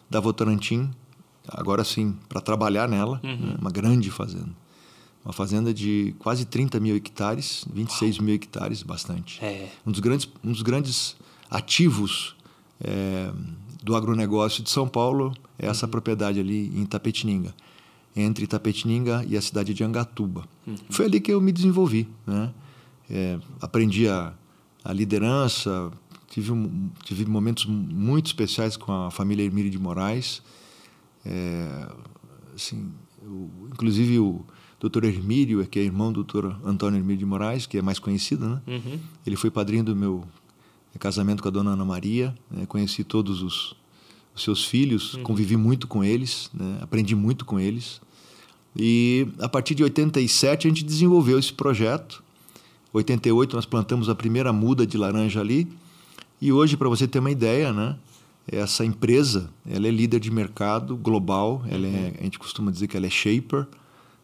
da 0.09 0.21
Votorantim, 0.21 0.89
agora 1.45 1.83
sim, 1.83 2.15
para 2.29 2.39
trabalhar 2.39 2.87
nela, 2.87 3.19
uhum. 3.21 3.35
né? 3.35 3.55
uma 3.59 3.69
grande 3.69 4.09
fazenda. 4.09 4.51
Uma 5.27 5.33
fazenda 5.33 5.73
de 5.73 6.15
quase 6.19 6.45
30 6.45 6.79
mil 6.79 6.95
hectares, 6.95 7.65
26 7.73 8.15
Uau. 8.15 8.25
mil 8.25 8.35
hectares, 8.35 8.81
bastante. 8.81 9.43
É. 9.43 9.69
Um, 9.85 9.91
dos 9.91 9.99
grandes, 9.99 10.29
um 10.41 10.53
dos 10.53 10.61
grandes 10.61 11.17
ativos 11.51 12.33
é, 12.79 13.29
do 13.83 13.93
agronegócio 13.93 14.63
de 14.63 14.69
São 14.69 14.87
Paulo 14.87 15.33
é 15.59 15.67
essa 15.67 15.85
uhum. 15.85 15.91
propriedade 15.91 16.39
ali 16.39 16.71
em 16.73 16.85
Tapetininga, 16.85 17.53
entre 18.15 18.47
Tapetininga 18.47 19.25
e 19.27 19.35
a 19.35 19.41
cidade 19.41 19.73
de 19.73 19.83
Angatuba. 19.83 20.47
Uhum. 20.65 20.77
Foi 20.89 21.07
ali 21.07 21.19
que 21.19 21.33
eu 21.33 21.41
me 21.41 21.51
desenvolvi. 21.51 22.07
Né? 22.25 22.53
É, 23.09 23.37
aprendi 23.59 24.07
a, 24.07 24.33
a 24.81 24.93
liderança, 24.93 25.91
Tive, 26.29 26.51
um, 26.51 26.89
tive 27.03 27.25
momentos 27.25 27.65
muito 27.65 28.27
especiais 28.27 28.77
com 28.77 28.91
a 28.91 29.09
família 29.09 29.43
Hermílio 29.43 29.71
de 29.71 29.79
Moraes. 29.79 30.41
É, 31.25 31.89
assim, 32.53 32.91
o, 33.23 33.49
inclusive 33.73 34.19
o 34.19 34.45
doutor 34.79 35.03
Hermílio, 35.03 35.65
que 35.65 35.79
é 35.79 35.83
irmão 35.83 36.11
do 36.11 36.23
doutor 36.23 36.59
Antônio 36.63 36.99
Hermílio 36.99 37.19
de 37.19 37.25
Moraes, 37.25 37.65
que 37.65 37.77
é 37.77 37.81
mais 37.81 37.99
conhecido, 37.99 38.47
né? 38.47 38.61
Uhum. 38.67 38.99
Ele 39.25 39.35
foi 39.35 39.49
padrinho 39.49 39.83
do 39.83 39.95
meu 39.95 40.23
casamento 40.99 41.41
com 41.41 41.49
a 41.49 41.51
dona 41.51 41.71
Ana 41.71 41.85
Maria. 41.85 42.35
Né? 42.49 42.65
Conheci 42.65 43.03
todos 43.03 43.41
os, 43.41 43.75
os 44.35 44.43
seus 44.43 44.65
filhos, 44.65 45.13
uhum. 45.13 45.23
convivi 45.23 45.55
muito 45.55 45.87
com 45.87 46.03
eles, 46.03 46.49
né? 46.53 46.79
aprendi 46.81 47.15
muito 47.15 47.45
com 47.45 47.59
eles. 47.59 48.01
E 48.75 49.27
a 49.39 49.49
partir 49.49 49.73
de 49.73 49.83
87 49.83 50.67
a 50.67 50.69
gente 50.69 50.83
desenvolveu 50.83 51.39
esse 51.39 51.51
projeto. 51.51 52.23
88 52.93 53.55
nós 53.55 53.65
plantamos 53.65 54.09
a 54.09 54.15
primeira 54.15 54.53
muda 54.53 54.85
de 54.85 54.97
laranja 54.97 55.39
ali. 55.39 55.67
E 56.39 56.51
hoje, 56.51 56.77
para 56.77 56.87
você 56.87 57.07
ter 57.07 57.17
uma 57.17 57.31
ideia, 57.31 57.73
né, 57.73 57.95
essa 58.47 58.85
empresa 58.85 59.49
ela 59.67 59.87
é 59.87 59.91
líder 59.91 60.19
de 60.19 60.29
mercado 60.29 60.95
global, 60.95 61.63
ela 61.67 61.87
é, 61.87 62.13
a 62.19 62.23
gente 62.23 62.37
costuma 62.37 62.71
dizer 62.71 62.87
que 62.87 62.95
ela 62.95 63.07
é 63.07 63.09
shaper, 63.09 63.67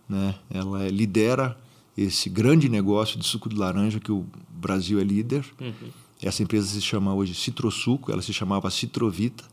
né, 0.08 0.36
ela 0.50 0.88
lidera 0.90 1.58
esse 1.98 2.30
grande 2.30 2.68
negócio 2.70 3.20
de 3.20 3.26
suco 3.26 3.48
de 3.48 3.56
laranja 3.56 4.00
que 4.00 4.12
o 4.12 4.26
Brasil 4.50 5.00
é 5.00 5.04
líder. 5.04 5.46
Uhum. 5.60 5.90
Essa 6.22 6.42
empresa 6.42 6.68
se 6.68 6.82
chama 6.82 7.14
hoje 7.14 7.36
Citrosuco, 7.36 8.12
ela 8.12 8.22
se 8.22 8.34
chamava 8.34 8.70
Citrovita. 8.72 9.44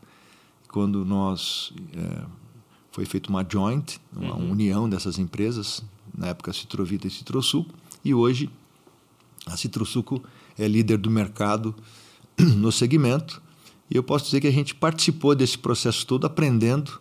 Quando 0.69 1.03
nós 1.03 1.73
é, 1.93 2.23
foi 2.91 3.05
feita 3.05 3.29
uma 3.29 3.45
joint, 3.47 3.99
uma 4.15 4.35
uhum. 4.35 4.51
união 4.51 4.89
dessas 4.89 5.19
empresas, 5.19 5.83
na 6.17 6.27
época 6.27 6.53
Citrovita 6.53 7.07
e 7.07 7.11
Citrosuco, 7.11 7.73
e 8.03 8.13
hoje 8.13 8.49
a 9.45 9.57
Citrosuco 9.57 10.23
é 10.57 10.67
líder 10.67 10.97
do 10.97 11.09
mercado 11.09 11.75
no 12.39 12.71
segmento. 12.71 13.41
E 13.89 13.95
eu 13.97 14.03
posso 14.03 14.25
dizer 14.25 14.39
que 14.39 14.47
a 14.47 14.51
gente 14.51 14.73
participou 14.73 15.35
desse 15.35 15.57
processo 15.57 16.07
todo 16.07 16.25
aprendendo 16.25 16.99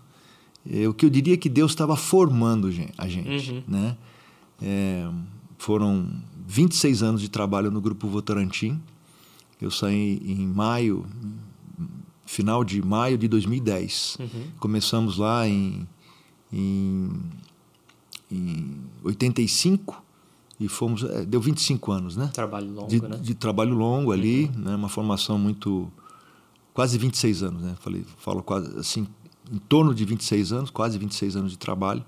o 0.88 0.94
que 0.94 1.07
eu 1.07 1.11
diria 1.11 1.37
que 1.37 1.49
Deus 1.49 1.73
estava 1.73 1.96
formando 1.96 2.68
a 2.99 3.09
gente. 3.09 3.51
Uhum. 3.51 3.62
Né? 3.66 3.96
É, 4.62 5.09
foram 5.59 6.09
26 6.46 7.03
anos 7.03 7.20
de 7.20 7.29
trabalho 7.29 7.70
no 7.70 7.81
Grupo 7.81 8.09
Votorantim. 8.09 8.81
Eu 9.61 9.70
saí 9.70 10.20
em 10.25 10.46
maio, 10.46 11.05
final 12.25 12.64
de 12.64 12.83
maio 12.83 13.18
de 13.18 13.29
2010. 13.29 14.16
Uhum. 14.20 14.29
Começamos 14.59 15.18
lá 15.18 15.46
em, 15.46 15.87
em, 16.53 17.11
em 18.31 18.77
85 19.05 20.03
e 20.59 20.68
fomos 20.68 21.03
é, 21.05 21.25
deu 21.25 21.40
25 21.40 21.90
anos 21.90 22.16
né 22.18 22.27
trabalho 22.35 22.70
longo 22.70 22.87
de, 22.87 23.01
né 23.01 23.16
de 23.16 23.35
trabalho 23.35 23.75
longo 23.75 24.12
ali 24.12 24.44
uhum. 24.44 24.61
né 24.61 24.77
uma 24.77 24.90
formação 24.90 25.38
muito 25.38 25.90
quase 26.75 26.99
26 26.99 27.42
anos 27.42 27.62
né 27.62 27.75
falei 27.81 28.05
falo 28.18 28.42
quase 28.42 28.79
assim 28.79 29.07
em 29.50 29.58
torno 29.58 29.94
de 29.94 30.04
26 30.04 30.52
anos 30.52 30.70
quase 30.70 30.98
26 30.98 31.36
anos 31.36 31.52
de 31.52 31.58
trabalho 31.58 32.04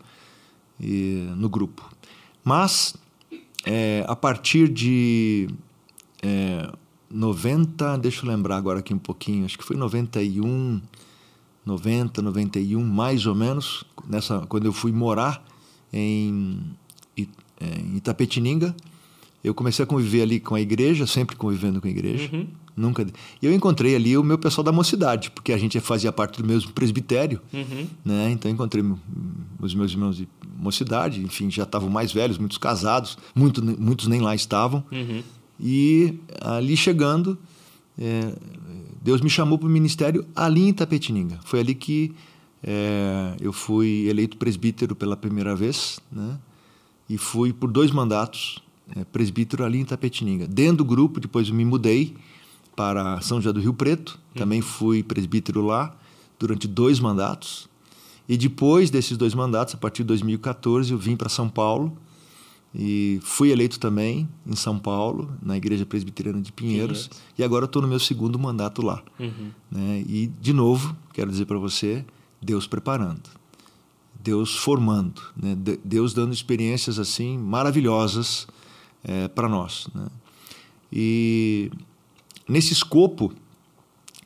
e, 0.80 1.28
no 1.36 1.48
grupo 1.48 1.88
mas 2.44 2.94
é, 3.64 4.04
a 4.08 4.16
partir 4.16 4.68
de 4.68 5.48
é, 6.22 6.70
90 7.10 7.98
deixa 7.98 8.24
eu 8.24 8.30
lembrar 8.30 8.56
agora 8.56 8.80
aqui 8.80 8.92
um 8.94 8.98
pouquinho 8.98 9.44
acho 9.44 9.58
que 9.58 9.64
foi 9.64 9.76
91 9.76 10.80
90 11.64 12.22
91 12.22 12.84
mais 12.84 13.26
ou 13.26 13.34
menos 13.34 13.84
nessa 14.08 14.46
quando 14.46 14.66
eu 14.66 14.72
fui 14.72 14.92
morar 14.92 15.44
em 15.92 16.74
é, 17.62 17.80
em 17.80 17.96
Itapetininga. 17.96 18.74
Eu 19.42 19.54
comecei 19.54 19.84
a 19.84 19.86
conviver 19.86 20.22
ali 20.22 20.40
com 20.40 20.54
a 20.54 20.60
igreja, 20.60 21.06
sempre 21.06 21.36
convivendo 21.36 21.80
com 21.80 21.86
a 21.86 21.90
igreja. 21.90 22.28
Uhum. 22.32 22.48
Nunca. 22.76 23.06
E 23.40 23.46
eu 23.46 23.52
encontrei 23.52 23.94
ali 23.94 24.16
o 24.16 24.22
meu 24.22 24.38
pessoal 24.38 24.64
da 24.64 24.72
mocidade, 24.72 25.30
porque 25.30 25.52
a 25.52 25.58
gente 25.58 25.78
fazia 25.80 26.10
parte 26.10 26.40
do 26.40 26.46
mesmo 26.46 26.72
presbitério, 26.72 27.40
uhum. 27.52 27.86
né? 28.04 28.30
Então 28.30 28.50
encontrei 28.50 28.82
os 29.60 29.74
meus 29.74 29.92
irmãos 29.92 30.16
de 30.16 30.28
mocidade, 30.56 31.22
enfim, 31.22 31.50
já 31.50 31.64
estavam 31.64 31.90
mais 31.90 32.12
velhos, 32.12 32.38
muitos 32.38 32.58
casados, 32.58 33.18
muito, 33.34 33.62
muitos 33.62 34.06
nem 34.06 34.20
lá 34.20 34.34
estavam. 34.34 34.82
Uhum. 34.90 35.22
E 35.60 36.18
ali 36.40 36.76
chegando, 36.76 37.38
é, 37.98 38.32
Deus 39.02 39.20
me 39.20 39.28
chamou 39.28 39.58
para 39.58 39.68
o 39.68 39.70
ministério 39.70 40.24
ali 40.34 40.62
em 40.62 40.68
Itapetininga. 40.68 41.38
Foi 41.44 41.60
ali 41.60 41.74
que 41.74 42.14
é, 42.62 43.34
eu 43.40 43.52
fui 43.52 44.06
eleito 44.08 44.36
presbítero 44.36 44.94
pela 44.94 45.16
primeira 45.16 45.54
vez, 45.54 46.00
né? 46.10 46.38
e 47.08 47.18
fui 47.18 47.52
por 47.52 47.70
dois 47.70 47.90
mandatos 47.90 48.62
é, 48.96 49.04
presbítero 49.04 49.64
ali 49.64 49.78
em 49.78 49.84
Tapetininga. 49.84 50.46
Dentro 50.46 50.78
do 50.78 50.84
grupo, 50.84 51.20
depois 51.20 51.48
eu 51.48 51.54
me 51.54 51.64
mudei 51.64 52.14
para 52.74 53.20
São 53.20 53.40
José 53.40 53.52
do 53.52 53.60
Rio 53.60 53.74
Preto, 53.74 54.18
também 54.34 54.60
fui 54.60 55.02
presbítero 55.02 55.64
lá 55.64 55.94
durante 56.38 56.66
dois 56.66 56.98
mandatos. 56.98 57.68
E 58.28 58.36
depois 58.36 58.90
desses 58.90 59.16
dois 59.16 59.34
mandatos, 59.34 59.74
a 59.74 59.78
partir 59.78 60.02
de 60.02 60.08
2014, 60.08 60.92
eu 60.92 60.98
vim 60.98 61.16
para 61.16 61.28
São 61.28 61.48
Paulo 61.48 61.96
e 62.74 63.20
fui 63.22 63.50
eleito 63.50 63.78
também 63.78 64.28
em 64.46 64.56
São 64.56 64.78
Paulo, 64.78 65.30
na 65.42 65.56
Igreja 65.56 65.84
Presbiteriana 65.84 66.40
de 66.40 66.50
Pinheiros, 66.50 67.08
Pinheiros. 67.08 67.28
e 67.38 67.44
agora 67.44 67.66
estou 67.66 67.82
no 67.82 67.88
meu 67.88 68.00
segundo 68.00 68.38
mandato 68.38 68.80
lá. 68.80 69.02
Uhum. 69.20 69.50
Né? 69.70 70.04
E, 70.08 70.26
de 70.40 70.52
novo, 70.52 70.96
quero 71.12 71.30
dizer 71.30 71.44
para 71.44 71.58
você, 71.58 72.04
Deus 72.40 72.66
preparando. 72.66 73.28
Deus 74.18 74.56
formando, 74.56 75.20
né? 75.36 75.56
Deus 75.84 76.14
dando 76.14 76.32
experiências 76.32 76.98
assim 76.98 77.36
maravilhosas 77.36 78.46
é, 79.02 79.26
para 79.26 79.48
nós. 79.48 79.88
Né? 79.92 80.06
E 80.92 81.70
nesse 82.52 82.72
escopo, 82.72 83.32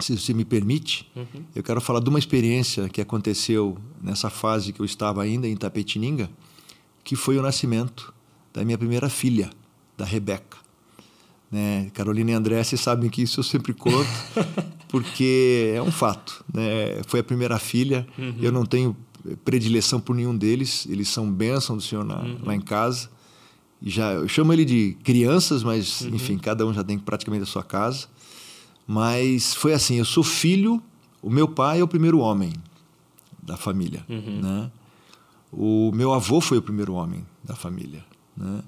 se 0.01 0.17
você 0.17 0.35
me 0.35 0.45
permite, 0.45 1.11
uhum. 1.17 1.45
eu 1.55 1.63
quero 1.63 1.81
falar 1.81 2.01
de 2.01 2.09
uma 2.09 2.19
experiência 2.19 2.89
que 2.89 3.01
aconteceu 3.01 3.79
nessa 4.03 4.29
fase 4.29 4.73
que 4.73 4.81
eu 4.81 4.85
estava 4.85 5.23
ainda 5.23 5.49
em 5.49 5.57
Tapetininga, 5.57 6.29
que 7.03 7.17
foi 7.17 7.39
o 7.39 7.43
nascimento 7.43 8.13
da 8.53 8.65
minha 8.65 8.77
primeira 8.77 9.09
filha, 9.09 9.51
da 9.97 10.05
Rebeca. 10.05 10.59
Né? 11.51 11.91
Carolina 11.95 12.33
e 12.33 12.35
André, 12.35 12.63
vocês 12.63 12.81
sabem 12.81 13.09
que 13.09 13.23
isso 13.23 13.41
eu 13.41 13.45
sempre 13.45 13.73
conto, 13.73 14.09
porque 14.89 15.73
é 15.75 15.81
um 15.81 15.93
fato. 15.93 16.45
Né? 16.53 17.03
Foi 17.07 17.21
a 17.21 17.25
primeira 17.25 17.59
filha, 17.59 18.07
uhum. 18.19 18.37
eu 18.41 18.53
não 18.53 18.67
tenho 18.67 18.95
predileção 19.45 19.99
por 20.01 20.15
nenhum 20.15 20.37
deles, 20.37 20.87
eles 20.89 21.09
são 21.09 21.31
bênção 21.31 21.77
do 21.77 21.83
Senhor 21.83 22.05
na, 22.05 22.21
uhum. 22.21 22.39
lá 22.45 22.55
em 22.55 22.61
casa. 22.61 23.09
E 23.81 23.91
já, 23.91 24.13
eu 24.13 24.29
chamo 24.29 24.53
ele 24.53 24.65
de 24.65 24.97
crianças, 25.03 25.63
mas 25.63 26.03
uhum. 26.03 26.15
enfim, 26.15 26.39
cada 26.39 26.67
um 26.67 26.73
já 26.73 26.85
tem 26.85 26.99
praticamente 26.99 27.43
a 27.43 27.47
sua 27.47 27.63
casa. 27.63 28.09
Mas 28.87 29.55
foi 29.55 29.73
assim, 29.73 29.97
eu 29.97 30.05
sou 30.05 30.23
filho, 30.23 30.81
o 31.23 31.29
meu 31.31 31.49
pai 31.49 31.81
é 31.81 31.83
o 31.83 31.89
primeiro 31.89 32.19
homem 32.19 32.53
da 33.43 33.57
família, 33.57 34.05
Uhum. 34.09 34.41
né? 34.43 34.71
O 35.53 35.91
meu 35.95 36.13
avô 36.13 36.41
foi 36.41 36.59
o 36.59 36.63
primeiro 36.63 36.93
homem 36.95 37.25
da 37.43 37.55
família, 37.57 38.05
né? 38.37 38.61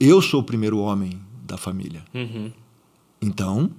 Eu 0.00 0.20
sou 0.20 0.40
o 0.40 0.44
primeiro 0.44 0.78
homem 0.78 1.18
da 1.46 1.56
família. 1.56 2.02
Uhum. 2.14 2.50
Então, 3.22 3.70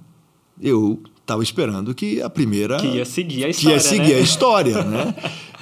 eu 0.60 1.00
estava 1.20 1.42
esperando 1.42 1.94
que 1.94 2.22
a 2.22 2.30
primeira 2.30 2.78
Que 2.78 2.86
ia 2.86 3.04
seguir 3.04 3.44
a 3.44 3.46
que 3.48 3.50
história, 3.50 3.74
ia 3.74 3.80
seguir 3.80 4.12
né? 4.14 4.14
a 4.14 4.20
história, 4.22 4.84
né? 4.84 5.14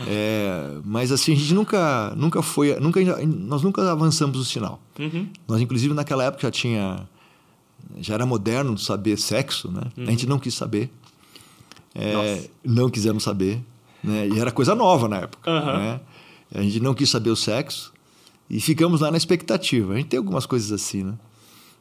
É, 0.07 0.79
mas 0.85 1.11
assim 1.13 1.33
a 1.33 1.37
gente 1.37 1.55
nunca, 1.55 2.13
nunca 2.17 2.43
foi, 2.43 2.79
nunca 2.81 3.01
nós 3.27 3.63
nunca 3.63 3.91
avançamos 3.91 4.39
o 4.39 4.45
sinal. 4.45 4.81
Uhum. 4.99 5.27
Nós 5.49 5.61
inclusive 5.61 5.93
naquela 5.95 6.25
época 6.25 6.43
já 6.43 6.51
tinha, 6.51 7.09
já 7.99 8.15
era 8.15 8.27
moderno 8.27 8.77
saber 8.79 9.19
sexo, 9.19 9.71
né? 9.71 9.83
A 9.97 10.11
gente 10.11 10.27
não 10.27 10.39
quis 10.39 10.55
saber, 10.55 10.91
É, 11.95 12.17
Uhum. 12.17 12.45
Não 12.75 12.91
quisemos 12.91 13.23
saber, 13.23 13.61
né? 14.03 14.27
E 14.29 14.39
era 14.41 14.51
coisa 14.51 14.75
nova 14.75 15.07
na 15.09 15.19
época, 15.19 15.49
Aham. 15.49 15.79
né? 15.79 16.01
A 16.53 16.61
gente 16.63 16.81
não 16.81 16.93
quis 16.93 17.09
saber 17.09 17.31
o 17.31 17.37
sexo 17.37 17.93
e 18.51 18.61
ficamos 18.61 19.01
lá 19.01 19.11
na 19.13 19.17
expectativa. 19.17 19.93
A 19.93 19.97
gente 19.97 20.09
tem 20.09 20.19
algumas 20.19 20.45
coisas 20.45 20.73
assim, 20.73 21.05
né? 21.05 21.15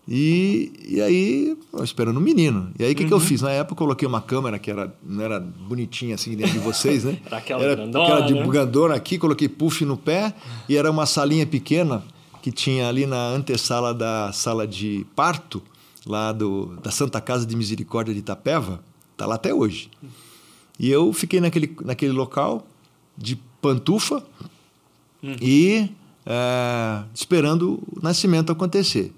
E, 0.08 0.72
e 0.88 1.02
aí, 1.02 1.58
esperando 1.82 2.18
um 2.18 2.22
menino. 2.22 2.72
E 2.78 2.84
aí, 2.84 2.92
o 2.92 2.96
que, 2.96 3.04
Uhum. 3.04 3.08
que 3.08 3.14
eu 3.14 3.20
fiz? 3.20 3.42
Na 3.42 3.52
época, 3.52 3.74
eu 3.74 3.78
coloquei 3.78 4.08
uma 4.08 4.22
câmera 4.22 4.60
que 4.60 4.70
era, 4.70 4.94
não 5.02 5.24
era 5.24 5.40
bonitinha 5.40 6.14
assim 6.16 6.36
dentro 6.36 6.54
de 6.54 6.60
vocês, 6.60 7.06
né? 7.06 7.18
Era 7.26 7.38
aquela 7.38 7.62
grandona, 7.64 8.04
aquela 8.04 8.22
de 8.22 8.34
né? 8.34 8.48
grandona 8.48 8.96
aqui, 8.96 9.18
coloquei 9.18 9.48
puff 9.50 9.84
no 9.86 9.96
pé 9.98 10.34
e 10.68 10.76
era 10.76 10.92
uma 10.92 11.06
salinha 11.06 11.46
pequena 11.48 12.04
que 12.42 12.52
tinha 12.52 12.88
ali 12.90 13.06
na 13.06 13.30
antessala 13.30 13.94
da 13.94 14.32
sala 14.34 14.68
de 14.68 15.06
parto, 15.16 15.64
lá 16.06 16.32
do, 16.32 16.78
da 16.82 16.92
Santa 16.92 17.20
Casa 17.22 17.46
de 17.46 17.56
Misericórdia 17.56 18.14
de 18.14 18.20
Itapeva. 18.20 18.84
Está 19.12 19.26
lá 19.26 19.36
até 19.36 19.54
hoje. 19.54 19.90
E 20.80 20.90
eu 20.90 21.14
fiquei 21.14 21.40
naquele, 21.40 21.76
naquele 21.82 22.12
local 22.12 22.66
de 23.18 23.36
pantufa 23.62 24.24
e 25.42 25.90
é, 26.26 27.04
esperando 27.14 27.80
o 27.96 28.00
nascimento 28.02 28.52
acontecer. 28.52 29.14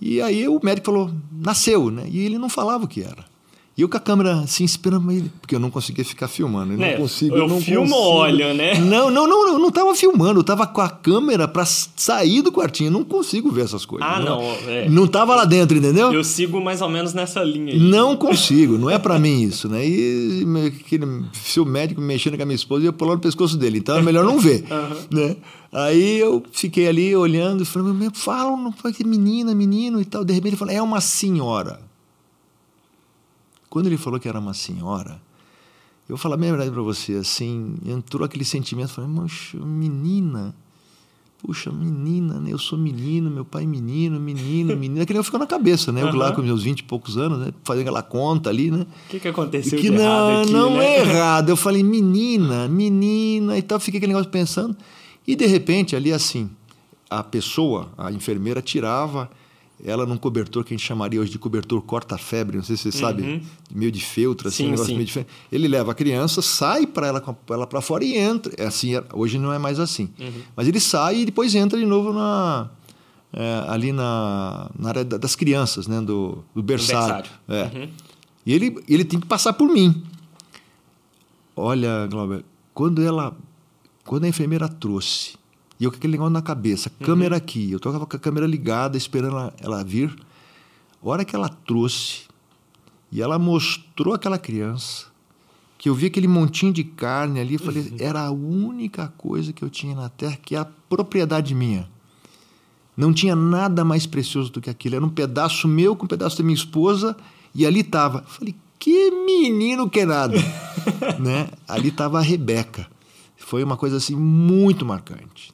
E 0.00 0.20
aí 0.20 0.46
o 0.48 0.60
médico 0.62 0.86
falou, 0.86 1.10
nasceu, 1.30 1.90
né? 1.90 2.06
E 2.08 2.20
ele 2.20 2.38
não 2.38 2.48
falava 2.48 2.84
o 2.84 2.88
que 2.88 3.02
era. 3.02 3.24
E 3.76 3.80
eu 3.80 3.88
com 3.88 3.96
a 3.96 4.00
câmera 4.00 4.34
assim, 4.40 4.64
esperando 4.64 5.02
porque 5.40 5.54
eu 5.54 5.58
não 5.58 5.70
conseguia 5.70 6.04
ficar 6.04 6.28
filmando. 6.28 6.74
Eu 6.74 6.78
Né, 6.78 6.92
não 6.92 7.00
consigo. 7.00 7.34
eu 7.36 7.48
não 7.48 7.58
filmo, 7.58 7.88
consigo. 7.88 8.06
olha, 8.06 8.52
né? 8.52 8.78
Não, 8.78 9.10
não, 9.10 9.26
não, 9.26 9.48
eu 9.48 9.58
não 9.58 9.68
estava 9.68 9.94
filmando, 9.94 10.38
eu 10.38 10.42
estava 10.42 10.66
com 10.66 10.82
a 10.82 10.90
câmera 10.90 11.48
para 11.48 11.64
sair 11.64 12.42
do 12.42 12.52
quartinho. 12.52 12.88
Eu 12.88 12.92
não 12.92 13.02
consigo 13.04 13.50
ver 13.50 13.64
essas 13.64 13.86
coisas. 13.86 14.06
Ah, 14.06 14.20
não, 14.20 14.42
é. 14.68 14.88
Não 14.90 15.04
estava 15.06 15.34
lá 15.34 15.46
dentro, 15.46 15.78
entendeu? 15.78 16.12
Eu 16.12 16.22
sigo 16.22 16.60
mais 16.60 16.82
ou 16.82 16.88
menos 16.90 17.14
nessa 17.14 17.42
linha 17.42 17.72
aí. 17.72 17.80
Não 17.80 18.14
consigo, 18.14 18.76
não 18.76 18.90
é 18.90 18.98
pra 18.98 19.18
mim 19.18 19.40
isso, 19.42 19.68
né? 19.70 19.86
E 19.86 20.44
aquele 20.66 21.06
seu 21.42 21.64
médico 21.64 22.00
mexendo 22.00 22.36
com 22.36 22.42
a 22.42 22.46
minha 22.46 22.56
esposa 22.56 22.84
e 22.84 22.86
eu 22.86 22.92
pulando 22.92 23.14
no 23.16 23.20
pescoço 23.22 23.56
dele, 23.56 23.78
então 23.78 23.96
é 23.96 24.02
melhor 24.02 24.24
não 24.24 24.38
ver, 24.38 24.64
né? 25.10 25.36
Aí 25.72 26.18
eu 26.18 26.42
fiquei 26.52 26.86
ali 26.86 27.16
olhando 27.16 27.62
e 27.62 27.66
falei, 27.66 27.90
meu, 27.94 28.10
fala, 28.12 28.54
não 28.54 28.70
foi 28.72 28.92
que 28.92 29.02
menina, 29.02 29.54
menino 29.54 29.98
e 29.98 30.04
tal. 30.04 30.22
De 30.22 30.34
repente 30.34 30.50
ele 30.50 30.56
falou, 30.58 30.74
é 30.74 30.82
uma 30.82 31.00
senhora. 31.00 31.80
Quando 33.72 33.86
ele 33.86 33.96
falou 33.96 34.20
que 34.20 34.28
era 34.28 34.38
uma 34.38 34.52
senhora, 34.52 35.12
eu 36.06 36.14
vou 36.14 36.18
falar 36.18 36.36
bem 36.36 36.50
a 36.50 36.52
verdade 36.52 36.70
pra 36.70 36.82
você, 36.82 37.14
assim, 37.14 37.74
entrou 37.86 38.22
aquele 38.22 38.44
sentimento, 38.44 38.90
falei, 38.90 39.08
mancha, 39.08 39.56
menina. 39.56 40.54
Puxa, 41.38 41.72
menina, 41.72 42.38
né? 42.38 42.52
Eu 42.52 42.58
sou 42.58 42.78
menino, 42.78 43.30
meu 43.30 43.46
pai 43.46 43.62
é 43.62 43.66
menino, 43.66 44.20
menino, 44.20 44.76
menina. 44.76 45.04
Aquele 45.04 45.22
ficou 45.22 45.40
na 45.40 45.46
cabeça, 45.46 45.90
né? 45.90 46.02
Eu 46.02 46.14
lá 46.14 46.26
Aham. 46.26 46.34
com 46.34 46.42
meus 46.42 46.64
20 46.64 46.80
e 46.80 46.82
poucos 46.82 47.16
anos, 47.16 47.38
né? 47.38 47.54
Fazendo 47.64 47.80
aquela 47.80 48.02
conta 48.02 48.50
ali, 48.50 48.70
né? 48.70 48.82
O 49.06 49.08
que, 49.08 49.18
que 49.18 49.28
aconteceu 49.28 49.78
que 49.78 49.88
de 49.88 49.96
errado 49.96 50.28
não, 50.28 50.42
aqui, 50.42 50.52
não 50.52 50.76
né? 50.76 50.84
é 50.84 51.00
errado. 51.08 51.48
Eu 51.48 51.56
falei, 51.56 51.82
menina, 51.82 52.68
menina 52.68 53.56
e 53.56 53.62
tal. 53.62 53.80
Fiquei 53.80 53.96
aquele 53.96 54.12
negócio 54.12 54.30
pensando. 54.30 54.76
E 55.26 55.34
de 55.34 55.46
repente, 55.46 55.96
ali 55.96 56.12
assim, 56.12 56.50
a 57.08 57.22
pessoa, 57.22 57.88
a 57.96 58.12
enfermeira, 58.12 58.60
tirava 58.60 59.30
ela 59.84 60.06
num 60.06 60.16
cobertor 60.16 60.62
que 60.64 60.72
a 60.72 60.76
gente 60.76 60.86
chamaria 60.86 61.20
hoje 61.20 61.30
de 61.30 61.38
cobertor 61.38 61.82
corta-febre, 61.82 62.56
não 62.56 62.64
sei 62.64 62.76
se 62.76 62.84
você 62.90 62.98
sabe, 62.98 63.42
meio 63.74 63.90
de 63.90 64.00
feltro, 64.04 64.48
assim, 64.48 64.64
Uhum. 64.64 64.66
Sim, 64.66 64.68
um 64.68 64.70
negócio 64.72 64.86
sim. 64.90 64.94
meio 64.94 65.06
diferente. 65.06 65.30
Ele 65.50 65.66
leva 65.68 65.92
a 65.92 65.94
criança, 65.94 66.40
sai 66.40 66.86
para 66.86 67.06
ela, 67.08 67.36
ela 67.50 67.66
para 67.66 67.80
fora 67.80 68.04
e 68.04 68.16
entra. 68.16 68.52
É 68.56 68.66
assim, 68.66 68.94
é- 68.96 69.04
hoje 69.12 69.38
não 69.38 69.52
é 69.52 69.58
mais 69.58 69.80
assim. 69.80 70.08
Uhum. 70.20 70.42
Mas 70.56 70.68
ele 70.68 70.78
sai 70.80 71.20
e 71.22 71.24
depois 71.26 71.54
entra 71.54 71.78
de 71.78 71.84
novo 71.86 72.12
na, 72.12 72.70
é, 73.32 73.64
ali 73.68 73.92
na, 73.92 74.70
na 74.78 74.88
área 74.90 75.04
da- 75.04 75.16
das 75.18 75.34
crianças, 75.34 75.86
né? 75.88 76.00
Do, 76.00 76.44
do 76.54 76.62
berçário. 76.62 77.28
berçário. 77.48 77.74
É. 77.76 77.78
Uhum. 77.78 77.88
E 78.46 78.52
ele, 78.52 78.76
ele 78.88 79.04
tem 79.04 79.18
que 79.20 79.26
passar 79.26 79.52
por 79.52 79.68
mim. 79.68 80.02
Olha, 81.56 82.06
Glauber, 82.10 82.44
quando 82.74 83.02
ela. 83.02 83.36
Quando 84.04 84.24
a 84.24 84.28
enfermeira 84.28 84.68
trouxe, 84.68 85.34
e 85.82 85.84
eu 85.84 85.90
com 85.90 85.96
aquele 85.96 86.12
negócio 86.12 86.32
na 86.32 86.40
cabeça, 86.40 86.88
câmera 86.88 87.34
aqui, 87.34 87.72
eu 87.72 87.80
tava 87.80 88.06
com 88.06 88.16
a 88.16 88.20
câmera 88.20 88.46
ligada, 88.46 88.96
esperando 88.96 89.52
ela, 89.60 89.82
vir. 89.82 90.14
A 91.02 91.08
hora 91.08 91.24
que 91.24 91.34
ela 91.34 91.48
trouxe, 91.48 92.20
e 93.10 93.20
ela 93.20 93.36
mostrou 93.36 94.14
aquela 94.14 94.38
criança, 94.38 95.06
que 95.76 95.88
eu 95.88 95.94
vi 95.96 96.06
aquele 96.06 96.28
montinho 96.28 96.72
de 96.72 96.84
carne 96.84 97.40
ali, 97.40 97.54
eu 97.54 97.58
falei, 97.58 97.92
era 97.98 98.20
a 98.20 98.30
única 98.30 99.12
coisa 99.18 99.52
que 99.52 99.64
eu 99.64 99.68
tinha 99.68 99.92
na 99.96 100.08
terra 100.08 100.38
que 100.40 100.54
é 100.54 100.60
a 100.60 100.64
propriedade 100.64 101.52
minha. 101.52 101.90
Não 102.96 103.12
tinha 103.12 103.34
nada 103.34 103.84
mais 103.84 104.06
precioso 104.06 104.52
do 104.52 104.60
que 104.60 104.70
aquilo. 104.70 104.94
Era 104.94 105.04
um 105.04 105.10
pedaço 105.10 105.66
meu 105.66 105.96
com 105.96 106.04
um 106.04 106.08
pedaço 106.08 106.38
da 106.38 106.44
minha 106.44 106.54
esposa 106.54 107.16
e 107.52 107.66
ali 107.66 107.80
estava. 107.80 108.22
Falei, 108.28 108.54
que 108.78 109.10
menino 109.10 109.90
que 109.90 109.98
é 109.98 110.06
nada. 110.06 110.38
né? 111.18 111.48
Ali 111.66 111.88
estava 111.88 112.20
a 112.20 112.22
Rebeca. 112.22 112.88
Foi 113.36 113.64
uma 113.64 113.76
coisa 113.76 113.96
assim 113.96 114.14
muito 114.14 114.86
marcante. 114.86 115.51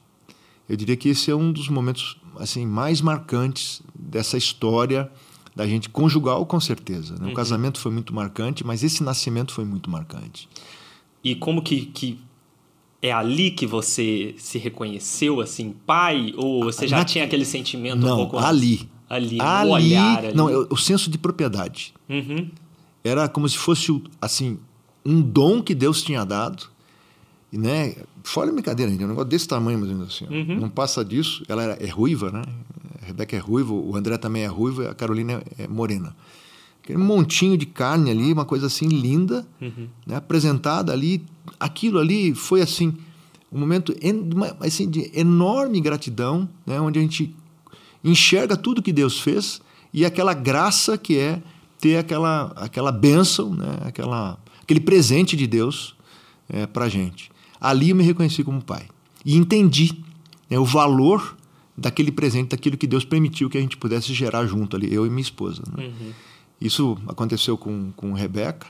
Eu 0.69 0.77
diria 0.77 0.95
que 0.95 1.09
esse 1.09 1.29
é 1.31 1.35
um 1.35 1.51
dos 1.51 1.67
momentos 1.67 2.15
assim 2.37 2.65
mais 2.65 3.01
marcantes 3.01 3.81
dessa 3.93 4.37
história 4.37 5.11
da 5.55 5.67
gente 5.67 5.89
conjugal, 5.89 6.45
com 6.45 6.59
certeza. 6.59 7.15
Né? 7.19 7.31
O 7.31 7.33
casamento 7.33 7.79
foi 7.79 7.91
muito 7.91 8.13
marcante, 8.13 8.65
mas 8.65 8.83
esse 8.83 9.03
nascimento 9.03 9.51
foi 9.51 9.65
muito 9.65 9.89
marcante. 9.89 10.47
E 11.23 11.35
como 11.35 11.61
que, 11.61 11.87
que 11.87 12.19
é 13.01 13.11
ali 13.11 13.51
que 13.51 13.65
você 13.65 14.35
se 14.37 14.57
reconheceu 14.57 15.41
assim, 15.41 15.73
pai? 15.85 16.33
Ou 16.37 16.63
você 16.63 16.87
já 16.87 16.99
Na- 16.99 17.05
tinha 17.05 17.25
aquele 17.25 17.43
sentimento 17.43 17.97
um 17.97 18.07
Não, 18.07 18.15
pouco 18.17 18.37
antes? 18.37 18.47
ali. 18.49 18.89
Ali, 19.09 19.41
Ali, 19.41 19.69
olhar 19.71 20.25
ali. 20.25 20.35
não, 20.37 20.67
o 20.69 20.77
senso 20.77 21.09
de 21.09 21.17
propriedade. 21.17 21.93
Uhum. 22.07 22.47
era 23.03 23.27
como 23.27 23.49
se 23.49 23.57
fosse 23.57 24.01
assim 24.21 24.59
um 25.03 25.19
dom 25.21 25.63
que 25.63 25.73
Deus 25.73 26.03
tinha 26.03 26.23
dado 26.23 26.65
e 27.51 27.57
né 27.57 27.95
fora 28.23 28.51
brincadeira 28.51 28.91
gente, 28.91 29.01
é 29.01 29.05
um 29.05 29.09
negócio 29.09 29.29
desse 29.29 29.47
tamanho 29.47 29.77
mais 29.79 29.91
ou 29.91 29.97
menos 29.97 30.13
assim. 30.15 30.25
Uhum. 30.33 30.59
não 30.59 30.69
passa 30.69 31.03
disso 31.03 31.43
ela 31.47 31.63
é 31.63 31.87
ruiva 31.87 32.31
né 32.31 32.41
a 33.01 33.05
Rebeca 33.05 33.35
é 33.35 33.39
ruiva 33.39 33.73
o 33.73 33.95
André 33.95 34.17
também 34.17 34.43
é 34.43 34.47
ruivo 34.47 34.87
a 34.87 34.93
Carolina 34.93 35.41
é, 35.57 35.63
é 35.63 35.67
morena 35.67 36.15
aquele 36.83 36.99
montinho 36.99 37.57
de 37.57 37.65
carne 37.65 38.09
ali 38.11 38.31
uma 38.33 38.45
coisa 38.45 38.67
assim 38.67 38.87
linda 38.87 39.45
Uhum. 39.61 39.87
né, 40.05 40.15
apresentada 40.15 40.91
ali 40.91 41.23
aquilo 41.59 41.99
ali 41.99 42.33
foi 42.33 42.61
assim 42.61 42.93
um 43.51 43.59
momento 43.59 43.95
assim 44.59 44.89
de 44.89 45.09
enorme 45.13 45.81
gratidão 45.81 46.47
né 46.65 46.79
onde 46.79 46.99
a 46.99 47.01
gente 47.01 47.33
enxerga 48.03 48.55
tudo 48.55 48.81
que 48.81 48.93
Deus 48.93 49.19
fez 49.19 49.61
e 49.93 50.05
aquela 50.05 50.33
graça 50.33 50.97
que 50.97 51.17
é 51.17 51.41
ter 51.79 51.97
aquela 51.97 52.51
aquela 52.55 52.91
bênção 52.91 53.53
né 53.53 53.77
aquela 53.81 54.37
aquele 54.61 54.79
presente 54.79 55.35
de 55.35 55.47
Deus 55.47 55.95
é, 56.47 56.65
para 56.67 56.87
gente 56.89 57.31
ali 57.59 57.89
eu 57.89 57.95
me 57.95 58.03
reconheci 58.03 58.43
como 58.43 58.61
pai 58.61 58.87
e 59.25 59.35
entendi 59.35 59.93
né, 60.49 60.57
o 60.59 60.65
valor 60.65 61.37
daquele 61.77 62.11
presente 62.11 62.49
daquilo 62.49 62.77
que 62.77 62.85
Deus 62.87 63.05
permitiu 63.05 63.49
que 63.49 63.57
a 63.57 63.61
gente 63.61 63.77
pudesse 63.77 64.13
gerar 64.13 64.45
junto 64.45 64.75
ali 64.75 64.93
eu 64.93 65.05
e 65.05 65.09
minha 65.09 65.21
esposa 65.21 65.63
né? 65.75 65.85
Uhum. 65.87 66.11
Isso 66.61 66.97
aconteceu 67.07 67.57
com, 67.57 67.91
com 67.95 68.11
Rebeca, 68.13 68.67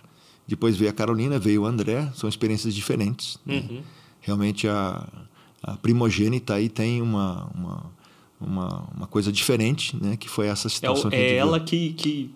depois 0.48 0.78
veio 0.78 0.92
a 0.92 0.94
Carolina, 0.94 1.40
veio 1.40 1.64
o 1.64 1.66
André, 1.66 2.12
são 2.16 2.30
experiências 2.30 2.76
diferentes. 2.76 3.40
né? 3.46 3.66
Uhum. 3.68 3.82
Realmente 4.22 4.68
a, 4.68 5.08
a 5.64 5.76
primogênita 5.78 6.54
aí 6.54 6.70
tem 6.70 7.02
uma, 7.02 7.50
uma, 7.56 7.86
uma, 8.40 8.84
uma 8.96 9.08
coisa 9.08 9.32
diferente, 9.32 9.96
né? 10.00 10.16
que 10.18 10.30
foi 10.30 10.46
essa 10.48 10.68
É, 10.68 10.70
situação 10.70 11.08
o- 11.08 11.10
que 11.10 11.16
é 11.16 11.36
ela 11.36 11.60
que, 11.60 11.94
que 11.94 12.32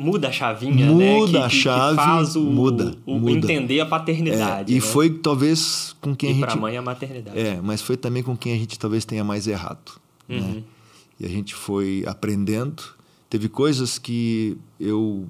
muda 0.00 0.28
a 0.28 0.32
chavinha, 0.32 0.86
Muda 0.86 1.04
né? 1.04 1.28
Que, 1.28 1.36
a 1.36 1.42
que- 1.42 1.48
que 1.50 1.56
chave, 1.62 1.96
faz 1.96 2.36
o, 2.36 2.40
muda, 2.42 2.96
o 3.06 3.18
muda. 3.18 3.30
entender 3.32 3.80
a 3.80 3.84
É, 3.84 3.88
paternidade. 3.88 4.72
e 4.72 4.76
né? 4.76 4.80
foi 4.80 5.10
talvez 5.10 5.94
com 6.00 6.14
quem 6.16 6.30
E 6.30 6.42
a 6.44 6.46
gente. 6.48 6.58
mãe 6.58 6.76
a 6.76 6.82
maternidade. 6.82 7.38
É, 7.38 7.60
mas 7.62 7.82
foi 7.82 7.96
também 7.96 8.22
com 8.22 8.36
quem 8.36 8.52
a 8.52 8.56
gente 8.56 8.78
talvez 8.78 9.04
tenha 9.04 9.22
mais 9.22 9.46
errado. 9.46 9.92
Né? 10.28 10.38
Uhum. 10.38 10.62
E 11.20 11.26
a 11.26 11.28
gente 11.28 11.54
foi 11.54 12.02
aprendendo. 12.06 12.82
Teve 13.28 13.48
coisas 13.48 13.98
que 13.98 14.56
eu 14.80 15.28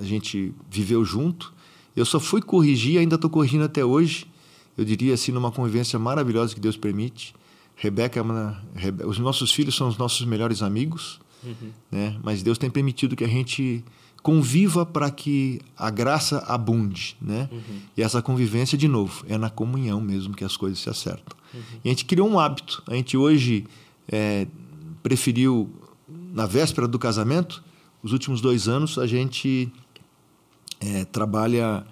a 0.00 0.04
gente 0.04 0.52
viveu 0.70 1.04
junto. 1.04 1.52
Eu 1.96 2.04
só 2.04 2.20
fui 2.20 2.40
corrigir, 2.40 2.98
ainda 3.00 3.16
estou 3.16 3.28
corrigindo 3.28 3.64
até 3.64 3.84
hoje. 3.84 4.26
Eu 4.76 4.84
diria 4.84 5.12
assim, 5.14 5.32
numa 5.32 5.50
convivência 5.50 5.98
maravilhosa 5.98 6.54
que 6.54 6.60
Deus 6.60 6.76
permite. 6.76 7.34
Rebeca, 7.74 8.20
é 8.20 8.22
Rebe- 8.78 9.04
os 9.04 9.18
nossos 9.18 9.50
filhos 9.52 9.74
são 9.74 9.88
os 9.88 9.98
nossos 9.98 10.24
melhores 10.24 10.62
amigos, 10.62 11.20
Né? 11.90 12.18
Mas 12.22 12.42
Deus 12.42 12.58
tem 12.58 12.70
permitido 12.70 13.16
que 13.16 13.24
a 13.24 13.28
gente 13.28 13.84
conviva 14.22 14.84
para 14.84 15.10
que 15.10 15.60
a 15.76 15.90
graça 15.90 16.38
abunde, 16.46 17.16
né? 17.20 17.48
Uhum. 17.50 17.80
E 17.96 18.02
essa 18.02 18.20
convivência, 18.20 18.76
de 18.76 18.88
novo, 18.88 19.24
é 19.28 19.38
na 19.38 19.48
comunhão 19.48 20.00
mesmo 20.00 20.34
que 20.34 20.44
as 20.44 20.56
coisas 20.56 20.78
se 20.80 20.90
acertam. 20.90 21.36
Uhum. 21.54 21.60
E 21.84 21.88
a 21.88 21.92
gente 21.92 22.04
criou 22.04 22.28
um 22.28 22.38
hábito. 22.38 22.82
A 22.86 22.94
gente 22.94 23.16
hoje 23.16 23.64
é, 24.10 24.46
preferiu, 25.02 25.70
na 26.34 26.46
véspera 26.46 26.88
do 26.88 26.98
casamento, 26.98 27.62
os 28.02 28.12
últimos 28.12 28.40
dois 28.40 28.68
anos, 28.68 28.98
a 28.98 29.06
gente 29.06 29.72
é, 30.80 31.04
trabalha 31.04 31.86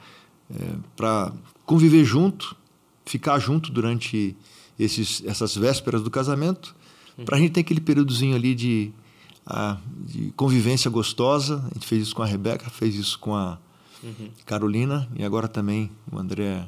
é, 0.51 0.75
para 0.97 1.33
conviver 1.65 2.05
junto, 2.05 2.57
ficar 3.05 3.39
junto 3.39 3.73
durante 3.73 4.37
esses, 4.79 5.23
essas 5.25 5.57
vésperas 5.57 6.03
do 6.03 6.11
casamento, 6.11 6.75
uhum. 7.17 7.25
para 7.25 7.37
a 7.37 7.41
gente 7.41 7.53
ter 7.53 7.61
aquele 7.61 7.81
períodozinho 7.81 8.37
ali 8.37 8.55
de 8.55 8.93
a, 9.47 9.79
de 10.05 10.33
convivência 10.37 10.91
gostosa. 10.91 11.65
A 11.71 11.75
gente 11.75 11.87
fez 11.87 12.03
isso 12.03 12.15
com 12.15 12.23
a 12.23 12.27
Rebeca, 12.27 12.69
fez 12.69 12.97
isso 12.97 13.19
com 13.19 13.35
a 13.35 13.59
uhum. 14.03 14.31
Carolina 14.45 15.09
e 15.17 15.25
agora 15.25 15.47
também 15.47 15.91
o 16.11 16.19
André. 16.19 16.67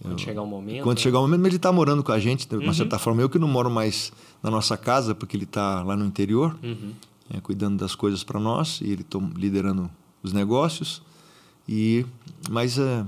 Quando 0.00 0.12
eu, 0.12 0.18
chegar 0.18 0.42
o 0.42 0.46
momento. 0.46 0.82
Quando 0.82 0.98
né? 0.98 1.02
chegar 1.02 1.18
o 1.18 1.22
momento, 1.22 1.46
ele 1.46 1.56
está 1.56 1.72
morando 1.72 2.02
com 2.04 2.12
a 2.12 2.18
gente, 2.18 2.46
de 2.46 2.54
uma 2.54 2.66
uhum. 2.66 2.74
certa 2.74 2.98
forma. 2.98 3.22
Eu 3.22 3.28
que 3.28 3.38
não 3.38 3.48
moro 3.48 3.70
mais 3.70 4.12
na 4.42 4.50
nossa 4.50 4.76
casa, 4.76 5.14
porque 5.14 5.36
ele 5.36 5.44
está 5.44 5.82
lá 5.82 5.96
no 5.96 6.04
interior, 6.04 6.56
uhum. 6.62 6.92
é, 7.34 7.40
cuidando 7.40 7.78
das 7.78 7.94
coisas 7.94 8.22
para 8.22 8.38
nós, 8.38 8.80
e 8.80 8.90
ele 8.90 9.02
está 9.02 9.18
liderando 9.34 9.90
os 10.22 10.32
negócios. 10.32 11.02
E, 11.68 12.06
mas 12.50 12.78
é, 12.78 13.04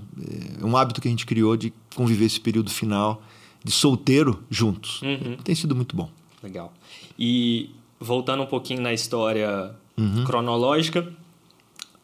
é, 0.60 0.64
um 0.64 0.76
hábito 0.76 1.00
que 1.00 1.06
a 1.06 1.10
gente 1.10 1.26
criou 1.26 1.56
de 1.56 1.72
conviver 1.94 2.24
esse 2.24 2.40
período 2.40 2.70
final 2.70 3.22
de 3.62 3.70
solteiro 3.70 4.42
juntos. 4.50 5.02
Uhum. 5.02 5.36
Tem 5.44 5.54
sido 5.54 5.76
muito 5.76 5.94
bom. 5.94 6.10
Legal. 6.42 6.72
E 7.18 7.70
voltando 8.00 8.42
um 8.42 8.46
pouquinho 8.46 8.80
na 8.80 8.92
história 8.92 9.74
uhum. 9.96 10.24
cronológica, 10.24 11.12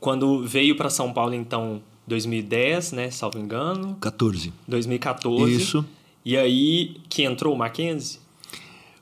quando 0.00 0.44
veio 0.44 0.76
para 0.76 0.90
São 0.90 1.12
Paulo, 1.12 1.34
então, 1.34 1.80
2010, 2.06 2.92
né? 2.92 3.10
Salvo 3.10 3.38
engano. 3.38 3.96
14. 4.00 4.52
2014. 4.68 5.52
Isso. 5.52 5.84
E 6.24 6.36
aí 6.36 6.96
que 7.08 7.22
entrou 7.22 7.54
o 7.54 7.58
Mackenzie? 7.58 8.18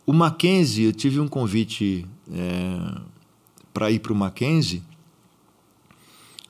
O 0.06 0.12
Mackenzie, 0.12 0.86
eu 0.86 0.92
tive 0.92 1.20
um 1.20 1.28
convite 1.28 2.06
é, 2.32 3.00
para 3.72 3.90
ir 3.90 4.00
para 4.00 4.12
o 4.12 4.16
Mackenzie 4.16 4.82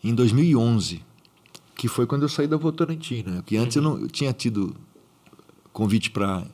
em 0.03 0.15
2011, 0.15 1.03
que 1.77 1.89
foi 1.89 2.07
quando 2.07 2.23
eu 2.23 2.29
saí 2.29 2.47
da 2.47 2.57
Votorantim, 2.57 3.23
né? 3.27 3.43
Que 3.45 3.57
antes 3.57 3.77
uhum. 3.77 3.83
eu 3.83 3.91
não 3.91 4.01
eu 4.01 4.09
tinha 4.09 4.33
tido 4.33 4.75
convite 5.73 6.11
para 6.11 6.47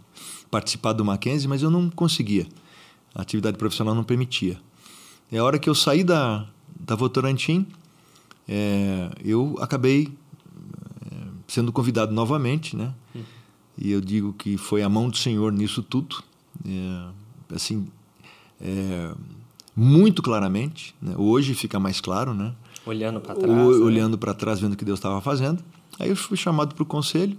participar 0.51 0.93
do 0.93 1.05
Mackenzie, 1.05 1.49
mas 1.49 1.63
eu 1.63 1.71
não 1.71 1.91
conseguia 1.91 2.47
a 3.19 3.23
atividade 3.23 3.59
profissional 3.59 3.97
não 3.97 4.05
permitia. 4.05 4.57
E 5.31 5.37
a 5.37 5.43
hora 5.43 5.59
que 5.59 5.69
eu 5.69 5.75
saí 5.75 6.05
da, 6.05 6.47
da 6.79 6.95
Votorantim, 6.95 7.67
é, 8.49 9.11
eu 9.25 9.57
acabei 9.61 10.09
é, 11.11 11.17
sendo 11.49 11.73
convidado 11.73 12.15
novamente, 12.15 12.77
né? 12.77 12.95
Uhum. 13.13 13.23
E 13.77 13.91
eu 13.91 14.01
digo 14.01 14.33
que 14.33 14.57
foi 14.57 14.83
a 14.83 14.89
mão 14.89 15.09
do 15.09 15.17
Senhor 15.17 15.53
nisso 15.53 15.83
tudo, 15.83 16.23
é, 16.65 17.55
assim, 17.55 17.89
é, 18.61 19.13
muito 19.75 20.23
claramente. 20.23 20.95
Né? 21.03 21.15
Hoje 21.19 21.55
fica 21.55 21.81
mais 21.81 22.01
claro, 22.01 22.33
né? 22.33 22.55
Olhando 22.87 23.21
para 23.21 23.35
trás. 23.35 23.53
O, 23.53 23.57
né? 23.57 23.85
Olhando 23.85 24.17
para 24.17 24.33
trás, 24.33 24.61
vendo 24.61 24.75
o 24.75 24.77
que 24.77 24.85
Deus 24.85 25.01
estava 25.01 25.21
fazendo. 25.21 25.63
Aí 25.99 26.09
eu 26.09 26.17
fui 26.17 26.37
chamado 26.37 26.73
para 26.73 26.85
o 26.85 26.87
conselho 26.87 27.37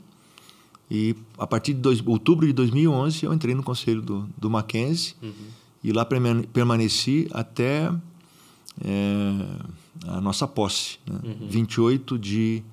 e 0.92 1.16
a 1.38 1.48
partir 1.48 1.74
de 1.74 1.80
dois, 1.80 2.06
outubro 2.06 2.46
de 2.46 2.52
2011 2.52 3.26
eu 3.26 3.34
entrei 3.34 3.56
no 3.56 3.64
conselho 3.64 4.02
do, 4.02 4.30
do 4.38 4.50
Mackenzie. 4.50 5.16
Uhum 5.24 5.59
e 5.84 5.92
lá 5.92 6.06
permaneci 6.06 7.28
até 7.32 7.92
é, 8.84 9.32
a 10.08 10.22
nossa 10.22 10.48
posse, 10.48 10.98
né? 11.06 11.20
uhum. 11.24 11.48
28 11.50 12.18
de 12.18 12.64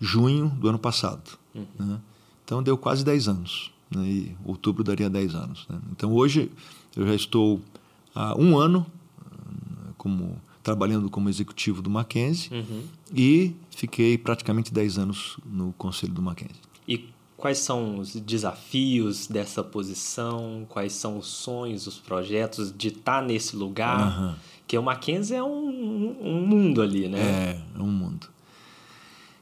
junho 0.00 0.48
do 0.48 0.68
ano 0.68 0.78
passado. 0.78 1.38
Uhum. 1.54 1.66
Né? 1.78 2.00
Então 2.44 2.62
deu 2.62 2.76
quase 2.76 3.04
10 3.04 3.28
anos. 3.28 3.70
Né? 3.90 4.06
E 4.06 4.36
outubro 4.44 4.82
daria 4.82 5.10
10 5.10 5.34
anos. 5.34 5.66
Né? 5.68 5.78
Então 5.92 6.12
hoje 6.12 6.50
eu 6.96 7.06
já 7.06 7.14
estou 7.14 7.60
há 8.14 8.34
um 8.38 8.58
ano 8.58 8.86
como 9.96 10.40
trabalhando 10.62 11.08
como 11.08 11.28
executivo 11.28 11.80
do 11.82 11.88
Mackenzie 11.88 12.50
uhum. 12.52 12.82
e 13.14 13.54
fiquei 13.70 14.18
praticamente 14.18 14.72
10 14.72 14.98
anos 14.98 15.38
no 15.44 15.72
conselho 15.74 16.12
do 16.12 16.22
Mackenzie. 16.22 16.60
E 16.86 17.08
Quais 17.40 17.56
são 17.56 17.98
os 17.98 18.14
desafios 18.16 19.26
dessa 19.26 19.64
posição? 19.64 20.66
Quais 20.68 20.92
são 20.92 21.16
os 21.16 21.26
sonhos, 21.26 21.86
os 21.86 21.98
projetos 21.98 22.70
de 22.70 22.88
estar 22.88 23.20
tá 23.20 23.26
nesse 23.26 23.56
lugar? 23.56 24.20
Uhum. 24.20 24.34
Que 24.66 24.76
o 24.76 24.82
Mackenzie 24.82 25.36
é 25.36 25.42
um, 25.42 26.16
um 26.20 26.46
mundo 26.46 26.82
ali, 26.82 27.08
né? 27.08 27.18
É, 27.18 27.78
é 27.78 27.82
um 27.82 27.86
mundo. 27.86 28.28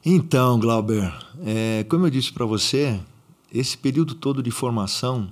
Então, 0.04 0.60
Glauber, 0.60 1.12
é, 1.44 1.84
como 1.88 2.06
eu 2.06 2.10
disse 2.10 2.32
para 2.32 2.46
você, 2.46 3.00
esse 3.52 3.76
período 3.76 4.14
todo 4.14 4.44
de 4.44 4.52
formação, 4.52 5.28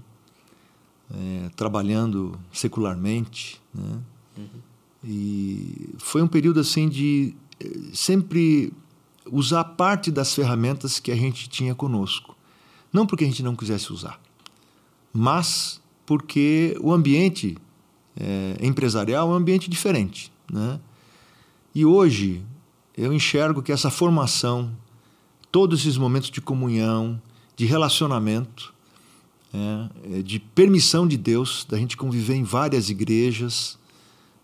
é, 1.14 1.48
trabalhando 1.54 2.36
secularmente, 2.52 3.60
né? 3.72 4.00
Uhum. 4.36 4.60
E 5.04 5.94
foi 5.98 6.20
um 6.20 6.26
período 6.26 6.58
assim 6.58 6.88
de 6.88 7.32
é, 7.60 7.70
sempre 7.94 8.72
usar 9.30 9.62
parte 9.62 10.10
das 10.10 10.34
ferramentas 10.34 10.98
que 10.98 11.12
a 11.12 11.16
gente 11.16 11.48
tinha 11.48 11.72
conosco. 11.72 12.35
Não 12.92 13.06
porque 13.06 13.24
a 13.24 13.26
gente 13.26 13.42
não 13.42 13.56
quisesse 13.56 13.92
usar, 13.92 14.20
mas 15.12 15.80
porque 16.04 16.76
o 16.80 16.92
ambiente 16.92 17.56
é, 18.18 18.56
empresarial 18.60 19.28
é 19.28 19.32
um 19.32 19.34
ambiente 19.34 19.68
diferente. 19.68 20.32
Né? 20.50 20.80
E 21.74 21.84
hoje 21.84 22.42
eu 22.96 23.12
enxergo 23.12 23.62
que 23.62 23.72
essa 23.72 23.90
formação, 23.90 24.70
todos 25.52 25.80
esses 25.80 25.98
momentos 25.98 26.30
de 26.30 26.40
comunhão, 26.40 27.20
de 27.56 27.66
relacionamento, 27.66 28.72
é, 29.52 30.18
é 30.18 30.22
de 30.22 30.38
permissão 30.38 31.06
de 31.06 31.16
Deus, 31.16 31.66
da 31.68 31.76
gente 31.76 31.96
conviver 31.96 32.34
em 32.34 32.44
várias 32.44 32.88
igrejas, 32.88 33.78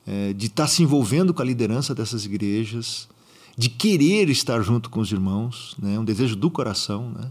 é, 0.06 0.32
de 0.32 0.46
estar 0.46 0.66
se 0.66 0.82
envolvendo 0.82 1.32
com 1.32 1.42
a 1.42 1.44
liderança 1.44 1.94
dessas 1.94 2.24
igrejas, 2.24 3.08
de 3.56 3.68
querer 3.68 4.28
estar 4.28 4.60
junto 4.62 4.90
com 4.90 5.00
os 5.00 5.12
irmãos, 5.12 5.76
né? 5.78 5.98
um 5.98 6.04
desejo 6.04 6.34
do 6.34 6.50
coração, 6.50 7.10
né? 7.10 7.30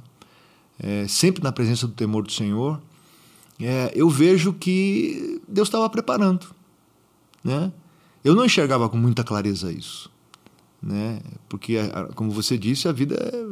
É, 0.82 1.08
sempre 1.08 1.44
na 1.44 1.52
presença 1.52 1.86
do 1.86 1.94
temor 1.94 2.24
do 2.24 2.32
Senhor, 2.32 2.82
é, 3.60 3.92
eu 3.94 4.10
vejo 4.10 4.54
que 4.54 5.40
Deus 5.48 5.68
estava 5.68 5.88
preparando. 5.90 6.48
Né? 7.44 7.72
Eu 8.24 8.36
não 8.36 8.46
enxergava 8.46 8.90
com 8.90 8.98
muita 8.98 9.24
clareza 9.24 9.72
isso. 9.72 10.12
Né? 10.82 11.22
Porque, 11.48 11.78
como 12.16 12.32
você 12.32 12.58
disse, 12.58 12.88
a 12.88 12.92
vida 12.92 13.16
é 13.16 13.46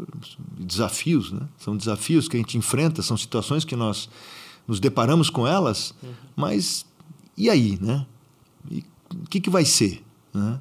desafios. 0.57 1.31
Né? 1.31 1.41
São 1.59 1.77
desafios 1.77 2.27
que 2.27 2.35
a 2.35 2.39
gente 2.39 2.57
enfrenta, 2.57 3.03
são 3.03 3.15
situações 3.15 3.63
que 3.63 3.75
nós 3.75 4.09
nos 4.67 4.79
deparamos 4.79 5.29
com 5.29 5.47
elas, 5.47 5.93
uhum. 6.01 6.13
mas 6.35 6.85
e 7.35 7.49
aí? 7.49 7.77
Né? 7.81 8.05
o 8.69 9.29
que, 9.29 9.39
que 9.39 9.49
vai 9.49 9.65
ser? 9.65 10.03
Né? 10.33 10.59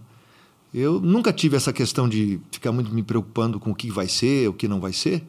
Eu 0.73 1.01
nunca 1.01 1.33
tive 1.33 1.57
essa 1.57 1.73
questão 1.73 2.09
de 2.09 2.41
ficar 2.51 2.73
muito 2.73 2.93
me 2.93 3.03
preocupando 3.03 3.59
com 3.59 3.71
o 3.71 3.75
que 3.75 3.91
vai 3.91 4.09
ser, 4.09 4.49
o 4.49 4.53
que 4.53 4.69
não 4.69 4.81
vai 4.81 4.93
ser, 4.93 5.25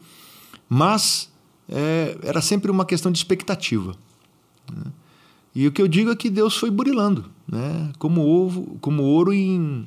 mas 0.70 1.30
é, 1.68 2.18
era 2.24 2.42
sempre 2.42 2.70
uma 2.70 2.86
questão 2.86 3.12
de 3.12 3.18
expectativa. 3.18 3.96
Né? 4.72 4.92
E 5.56 5.68
o 5.68 5.72
que 5.72 5.82
eu 5.82 5.88
digo 5.88 6.12
é 6.12 6.16
que 6.16 6.30
Deus 6.30 6.56
foi 6.56 6.70
burilando, 6.70 7.26
né? 7.48 7.92
como, 7.98 8.22
ovo, 8.22 8.78
como 8.80 9.04
ouro 9.04 9.34
em 9.34 9.86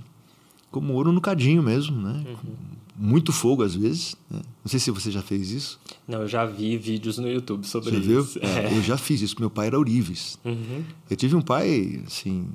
como 0.72 0.95
ouro 0.95 1.12
no 1.12 1.20
cadinho 1.20 1.62
mesmo, 1.62 2.01
né? 2.01 2.24
Uhum. 2.26 2.55
Muito 2.97 3.30
fogo 3.30 3.62
às 3.62 3.74
vezes. 3.74 4.16
Né? 4.30 4.41
Não 4.64 4.70
sei 4.70 4.80
se 4.80 4.91
você 4.91 5.11
já 5.11 5.20
fez 5.20 5.51
isso. 5.51 5.78
Não, 6.09 6.22
eu 6.22 6.28
já 6.28 6.47
vi 6.47 6.78
vídeos 6.78 7.18
no 7.18 7.28
YouTube 7.28 7.66
sobre 7.66 7.91
você 7.91 7.97
isso. 7.99 8.41
Viu? 8.41 8.43
É. 8.43 8.78
Eu 8.78 8.83
já 8.83 8.97
fiz 8.97 9.20
isso. 9.20 9.37
Meu 9.39 9.51
pai 9.51 9.66
era 9.66 9.76
Ourives. 9.76 10.39
Uhum. 10.43 10.83
Eu 11.11 11.16
tive 11.16 11.37
um 11.37 11.43
pai 11.43 12.03
assim 12.07 12.49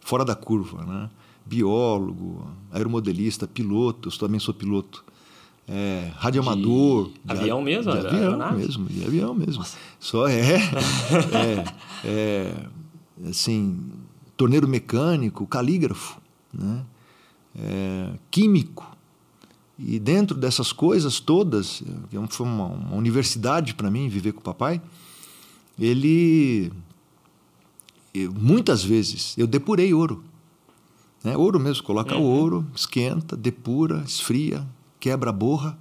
fora 0.00 0.24
da 0.24 0.34
curva, 0.34 0.84
né? 0.84 1.08
Biólogo, 1.46 2.44
aeromodelista, 2.72 3.46
piloto. 3.46 4.08
Eu 4.08 4.18
também 4.18 4.40
sou 4.40 4.52
piloto 4.52 5.03
é, 5.68 6.10
radioamador. 6.16 7.10
De 7.24 7.32
avião 7.32 7.58
de, 7.58 7.64
mesmo? 7.64 7.92
De 7.92 7.98
avião 7.98 8.22
aeronave? 8.22 8.56
mesmo, 8.56 8.86
de 8.86 9.04
avião 9.04 9.34
mesmo. 9.34 9.58
Nossa. 9.58 9.78
Só 9.98 10.28
é, 10.28 10.54
é, 11.32 11.64
é, 12.04 12.54
assim, 13.28 13.80
torneiro 14.36 14.68
mecânico, 14.68 15.46
calígrafo, 15.46 16.20
né? 16.52 16.84
É, 17.56 18.10
químico. 18.30 18.94
E 19.78 19.98
dentro 19.98 20.36
dessas 20.36 20.72
coisas 20.72 21.18
todas, 21.18 21.82
que 22.08 22.16
foi 22.30 22.46
uma, 22.46 22.66
uma 22.66 22.96
universidade 22.96 23.74
para 23.74 23.90
mim 23.90 24.08
viver 24.08 24.32
com 24.32 24.40
o 24.40 24.42
papai, 24.42 24.80
ele 25.78 26.70
eu, 28.12 28.32
muitas 28.32 28.84
vezes 28.84 29.36
eu 29.36 29.46
depurei 29.46 29.92
ouro. 29.92 30.22
Né? 31.24 31.36
Ouro 31.36 31.58
mesmo, 31.58 31.82
coloca 31.82 32.14
uhum. 32.14 32.22
o 32.22 32.24
ouro, 32.24 32.66
esquenta, 32.74 33.36
depura, 33.36 34.04
esfria, 34.06 34.64
quebra 35.04 35.28
a 35.28 35.32
borra, 35.34 35.78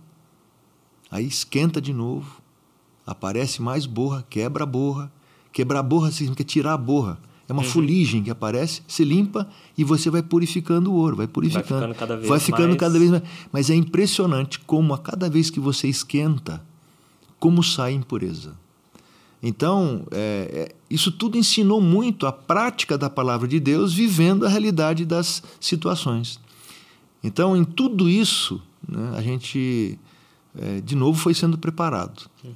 aí 1.10 1.26
esquenta 1.26 1.80
de 1.80 1.94
novo, 1.94 2.42
aparece 3.08 3.62
mais 3.62 3.86
borra, 3.86 4.26
quebra 4.30 4.64
a 4.64 4.66
borra. 4.66 5.10
Quebrar 5.54 5.80
a 5.80 5.84
borra 5.84 6.12
significa 6.12 6.44
tirar 6.44 6.74
a 6.74 6.78
borra. 6.78 7.18
É 7.48 7.52
É 7.52 7.54
uma 7.54 7.62
uhum. 7.62 7.70
fuligem 7.70 8.22
que 8.22 8.30
aparece, 8.30 8.82
se 8.86 9.06
limpa 9.06 9.48
e 9.78 9.84
você 9.86 10.10
vai 10.10 10.22
purificando 10.22 10.92
o 10.92 10.96
ouro, 10.96 11.16
vai 11.16 11.28
purificando. 11.28 11.70
Vai 11.70 11.94
ficando 11.94 11.96
cada 11.96 12.18
vez 12.18 12.28
vai 12.28 12.40
ficando 12.40 12.68
mais... 12.68 12.78
cada 12.78 13.00
vez 13.00 13.12
mais. 13.12 13.24
Mas 13.50 13.70
é 13.70 13.76
impressionante 13.76 14.60
como 14.60 14.94
a 14.94 14.98
cada 14.98 15.30
vez 15.30 15.50
que 15.50 15.60
você 15.60 15.88
esquenta, 15.88 16.62
como 17.40 17.64
sai 17.64 17.94
impureza. 17.94 18.58
Então, 19.42 20.06
é, 20.12 20.70
é, 20.70 20.76
isso 20.90 21.14
tudo 21.14 21.38
ensinou 21.38 21.80
muito 21.80 22.28
a 22.28 22.32
prática 22.34 22.98
da 22.98 23.10
palavra 23.10 23.48
de 23.48 23.62
Deus, 23.62 23.94
vivendo 23.94 24.46
a 24.46 24.50
realidade 24.50 25.06
das 25.06 25.42
situações. 25.62 26.42
Então, 27.24 27.56
em 27.56 27.64
tudo 27.64 28.10
isso, 28.10 28.62
né, 28.88 29.14
a 29.16 29.22
gente, 29.22 30.00
é, 30.56 30.82
de 30.82 30.96
novo, 30.96 31.20
foi 31.20 31.34
sendo 31.34 31.58
preparado. 31.58 32.30
Uhum. 32.44 32.54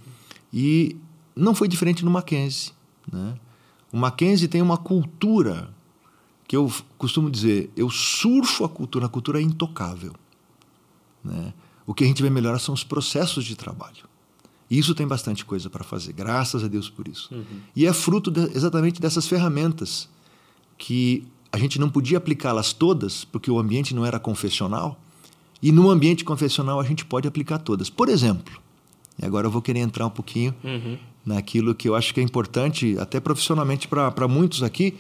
E 0.51 0.95
não 1.36 1.53
foi 1.53 1.67
diferente 1.67 2.03
no 2.03 2.11
Mackenzie. 2.11 2.71
Né? 3.11 3.36
O 3.91 3.97
Mackenzie 3.97 4.47
tem 4.47 4.61
uma 4.61 4.78
cultura 4.78 5.69
que 6.47 6.55
eu 6.55 6.71
costumo 6.97 7.30
dizer, 7.30 7.69
eu 7.75 7.89
surfo 7.89 8.63
a 8.63 8.69
cultura, 8.69 9.05
a 9.05 9.09
cultura 9.09 9.39
é 9.39 9.41
intocável. 9.41 10.13
Né? 11.23 11.53
O 11.86 11.93
que 11.93 12.03
a 12.03 12.07
gente 12.07 12.21
vê 12.21 12.30
melhorar 12.30 12.59
são 12.59 12.73
os 12.73 12.84
processos 12.84 13.43
de 13.45 13.55
trabalho. 13.55 14.07
E 14.69 14.78
isso 14.78 14.93
tem 14.93 15.07
bastante 15.07 15.45
coisa 15.45 15.69
para 15.69 15.84
fazer, 15.84 16.13
graças 16.13 16.63
a 16.63 16.67
Deus 16.67 16.89
por 16.89 17.07
isso. 17.07 17.34
Uhum. 17.34 17.61
E 17.75 17.86
é 17.86 17.93
fruto 17.93 18.30
de, 18.30 18.41
exatamente 18.55 18.99
dessas 19.01 19.28
ferramentas 19.28 20.09
que 20.78 21.25
a 21.51 21.57
gente 21.57 21.80
não 21.80 21.89
podia 21.89 22.17
aplicá-las 22.17 22.73
todas, 22.73 23.23
porque 23.23 23.49
o 23.49 23.59
ambiente 23.59 23.95
não 23.95 24.05
era 24.05 24.19
confessional, 24.19 24.99
e 25.61 25.71
no 25.71 25.89
ambiente 25.89 26.23
confessional 26.23 26.79
a 26.79 26.83
gente 26.83 27.05
pode 27.05 27.27
aplicar 27.27 27.57
todas. 27.59 27.89
Por 27.89 28.09
exemplo, 28.09 28.61
e 29.19 29.25
agora 29.25 29.47
eu 29.47 29.51
vou 29.51 29.61
querer 29.61 29.79
entrar 29.79 30.05
um 30.05 30.11
pouquinho 30.11 30.53
uhum. 30.63 30.97
naquilo 31.25 31.73
que 31.73 31.89
eu 31.89 31.95
acho 31.95 32.13
que 32.13 32.19
é 32.19 32.23
importante, 32.23 32.95
até 32.99 33.19
profissionalmente 33.19 33.87
para 33.87 34.27
muitos 34.27 34.61
aqui, 34.63 34.95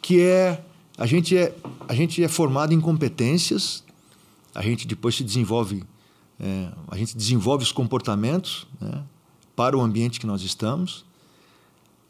que 0.00 0.20
é 0.20 0.62
a 0.98 1.06
gente 1.06 1.36
é 1.36 1.54
a 1.88 1.94
gente 1.94 2.22
é 2.22 2.28
formado 2.28 2.74
em 2.74 2.80
competências, 2.80 3.82
a 4.54 4.62
gente 4.62 4.86
depois 4.86 5.14
se 5.14 5.24
desenvolve, 5.24 5.82
é, 6.38 6.68
a 6.88 6.96
gente 6.96 7.16
desenvolve 7.16 7.64
os 7.64 7.72
comportamentos, 7.72 8.66
né? 8.80 9.02
para 9.56 9.76
o 9.76 9.80
ambiente 9.80 10.20
que 10.20 10.26
nós 10.26 10.42
estamos. 10.42 11.04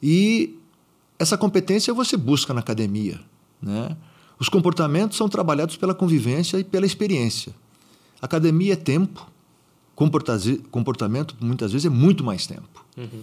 E 0.03 0.59
essa 1.18 1.38
competência 1.38 1.94
você 1.94 2.16
busca 2.16 2.53
na 2.53 2.61
academia. 2.61 3.20
Né? 3.61 3.96
Os 4.38 4.48
comportamentos 4.48 5.16
são 5.16 5.28
trabalhados 5.28 5.76
pela 5.76 5.94
convivência 5.94 6.59
e 6.59 6.64
pela 6.64 6.86
experiência. 6.86 7.55
Academia 8.23 8.75
é 8.75 8.77
tempo, 8.77 9.31
comportamento 9.95 11.37
muitas 11.41 11.73
vezes 11.73 11.85
é 11.87 11.91
muito 11.91 12.25
mais 12.25 12.47
tempo. 12.47 12.85
Uhum. 12.97 13.23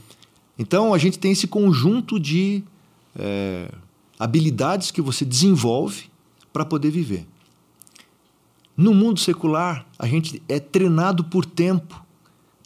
Então 0.58 0.94
a 0.94 0.98
gente 0.98 1.18
tem 1.18 1.32
esse 1.32 1.48
conjunto 1.48 2.20
de 2.20 2.64
é, 3.18 3.72
habilidades 4.20 4.92
que 4.92 5.02
você 5.02 5.24
desenvolve 5.26 6.10
para 6.52 6.66
poder 6.66 6.92
viver. 6.92 7.26
No 8.76 8.94
mundo 8.94 9.20
secular, 9.20 9.86
a 9.98 10.06
gente 10.06 10.42
é 10.48 10.60
treinado 10.60 11.24
por 11.24 11.46
tempo 11.46 12.06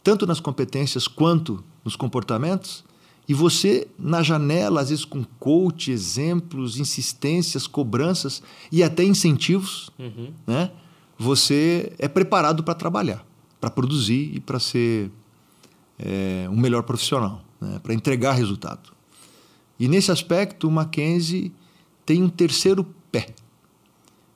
tanto 0.04 0.26
nas 0.26 0.38
competências 0.38 1.08
quanto 1.08 1.64
nos 1.82 1.96
comportamentos. 1.96 2.84
E 3.26 3.32
você, 3.32 3.88
na 3.98 4.22
janela, 4.22 4.82
às 4.82 4.90
vezes 4.90 5.04
com 5.06 5.24
coach, 5.40 5.90
exemplos, 5.90 6.78
insistências, 6.78 7.66
cobranças 7.66 8.42
e 8.70 8.82
até 8.82 9.02
incentivos, 9.02 9.90
uhum. 9.98 10.30
né? 10.46 10.70
Você 11.24 11.92
é 11.98 12.06
preparado 12.06 12.62
para 12.62 12.74
trabalhar, 12.74 13.24
para 13.60 13.70
produzir 13.70 14.34
e 14.34 14.40
para 14.40 14.58
ser 14.60 15.10
é, 15.98 16.46
um 16.50 16.56
melhor 16.56 16.82
profissional, 16.82 17.42
né? 17.60 17.78
para 17.82 17.94
entregar 17.94 18.32
resultado. 18.32 18.92
E 19.78 19.88
nesse 19.88 20.12
aspecto, 20.12 20.68
o 20.68 20.70
Mackenzie 20.70 21.52
tem 22.06 22.22
um 22.22 22.28
terceiro 22.28 22.84
pé. 23.10 23.34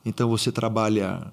Então 0.04 0.28
você 0.28 0.50
trabalha, 0.50 1.32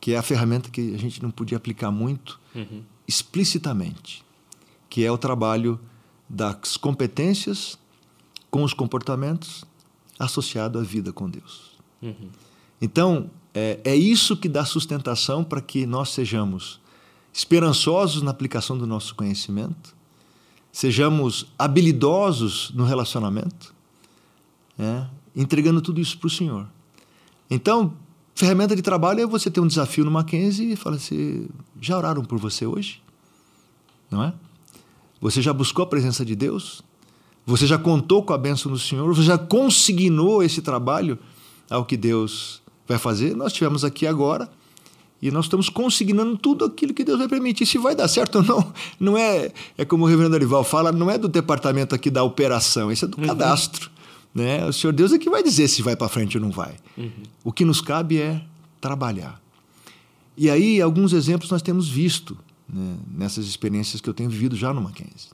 que 0.00 0.12
é 0.12 0.18
a 0.18 0.22
ferramenta 0.22 0.68
que 0.70 0.94
a 0.94 0.98
gente 0.98 1.22
não 1.22 1.30
podia 1.30 1.56
aplicar 1.56 1.90
muito, 1.90 2.40
uhum 2.54 2.82
explicitamente, 3.06 4.24
que 4.88 5.04
é 5.04 5.10
o 5.10 5.18
trabalho 5.18 5.78
das 6.28 6.76
competências 6.76 7.78
com 8.50 8.64
os 8.64 8.74
comportamentos 8.74 9.64
associado 10.18 10.78
à 10.78 10.82
vida 10.82 11.12
com 11.12 11.28
Deus. 11.28 11.72
Uhum. 12.02 12.30
Então, 12.80 13.30
é, 13.58 13.80
é 13.84 13.96
isso 13.96 14.36
que 14.36 14.50
dá 14.50 14.66
sustentação 14.66 15.42
para 15.42 15.62
que 15.62 15.86
nós 15.86 16.10
sejamos 16.10 16.78
esperançosos 17.32 18.20
na 18.20 18.30
aplicação 18.30 18.76
do 18.76 18.86
nosso 18.86 19.14
conhecimento, 19.14 19.96
sejamos 20.70 21.46
habilidosos 21.58 22.70
no 22.74 22.84
relacionamento, 22.84 23.74
é, 24.78 25.06
entregando 25.34 25.80
tudo 25.80 25.98
isso 25.98 26.18
para 26.18 26.26
o 26.26 26.30
Senhor. 26.30 26.68
Então, 27.48 27.94
Ferramenta 28.34 28.76
de 28.76 28.82
trabalho 28.82 29.22
é 29.22 29.26
você 29.26 29.50
ter 29.50 29.60
um 29.60 29.66
desafio 29.66 30.04
no 30.04 30.10
Mackenzie 30.10 30.72
e 30.72 30.76
falar 30.76 30.96
assim: 30.96 31.48
já 31.80 31.96
oraram 31.96 32.22
por 32.22 32.38
você 32.38 32.66
hoje? 32.66 33.02
Não 34.10 34.22
é? 34.22 34.34
Você 35.18 35.40
já 35.40 35.54
buscou 35.54 35.82
a 35.82 35.86
presença 35.86 36.26
de 36.26 36.36
Deus? 36.36 36.82
Você 37.46 37.66
já 37.66 37.78
contou 37.78 38.22
com 38.22 38.34
a 38.34 38.38
bênção 38.38 38.70
do 38.70 38.78
Senhor? 38.78 39.08
Você 39.14 39.22
já 39.22 39.38
consignou 39.38 40.42
esse 40.42 40.60
trabalho 40.60 41.18
ao 41.70 41.86
que 41.86 41.96
Deus 41.96 42.60
vai 42.86 42.98
fazer? 42.98 43.34
Nós 43.36 43.52
tivemos 43.52 43.84
aqui 43.84 44.06
agora 44.06 44.48
e 45.20 45.30
nós 45.30 45.46
estamos 45.46 45.68
consignando 45.68 46.36
tudo 46.36 46.64
aquilo 46.64 46.92
que 46.92 47.04
Deus 47.04 47.18
vai 47.18 47.28
permitir. 47.28 47.66
Se 47.66 47.78
vai 47.78 47.94
dar 47.94 48.08
certo 48.08 48.36
ou 48.36 48.42
não, 48.42 48.72
não 49.00 49.18
é, 49.18 49.52
é 49.76 49.84
como 49.84 50.04
o 50.04 50.08
reverendo 50.08 50.34
Arival 50.34 50.64
fala, 50.64 50.92
não 50.92 51.10
é 51.10 51.18
do 51.18 51.28
departamento 51.28 51.94
aqui 51.94 52.10
da 52.10 52.22
operação, 52.22 52.92
isso 52.92 53.04
é 53.04 53.08
do 53.08 53.18
uhum. 53.18 53.26
cadastro. 53.26 53.90
Né? 54.34 54.66
O 54.66 54.72
Senhor 54.72 54.92
Deus 54.92 55.12
é 55.12 55.18
que 55.18 55.30
vai 55.30 55.42
dizer 55.42 55.66
se 55.68 55.80
vai 55.80 55.96
para 55.96 56.08
frente 56.08 56.36
ou 56.36 56.42
não 56.42 56.50
vai. 56.50 56.76
Uhum. 56.96 57.10
O 57.42 57.52
que 57.52 57.64
nos 57.64 57.80
cabe 57.80 58.20
é 58.20 58.42
trabalhar. 58.80 59.40
E 60.36 60.50
aí, 60.50 60.82
alguns 60.82 61.14
exemplos 61.14 61.50
nós 61.50 61.62
temos 61.62 61.88
visto 61.88 62.36
né, 62.68 62.96
nessas 63.10 63.46
experiências 63.46 64.02
que 64.02 64.08
eu 64.10 64.12
tenho 64.12 64.28
vivido 64.28 64.54
já 64.54 64.74
no 64.74 64.82
Mackenzie. 64.82 65.30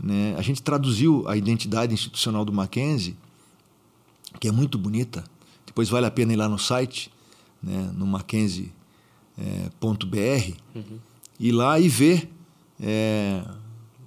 Né? 0.00 0.36
A 0.38 0.42
gente 0.42 0.62
traduziu 0.62 1.26
a 1.26 1.36
identidade 1.36 1.92
institucional 1.92 2.44
do 2.44 2.52
Mackenzie, 2.52 3.16
que 4.38 4.46
é 4.46 4.52
muito 4.52 4.78
bonita. 4.78 5.24
Depois 5.78 5.90
vale 5.90 6.06
a 6.06 6.10
pena 6.10 6.32
ir 6.32 6.36
lá 6.36 6.48
no 6.48 6.58
site, 6.58 7.08
né, 7.62 7.92
no 7.94 8.04
mackenzie.br, 8.04 8.72
é, 10.16 10.52
uhum. 10.74 10.98
ir 11.38 11.52
lá 11.52 11.78
e 11.78 11.88
ver 11.88 12.28
é, 12.80 13.44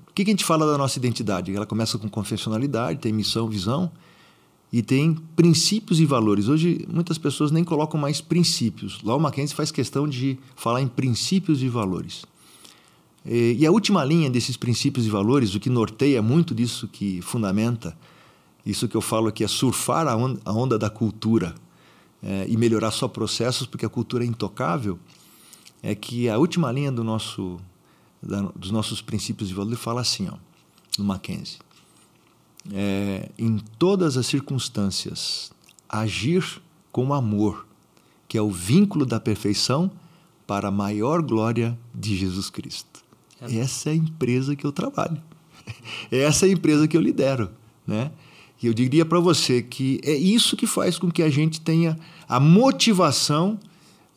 o 0.05 0.11
que, 0.11 0.25
que 0.25 0.31
a 0.31 0.33
gente 0.33 0.43
fala 0.43 0.69
da 0.69 0.77
nossa 0.77 0.99
identidade? 0.99 1.55
Ela 1.55 1.65
começa 1.65 1.97
com 1.97 2.09
confessionalidade, 2.09 2.99
tem 2.99 3.13
missão, 3.13 3.47
visão 3.47 3.89
e 4.69 4.81
tem 4.81 5.15
princípios 5.33 6.01
e 6.01 6.05
valores. 6.05 6.49
Hoje, 6.49 6.85
muitas 6.91 7.17
pessoas 7.17 7.51
nem 7.51 7.63
colocam 7.63 7.97
mais 7.97 8.19
princípios. 8.19 9.01
Lá 9.01 9.15
o 9.15 9.19
Mackenzie 9.21 9.55
faz 9.55 9.71
questão 9.71 10.05
de 10.09 10.37
falar 10.57 10.81
em 10.81 10.89
princípios 10.89 11.63
e 11.63 11.69
valores. 11.69 12.25
E 13.25 13.65
a 13.65 13.71
última 13.71 14.03
linha 14.03 14.29
desses 14.29 14.57
princípios 14.57 15.05
e 15.05 15.09
valores, 15.09 15.55
o 15.55 15.59
que 15.61 15.69
norteia 15.69 16.21
muito 16.21 16.53
disso 16.53 16.85
que 16.85 17.21
fundamenta, 17.21 17.95
isso 18.65 18.87
que 18.87 18.95
eu 18.95 19.01
falo 19.01 19.27
aqui 19.27 19.43
é 19.43 19.47
surfar 19.47 20.07
a 20.07 20.15
onda, 20.15 20.41
a 20.45 20.51
onda 20.51 20.77
da 20.77 20.89
cultura 20.89 21.55
é, 22.21 22.45
e 22.47 22.55
melhorar 22.55 22.91
só 22.91 23.07
processos, 23.07 23.65
porque 23.65 23.85
a 23.85 23.89
cultura 23.89 24.23
é 24.23 24.27
intocável, 24.27 24.99
é 25.81 25.95
que 25.95 26.29
a 26.29 26.37
última 26.37 26.71
linha 26.71 26.91
do 26.91 27.03
nosso 27.03 27.59
da, 28.21 28.41
dos 28.55 28.71
nossos 28.71 29.01
princípios 29.01 29.49
de 29.49 29.55
valor, 29.55 29.75
fala 29.75 30.01
assim, 30.01 30.29
ó, 30.29 30.35
no 30.97 31.03
Mackenzie. 31.03 31.59
É, 32.71 33.29
em 33.37 33.57
todas 33.79 34.17
as 34.17 34.27
circunstâncias, 34.27 35.51
agir 35.89 36.61
com 36.91 37.13
amor, 37.13 37.65
que 38.27 38.37
é 38.37 38.41
o 38.41 38.51
vínculo 38.51 39.05
da 39.05 39.19
perfeição 39.19 39.91
para 40.45 40.67
a 40.67 40.71
maior 40.71 41.21
glória 41.21 41.77
de 41.93 42.15
Jesus 42.15 42.49
Cristo. 42.49 43.03
É. 43.41 43.57
Essa 43.57 43.89
é 43.89 43.93
a 43.93 43.95
empresa 43.95 44.55
que 44.55 44.65
eu 44.65 44.71
trabalho. 44.71 45.21
Essa 46.11 46.45
é 46.45 46.49
a 46.49 46.51
empresa 46.51 46.87
que 46.87 46.95
eu 46.95 47.01
lidero, 47.01 47.49
né? 47.87 48.11
E 48.61 48.67
eu 48.67 48.73
diria 48.73 49.05
para 49.05 49.19
você 49.19 49.61
que 49.61 49.99
é 50.03 50.13
isso 50.13 50.55
que 50.55 50.67
faz 50.67 50.99
com 50.99 51.09
que 51.11 51.23
a 51.23 51.29
gente 51.29 51.59
tenha 51.59 51.97
a 52.27 52.39
motivação 52.39 53.59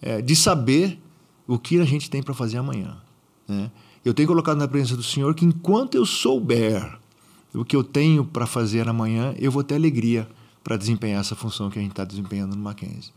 é, 0.03 0.21
de 0.21 0.37
saber 0.37 0.99
o 1.47 1.59
que 1.59 1.81
a 1.81 1.85
gente 1.85 2.11
tem 2.11 2.23
para 2.23 2.35
fazer 2.35 2.59
amanhã. 2.59 2.97
Né? 3.49 3.71
Eu 4.05 4.13
tenho 4.13 4.29
colocado 4.29 4.59
na 4.59 4.69
presença 4.69 4.97
do 4.97 5.03
Senhor 5.03 5.35
que 5.35 5.45
enquanto 5.45 5.95
eu 5.95 6.05
souber 6.05 6.99
o 7.55 7.65
que 7.65 7.75
eu 7.75 7.83
tenho 7.83 8.25
para 8.25 8.47
fazer 8.47 8.87
amanhã, 8.89 9.35
eu 9.39 9.51
vou 9.51 9.65
ter 9.65 9.77
alegria 9.77 10.29
para 10.63 10.77
desempenhar 10.77 11.21
essa 11.21 11.35
função 11.35 11.71
que 11.71 11.79
a 11.79 11.83
gente 11.83 11.93
está 11.93 12.05
desempenhando 12.05 12.55
no 12.55 12.63
Mackenzie. 12.63 13.13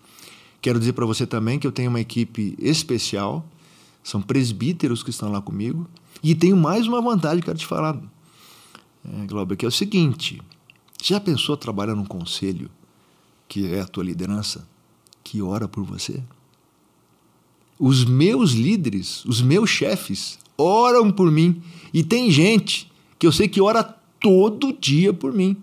Quero 0.62 0.80
dizer 0.80 0.94
para 0.94 1.06
você 1.06 1.26
também 1.26 1.60
que 1.60 1.68
eu 1.68 1.72
tenho 1.72 1.90
uma 1.90 2.00
equipe 2.00 2.56
especial, 2.60 3.46
são 4.04 4.22
presbíteros 4.22 5.04
que 5.04 5.10
estão 5.10 5.32
lá 5.32 5.42
comigo, 5.42 5.88
e 6.24 6.36
tenho 6.36 6.56
mais 6.56 6.88
uma 6.88 7.02
vantagem 7.02 7.40
que 7.40 7.46
quero 7.46 7.58
te 7.58 7.66
falar, 7.66 8.00
é, 9.06 9.26
Glauber, 9.26 9.56
que 9.56 9.66
é 9.66 9.68
o 9.68 9.72
seguinte: 9.72 10.42
já 11.02 11.20
pensou 11.20 11.56
trabalhar 11.56 11.96
num 11.96 12.06
conselho 12.06 12.70
que 13.48 13.74
é 13.74 13.82
a 13.82 13.88
tua 13.88 14.04
liderança, 14.04 14.68
que 15.24 15.42
ora 15.42 15.68
por 15.68 15.84
você? 15.84 16.22
Os 17.80 18.04
meus 18.04 18.52
líderes, 18.52 19.24
os 19.26 19.42
meus 19.42 19.70
chefes, 19.70 20.40
oram 20.58 21.12
por 21.12 21.32
mim. 21.32 21.62
E 21.94 22.04
tem 22.04 22.32
gente 22.32 22.92
que 23.20 23.28
eu 23.28 23.32
sei 23.32 23.48
que 23.48 23.62
ora 23.62 23.84
todo 24.20 24.74
dia 24.74 25.14
por 25.14 25.32
mim. 25.32 25.56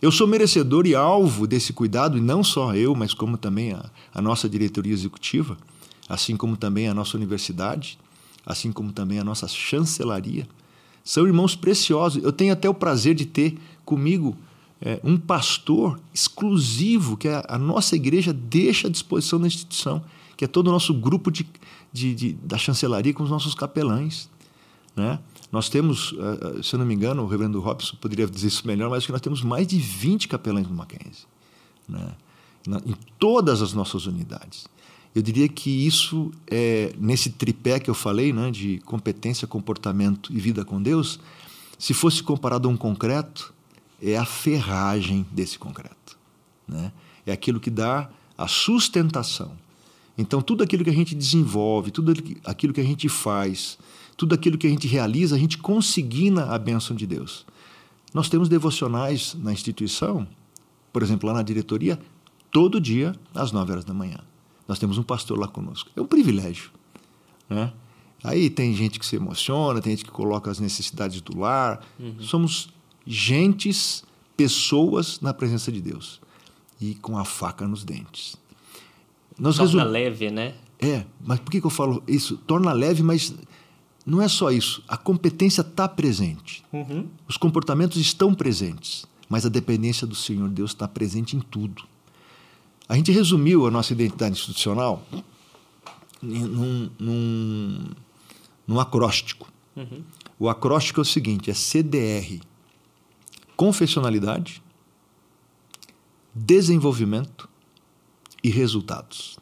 Eu 0.00 0.10
sou 0.10 0.26
merecedor 0.26 0.86
e 0.86 0.94
alvo 0.94 1.46
desse 1.46 1.72
cuidado, 1.72 2.16
e 2.16 2.20
não 2.20 2.42
só 2.42 2.74
eu, 2.74 2.94
mas 2.94 3.12
como 3.12 3.36
também 3.36 3.72
a, 3.72 3.90
a 4.14 4.22
nossa 4.22 4.48
diretoria 4.48 4.92
executiva, 4.92 5.58
assim 6.08 6.36
como 6.36 6.56
também 6.56 6.88
a 6.88 6.94
nossa 6.94 7.16
universidade, 7.16 7.98
assim 8.46 8.72
como 8.72 8.92
também 8.92 9.18
a 9.18 9.24
nossa 9.24 9.46
chancelaria. 9.46 10.48
São 11.04 11.26
irmãos 11.26 11.54
preciosos. 11.54 12.22
Eu 12.22 12.32
tenho 12.32 12.52
até 12.52 12.68
o 12.68 12.74
prazer 12.74 13.14
de 13.14 13.26
ter 13.26 13.58
comigo 13.84 14.36
é, 14.82 14.98
um 15.04 15.18
pastor 15.18 16.00
exclusivo 16.12 17.16
que 17.16 17.28
a, 17.28 17.44
a, 17.48 17.58
nossa 17.58 17.94
igreja 17.94 18.32
deixa 18.32 18.88
à 18.88 18.90
disposição 18.90 19.38
da 19.38 19.46
instituição, 19.46 20.02
que 20.36 20.44
é 20.44 20.48
todo 20.48 20.68
o 20.68 20.70
nosso 20.70 20.94
grupo 20.94 21.30
de, 21.30 21.46
de, 21.92 22.14
de 22.14 22.32
da 22.32 22.56
chancelaria 22.56 23.12
com 23.12 23.22
os 23.22 23.30
nossos 23.30 23.54
capelães. 23.54 24.30
Né? 24.96 25.18
Nós 25.52 25.68
temos, 25.68 26.14
eh, 26.18 26.58
eh, 26.58 26.62
se 26.62 26.74
eu 26.74 26.78
não 26.78 26.86
me 26.86 26.94
engano, 26.94 27.22
o 27.22 27.26
reverendo 27.26 27.60
Robson 27.60 27.96
poderia 28.00 28.26
dizer 28.26 28.48
isso 28.48 28.66
melhor, 28.66 28.88
mas 28.88 29.04
que 29.04 29.12
nós 29.12 29.20
temos 29.20 29.42
mais 29.42 29.66
de 29.66 29.78
20 29.78 30.28
capelães 30.28 30.66
no 30.66 30.74
Mackenzie, 30.74 31.26
né? 31.88 32.12
em 32.86 32.94
todas 33.18 33.60
as 33.60 33.72
nossas 33.72 34.06
unidades. 34.06 34.66
Eu 35.14 35.22
diria 35.22 35.48
que 35.48 35.86
isso, 35.86 36.30
é, 36.46 36.92
nesse 36.98 37.30
tripé 37.30 37.80
que 37.80 37.90
eu 37.90 37.94
falei, 37.94 38.32
né, 38.32 38.50
de 38.50 38.78
competência, 38.84 39.46
comportamento 39.46 40.32
e 40.32 40.38
vida 40.38 40.64
com 40.64 40.80
Deus, 40.80 41.18
se 41.78 41.92
fosse 41.92 42.22
comparado 42.22 42.68
a 42.68 42.70
um 42.70 42.76
concreto, 42.76 43.52
é 44.02 44.16
a 44.16 44.24
ferragem 44.24 45.26
desse 45.30 45.58
concreto. 45.58 46.18
Né? 46.66 46.92
É 47.26 47.32
aquilo 47.32 47.60
que 47.60 47.70
dá 47.70 48.10
a 48.36 48.48
sustentação. 48.48 49.52
Então, 50.16 50.42
tudo 50.42 50.62
aquilo 50.62 50.84
que 50.84 50.90
a 50.90 50.94
gente 50.94 51.14
desenvolve, 51.14 51.90
tudo 51.90 52.12
aquilo 52.44 52.72
que 52.72 52.80
a 52.80 52.84
gente 52.84 53.08
faz, 53.08 53.78
tudo 54.16 54.34
aquilo 54.34 54.58
que 54.58 54.66
a 54.66 54.70
gente 54.70 54.86
realiza, 54.86 55.34
a 55.34 55.38
gente 55.38 55.58
consigna 55.58 56.44
a 56.46 56.58
bênção 56.58 56.94
de 56.94 57.06
Deus. 57.06 57.46
Nós 58.12 58.28
temos 58.28 58.48
devocionais 58.48 59.34
na 59.34 59.52
instituição, 59.52 60.26
por 60.92 61.02
exemplo, 61.02 61.28
lá 61.28 61.34
na 61.34 61.42
diretoria, 61.42 61.98
todo 62.50 62.80
dia 62.80 63.14
às 63.34 63.52
9 63.52 63.72
horas 63.72 63.84
da 63.84 63.94
manhã. 63.94 64.18
Nós 64.66 64.78
temos 64.78 64.98
um 64.98 65.02
pastor 65.02 65.38
lá 65.38 65.48
conosco. 65.48 65.90
É 65.96 66.00
um 66.00 66.06
privilégio. 66.06 66.70
Né? 67.48 67.72
Aí 68.22 68.50
tem 68.50 68.74
gente 68.74 68.98
que 68.98 69.06
se 69.06 69.16
emociona, 69.16 69.80
tem 69.80 69.92
gente 69.92 70.04
que 70.04 70.10
coloca 70.10 70.50
as 70.50 70.60
necessidades 70.60 71.20
do 71.20 71.38
lar. 71.38 71.80
Uhum. 71.98 72.20
Somos 72.20 72.68
gentes, 73.06 74.04
pessoas 74.36 75.20
na 75.20 75.34
presença 75.34 75.70
de 75.70 75.80
Deus. 75.80 76.20
E 76.80 76.94
com 76.94 77.18
a 77.18 77.24
faca 77.24 77.66
nos 77.66 77.84
dentes. 77.84 78.36
Nós 79.38 79.56
Torna 79.56 79.82
resum... 79.82 79.90
leve, 79.90 80.30
né? 80.30 80.54
É, 80.78 81.04
mas 81.24 81.38
por 81.40 81.50
que, 81.50 81.60
que 81.60 81.66
eu 81.66 81.70
falo 81.70 82.02
isso? 82.08 82.38
Torna 82.38 82.72
leve, 82.72 83.02
mas 83.02 83.34
não 84.04 84.22
é 84.22 84.28
só 84.28 84.50
isso. 84.50 84.82
A 84.88 84.96
competência 84.96 85.60
está 85.60 85.86
presente. 85.86 86.64
Uhum. 86.72 87.06
Os 87.28 87.36
comportamentos 87.36 87.98
estão 87.98 88.34
presentes. 88.34 89.06
Mas 89.28 89.46
a 89.46 89.48
dependência 89.48 90.06
do 90.06 90.14
Senhor 90.14 90.48
Deus 90.48 90.72
está 90.72 90.88
presente 90.88 91.36
em 91.36 91.40
tudo. 91.40 91.84
A 92.88 92.96
gente 92.96 93.12
resumiu 93.12 93.66
a 93.66 93.70
nossa 93.70 93.92
identidade 93.92 94.32
institucional 94.32 95.06
num, 96.20 96.90
num, 96.98 97.84
num 98.66 98.80
acróstico. 98.80 99.48
Uhum. 99.76 100.02
O 100.38 100.48
acróstico 100.48 101.00
é 101.00 101.02
o 101.02 101.04
seguinte: 101.04 101.50
é 101.50 101.54
CDR. 101.54 102.40
Confessionalidade, 103.60 104.62
desenvolvimento 106.34 107.46
e 108.42 108.48
resultados. 108.48 109.38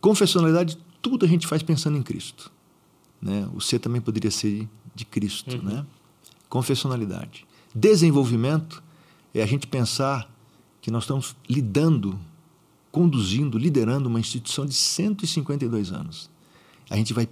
Confessionalidade, 0.00 0.76
tudo 1.00 1.24
a 1.24 1.28
gente 1.28 1.46
faz 1.46 1.62
pensando 1.62 1.96
em 1.96 2.02
Cristo. 2.02 2.50
Né? 3.22 3.48
O 3.54 3.60
C 3.60 3.78
também 3.78 4.00
poderia 4.00 4.32
ser 4.32 4.68
de 4.96 5.04
Cristo. 5.04 5.58
Uhum. 5.58 5.62
Né? 5.62 5.86
Confessionalidade. 6.48 7.46
Desenvolvimento 7.72 8.82
é 9.32 9.44
a 9.44 9.46
gente 9.46 9.68
pensar 9.68 10.28
que 10.82 10.90
nós 10.90 11.04
estamos 11.04 11.36
lidando, 11.48 12.18
conduzindo, 12.90 13.58
liderando 13.58 14.08
uma 14.08 14.18
instituição 14.18 14.66
de 14.66 14.74
152 14.74 15.92
anos. 15.92 16.28
A 16.90 16.96
gente 16.96 17.14
vai 17.14 17.28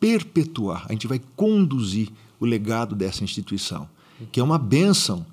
perpetuar, 0.00 0.86
a 0.88 0.92
gente 0.92 1.06
vai 1.06 1.20
conduzir 1.36 2.08
o 2.40 2.46
legado 2.46 2.94
dessa 2.94 3.22
instituição, 3.22 3.86
que 4.30 4.40
é 4.40 4.42
uma 4.42 4.58
bênção 4.58 5.26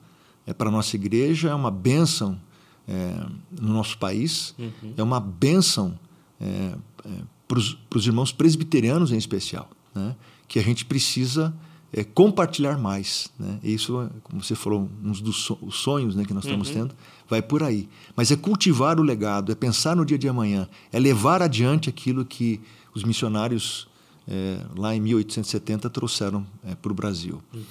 é, 0.46 0.54
para 0.54 0.70
a 0.70 0.72
nossa 0.72 0.96
igreja, 0.96 1.50
é 1.50 1.56
uma 1.56 1.72
bênção 1.72 2.40
é, 2.88 3.26
no 3.60 3.74
nosso 3.74 3.98
país, 3.98 4.56
uhum. 4.58 4.94
é 4.96 5.04
uma 5.04 5.20
bênção 5.20 5.98
é, 6.40 6.74
é 7.06 7.38
para 7.48 7.60
os 7.98 8.06
irmãos 8.06 8.32
presbiterianos 8.32 9.12
em 9.12 9.18
especial 9.18 9.70
né? 9.96 10.16
que 10.48 10.60
a 10.60 10.62
gente 10.62 10.86
precisa 10.86 11.54
é, 11.92 12.04
compartilhar 12.04 12.78
mais. 12.78 13.30
Né? 13.40 13.60
Isso, 13.64 14.10
como 14.24 14.44
você 14.44 14.56
falou, 14.56 14.90
uns 15.04 15.22
dos 15.22 15.50
sonhos 15.72 16.16
né, 16.16 16.26
que 16.26 16.34
nós 16.34 16.46
estamos 16.46 16.70
uhum. 16.70 16.74
tendo, 16.74 16.96
vai 17.30 17.42
por 17.42 17.64
aí. 17.64 17.88
Mas 18.16 18.32
é 18.32 18.36
cultivar 18.36 19.00
o 19.00 19.04
legado, 19.04 19.52
é 19.52 19.56
pensar 19.56 19.96
no 19.96 20.06
dia 20.06 20.18
de 20.18 20.28
amanhã, 20.28 20.68
é 20.92 21.00
levar 21.00 21.42
adiante 21.42 21.90
aquilo 21.90 22.26
que 22.26 22.62
os 22.94 23.04
missionários 23.04 23.88
é, 24.28 24.60
lá 24.76 24.96
em 24.96 25.00
1870 25.00 25.90
trouxeram 25.90 26.46
é, 26.66 26.76
para 26.76 26.92
o 26.92 26.96
Brasil. 26.96 27.42
Uhum. 27.54 27.64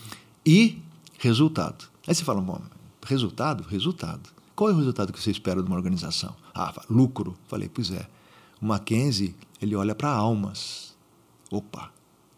E 0.44 0.82
resultado. 1.18 1.86
Aí 2.06 2.14
você 2.14 2.24
fala, 2.24 2.40
bom, 2.40 2.60
resultado? 3.04 3.64
Resultado. 3.64 4.30
Qual 4.54 4.70
é 4.70 4.72
o 4.72 4.76
resultado 4.76 5.12
que 5.12 5.20
você 5.20 5.30
espera 5.30 5.62
de 5.62 5.68
uma 5.68 5.76
organização? 5.76 6.34
Ah, 6.54 6.72
lucro. 6.88 7.36
Falei, 7.46 7.68
pois 7.68 7.90
é. 7.90 8.06
O 8.60 8.66
Mackenzie, 8.66 9.34
ele 9.60 9.76
olha 9.76 9.94
para 9.94 10.08
almas. 10.08 10.96
Opa, 11.50 11.90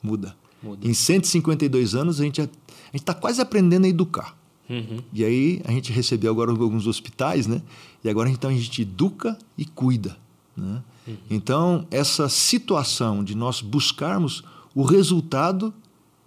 muda. 0.02 0.36
muda. 0.62 0.86
Em 0.86 0.92
152 0.92 1.94
anos, 1.94 2.20
a 2.20 2.24
gente 2.24 2.48
está 2.92 3.14
quase 3.14 3.40
aprendendo 3.40 3.84
a 3.84 3.88
educar. 3.88 4.36
Uhum. 4.68 4.98
E 5.12 5.24
aí 5.24 5.62
a 5.64 5.70
gente 5.70 5.92
recebeu 5.92 6.30
agora 6.30 6.50
alguns 6.50 6.86
hospitais, 6.86 7.46
né? 7.46 7.62
E 8.04 8.08
agora 8.08 8.28
então 8.28 8.50
a 8.50 8.52
gente 8.52 8.82
educa 8.82 9.38
e 9.56 9.64
cuida. 9.64 10.16
Né? 10.56 10.82
Uhum. 11.06 11.16
Então, 11.30 11.86
essa 11.90 12.28
situação 12.28 13.24
de 13.24 13.34
nós 13.34 13.62
buscarmos 13.62 14.42
o 14.74 14.82
resultado, 14.82 15.72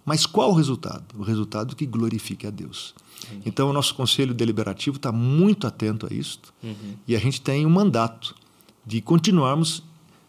mas 0.04 0.26
qual 0.26 0.50
o 0.50 0.54
resultado? 0.54 1.04
O 1.16 1.22
resultado 1.22 1.76
que 1.76 1.86
glorifique 1.86 2.46
a 2.46 2.50
Deus. 2.50 2.94
Então, 3.46 3.70
o 3.70 3.72
nosso 3.72 3.94
conselho 3.94 4.34
deliberativo 4.34 4.96
está 4.96 5.12
muito 5.12 5.66
atento 5.66 6.08
a 6.10 6.14
isso 6.14 6.40
uhum. 6.62 6.96
e 7.06 7.14
a 7.14 7.18
gente 7.18 7.40
tem 7.40 7.64
um 7.64 7.70
mandato 7.70 8.34
de 8.84 9.00
continuarmos 9.00 9.82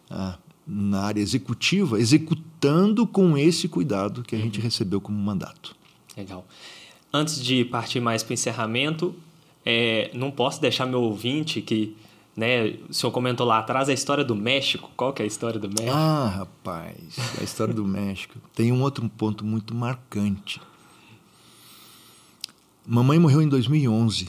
ah, 0.10 0.38
na 0.66 1.02
área 1.02 1.22
executiva, 1.22 2.00
executando 2.00 3.06
com 3.06 3.38
esse 3.38 3.68
cuidado 3.68 4.22
que 4.22 4.36
a 4.36 4.38
uhum. 4.38 4.46
gente 4.46 4.60
recebeu 4.60 5.02
como 5.02 5.18
mandato. 5.18 5.76
Legal. 6.16 6.46
Antes 7.12 7.44
de 7.44 7.66
partir 7.66 8.00
mais 8.00 8.24
para 8.24 8.32
o 8.32 8.34
encerramento, 8.34 9.16
é, 9.66 10.12
não 10.14 10.32
posso 10.32 10.62
deixar 10.62 10.86
meu 10.86 11.02
ouvinte 11.02 11.62
que 11.62 11.96
né, 12.36 12.78
o 12.90 12.94
senhor 12.94 13.12
comentou 13.12 13.46
lá 13.46 13.60
atrás 13.60 13.90
a 13.90 13.94
história 13.94 14.24
do 14.24 14.36
México. 14.36 14.92
Qual 14.98 15.14
que 15.14 15.22
é 15.22 15.26
a 15.26 15.28
história 15.28 15.60
do 15.60 15.68
México? 15.68 15.92
Ah, 15.92 16.28
rapaz, 16.28 16.98
a 17.40 17.44
história 17.44 17.74
do 17.74 17.86
México. 17.86 18.40
Tem 18.56 18.72
um 18.72 18.82
outro 18.82 19.08
ponto 19.10 19.46
muito 19.46 19.76
marcante. 19.76 20.60
Mamãe 22.86 23.20
morreu 23.20 23.42
em 23.42 23.48
2011. 23.48 24.28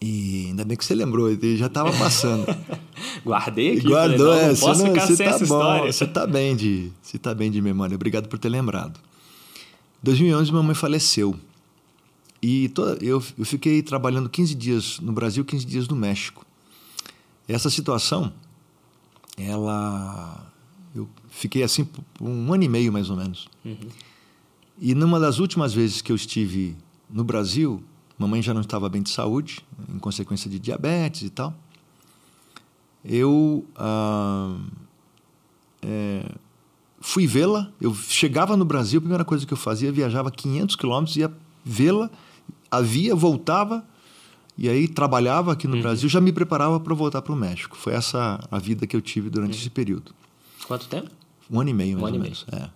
E 0.00 0.46
ainda 0.48 0.64
bem 0.64 0.76
que 0.76 0.84
você 0.84 0.94
lembrou, 0.94 1.28
ele 1.28 1.56
já 1.56 1.66
estava 1.66 1.92
passando. 1.92 2.46
Guardei 3.24 3.78
aqui. 3.78 3.88
Guardou, 3.88 4.26
falei, 4.26 4.42
não, 4.42 4.48
é, 4.48 4.48
não 4.52 4.56
posso 4.56 4.82
não, 4.84 4.92
ficar 4.92 5.06
sem 5.06 5.16
tá 5.16 5.24
essa 5.24 5.38
bom, 5.38 5.44
história. 5.44 5.92
Você 5.92 6.04
está 6.04 6.26
bem, 6.26 6.56
de, 6.56 6.92
você 7.02 7.18
tá 7.18 7.34
bem 7.34 7.50
de 7.50 7.60
memória. 7.60 7.94
Obrigado 7.94 8.28
por 8.28 8.38
ter 8.38 8.48
lembrado. 8.48 9.00
Em 10.00 10.04
2011, 10.04 10.52
minha 10.52 10.62
mãe 10.62 10.74
faleceu. 10.74 11.34
E 12.40 12.68
toda, 12.68 13.04
eu, 13.04 13.22
eu 13.36 13.44
fiquei 13.44 13.82
trabalhando 13.82 14.28
15 14.28 14.54
dias 14.54 15.00
no 15.00 15.12
Brasil, 15.12 15.44
15 15.44 15.66
dias 15.66 15.88
no 15.88 15.96
México. 15.96 16.46
Essa 17.48 17.70
situação, 17.70 18.32
ela... 19.36 20.46
Eu 20.94 21.08
fiquei 21.28 21.62
assim 21.62 21.84
por 21.84 22.04
um 22.20 22.52
ano 22.52 22.64
e 22.64 22.68
meio, 22.68 22.92
mais 22.92 23.08
ou 23.10 23.16
menos. 23.16 23.48
Uhum. 23.64 23.88
E 24.80 24.94
numa 24.94 25.18
das 25.18 25.38
últimas 25.38 25.72
vezes 25.72 26.00
que 26.02 26.12
eu 26.12 26.16
estive 26.16 26.76
no 27.10 27.24
Brasil, 27.24 27.82
Mamãe 28.18 28.42
já 28.42 28.52
não 28.52 28.62
estava 28.62 28.88
bem 28.88 29.00
de 29.00 29.10
saúde, 29.10 29.64
em 29.88 29.98
consequência 29.98 30.50
de 30.50 30.58
diabetes 30.58 31.22
e 31.22 31.30
tal. 31.30 31.54
Eu 33.04 33.64
ah, 33.76 34.58
é, 35.82 36.28
fui 37.00 37.26
vê-la. 37.26 37.70
Eu 37.80 37.94
chegava 37.94 38.56
no 38.56 38.64
Brasil, 38.64 38.98
a 38.98 39.00
primeira 39.00 39.24
coisa 39.24 39.46
que 39.46 39.52
eu 39.52 39.56
fazia, 39.56 39.92
viajava 39.92 40.32
500 40.32 40.74
quilômetros, 40.74 41.16
ia 41.16 41.32
vê-la, 41.64 42.10
havia, 42.68 43.14
voltava, 43.14 43.86
e 44.58 44.68
aí 44.68 44.88
trabalhava 44.88 45.52
aqui 45.52 45.68
no 45.68 45.76
uhum. 45.76 45.82
Brasil, 45.82 46.08
já 46.08 46.20
me 46.20 46.32
preparava 46.32 46.80
para 46.80 46.92
voltar 46.92 47.22
para 47.22 47.32
o 47.32 47.36
México. 47.36 47.76
Foi 47.76 47.92
essa 47.92 48.40
a 48.50 48.58
vida 48.58 48.88
que 48.88 48.96
eu 48.96 49.00
tive 49.00 49.30
durante 49.30 49.52
uhum. 49.52 49.60
esse 49.60 49.70
período. 49.70 50.12
Quanto 50.66 50.88
tempo? 50.88 51.08
Um 51.48 51.60
ano 51.60 51.70
e 51.70 51.72
meio, 51.72 52.00
mais 52.00 52.12
um 52.12 52.16
ou 52.16 52.22
menos. 52.22 52.44
Meio. 52.50 52.64
É. 52.64 52.70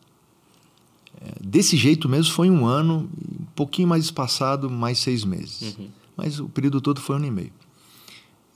É, 1.21 1.35
desse 1.45 1.77
jeito 1.77 2.09
mesmo 2.09 2.33
foi 2.33 2.49
um 2.49 2.65
ano, 2.65 3.11
um 3.41 3.45
pouquinho 3.57 3.89
mais 3.89 4.05
espaçado, 4.05 4.71
mais 4.71 4.99
seis 5.01 5.25
meses. 5.25 5.77
Uhum. 5.77 5.89
Mas 6.17 6.39
o 6.39 6.49
período 6.49 6.81
todo 6.81 7.01
foi 7.01 7.17
um 7.17 7.19
ano 7.19 7.27
e 7.27 7.31
meio. 7.33 7.53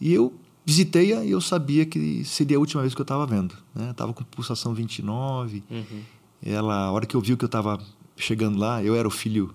E 0.01 0.13
eu 0.13 0.33
visitei-a 0.65 1.25
e 1.25 1.33
eu 1.33 1.41
sabia 1.41 1.85
que 1.85 2.25
seria 2.25 2.57
a 2.57 2.61
última 2.61 2.83
vez 2.83 2.95
que 2.95 3.01
eu 3.01 3.05
estava 3.05 3.27
vendo. 3.27 3.57
Né? 3.75 3.91
Estava 3.91 4.13
com 4.13 4.23
pulsação 4.23 4.73
29. 4.73 5.65
Uhum. 5.69 6.03
Ela, 6.45 6.85
a 6.85 6.93
hora 6.93 7.07
que 7.07 7.17
eu 7.17 7.21
vi 7.21 7.37
que 7.37 7.45
eu 7.45 7.47
estava 7.47 7.81
chegando 8.17 8.57
lá, 8.57 8.83
eu 8.85 8.95
era 8.95 9.07
o 9.07 9.11
filho, 9.11 9.53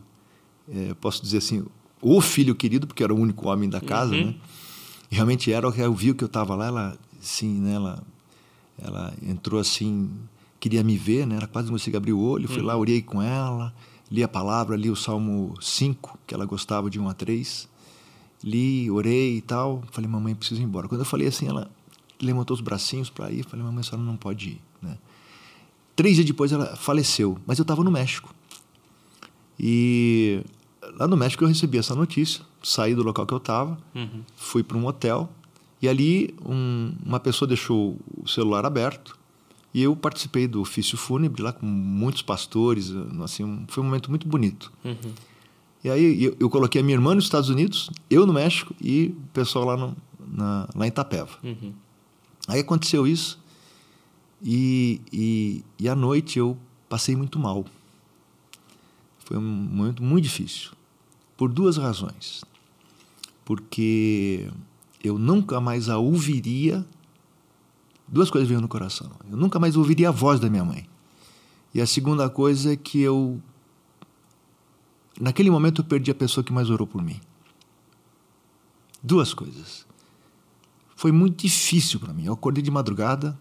é, 0.69 0.93
posso 0.95 1.21
dizer 1.21 1.37
assim, 1.37 1.65
o 2.01 2.19
filho 2.21 2.55
querido, 2.55 2.87
porque 2.87 3.03
era 3.03 3.13
o 3.13 3.17
único 3.17 3.47
homem 3.47 3.69
da 3.69 3.79
casa, 3.79 4.13
uhum. 4.13 4.27
né? 4.27 4.35
Realmente 5.09 5.51
era, 5.51 5.67
eu 5.67 5.93
vi 5.93 6.13
que 6.13 6.23
eu 6.23 6.27
estava 6.27 6.55
lá, 6.55 6.67
ela, 6.67 6.97
sim, 7.19 7.59
né? 7.59 7.73
Ela, 7.73 8.03
ela 8.81 9.13
entrou 9.21 9.59
assim, 9.59 10.09
queria 10.59 10.83
me 10.83 10.97
ver, 10.97 11.27
né? 11.27 11.35
Ela 11.35 11.47
quase 11.47 11.67
não 11.67 11.75
conseguia 11.75 11.97
abrir 11.97 12.13
o 12.13 12.19
olho. 12.19 12.47
Fui 12.47 12.59
uhum. 12.59 12.65
lá, 12.65 12.77
orei 12.77 13.01
com 13.01 13.21
ela, 13.21 13.73
li 14.09 14.23
a 14.23 14.27
palavra, 14.27 14.75
li 14.75 14.89
o 14.89 14.95
Salmo 14.95 15.53
5, 15.61 16.19
que 16.25 16.33
ela 16.33 16.45
gostava 16.45 16.89
de 16.89 16.99
1 16.99 17.09
a 17.09 17.13
3. 17.13 17.69
Li, 18.43 18.89
orei 18.89 19.37
e 19.37 19.41
tal. 19.41 19.83
Falei, 19.91 20.09
mamãe, 20.09 20.33
preciso 20.33 20.61
ir 20.61 20.63
embora. 20.63 20.87
Quando 20.87 21.01
eu 21.01 21.05
falei 21.05 21.27
assim, 21.27 21.47
ela 21.47 21.69
levantou 22.21 22.55
os 22.55 22.61
bracinhos 22.61 23.09
para 23.09 23.31
ir. 23.31 23.43
Falei, 23.43 23.65
mamãe, 23.65 23.81
a 23.81 23.83
senhora 23.83 24.03
não 24.03 24.15
pode 24.15 24.49
ir, 24.49 24.61
né? 24.81 24.97
Três 25.95 26.15
dias 26.15 26.25
depois 26.25 26.51
ela 26.51 26.75
faleceu, 26.75 27.37
mas 27.45 27.59
eu 27.59 27.63
estava 27.63 27.83
no 27.83 27.91
México. 27.91 28.33
E 29.59 30.41
lá 31.01 31.07
no 31.07 31.17
México 31.17 31.43
eu 31.43 31.47
recebi 31.47 31.79
essa 31.79 31.95
notícia, 31.95 32.43
saí 32.61 32.93
do 32.93 33.01
local 33.01 33.25
que 33.25 33.33
eu 33.33 33.39
estava, 33.39 33.75
uhum. 33.95 34.21
fui 34.35 34.61
para 34.61 34.77
um 34.77 34.85
hotel 34.85 35.27
e 35.81 35.89
ali 35.89 36.35
um, 36.45 36.93
uma 37.03 37.19
pessoa 37.19 37.47
deixou 37.47 37.97
o 38.15 38.27
celular 38.27 38.67
aberto 38.67 39.17
e 39.73 39.81
eu 39.81 39.95
participei 39.95 40.47
do 40.47 40.61
ofício 40.61 40.95
fúnebre 40.95 41.41
lá 41.41 41.51
com 41.51 41.65
muitos 41.65 42.21
pastores, 42.21 42.93
assim, 43.23 43.65
foi 43.67 43.81
um 43.81 43.87
momento 43.87 44.11
muito 44.11 44.27
bonito. 44.27 44.71
Uhum. 44.85 45.13
E 45.83 45.89
aí 45.89 46.23
eu, 46.23 46.37
eu, 46.39 46.49
coloquei 46.51 46.81
a 46.81 46.83
minha 46.83 46.95
irmã 46.95 47.15
nos 47.15 47.23
Estados 47.23 47.49
Unidos, 47.49 47.89
eu 48.07 48.27
no 48.27 48.33
México 48.33 48.75
e 48.79 49.07
o 49.07 49.33
pessoal 49.33 49.65
lá, 49.65 49.77
no, 49.77 49.97
na, 50.19 50.69
lá 50.75 50.85
em 50.85 50.89
Itapeva. 50.89 51.31
Uhum. 51.43 51.73
Aí 52.47 52.59
aconteceu 52.59 53.07
isso 53.07 53.39
e, 54.43 55.01
e, 55.11 55.63
e 55.79 55.89
à 55.89 55.95
noite 55.95 56.37
eu 56.37 56.55
passei 56.87 57.15
muito 57.15 57.39
mal. 57.39 57.65
Foi 59.25 59.37
um 59.37 59.41
momento 59.41 60.03
muito 60.03 60.25
difícil. 60.25 60.69
Por 61.41 61.51
duas 61.51 61.75
razões. 61.75 62.45
Porque 63.43 64.47
eu 65.03 65.17
nunca 65.17 65.59
mais 65.59 65.89
a 65.89 65.97
ouviria. 65.97 66.85
Duas 68.07 68.29
coisas 68.29 68.47
veio 68.47 68.61
no 68.61 68.67
coração. 68.67 69.09
Eu 69.27 69.35
nunca 69.35 69.59
mais 69.59 69.75
ouviria 69.75 70.09
a 70.09 70.11
voz 70.11 70.39
da 70.39 70.51
minha 70.51 70.63
mãe. 70.63 70.87
E 71.73 71.81
a 71.81 71.87
segunda 71.87 72.29
coisa 72.29 72.73
é 72.73 72.75
que 72.75 73.01
eu. 73.01 73.41
Naquele 75.19 75.49
momento 75.49 75.81
eu 75.81 75.85
perdi 75.85 76.11
a 76.11 76.13
pessoa 76.13 76.43
que 76.43 76.53
mais 76.53 76.69
orou 76.69 76.85
por 76.85 77.01
mim. 77.01 77.19
Duas 79.01 79.33
coisas. 79.33 79.87
Foi 80.95 81.11
muito 81.11 81.41
difícil 81.41 81.99
para 81.99 82.13
mim. 82.13 82.25
Eu 82.25 82.33
acordei 82.33 82.61
de 82.61 82.69
madrugada, 82.69 83.35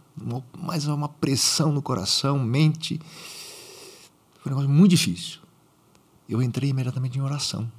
mais 0.59 0.87
uma 0.87 1.11
pressão 1.11 1.71
no 1.71 1.83
coração, 1.83 2.39
mente. 2.39 2.99
Foi 4.39 4.51
um 4.51 4.57
negócio 4.57 4.71
muito 4.71 4.93
difícil. 4.93 5.41
Eu 6.27 6.41
entrei 6.41 6.71
imediatamente 6.71 7.19
em 7.19 7.21
oração 7.21 7.71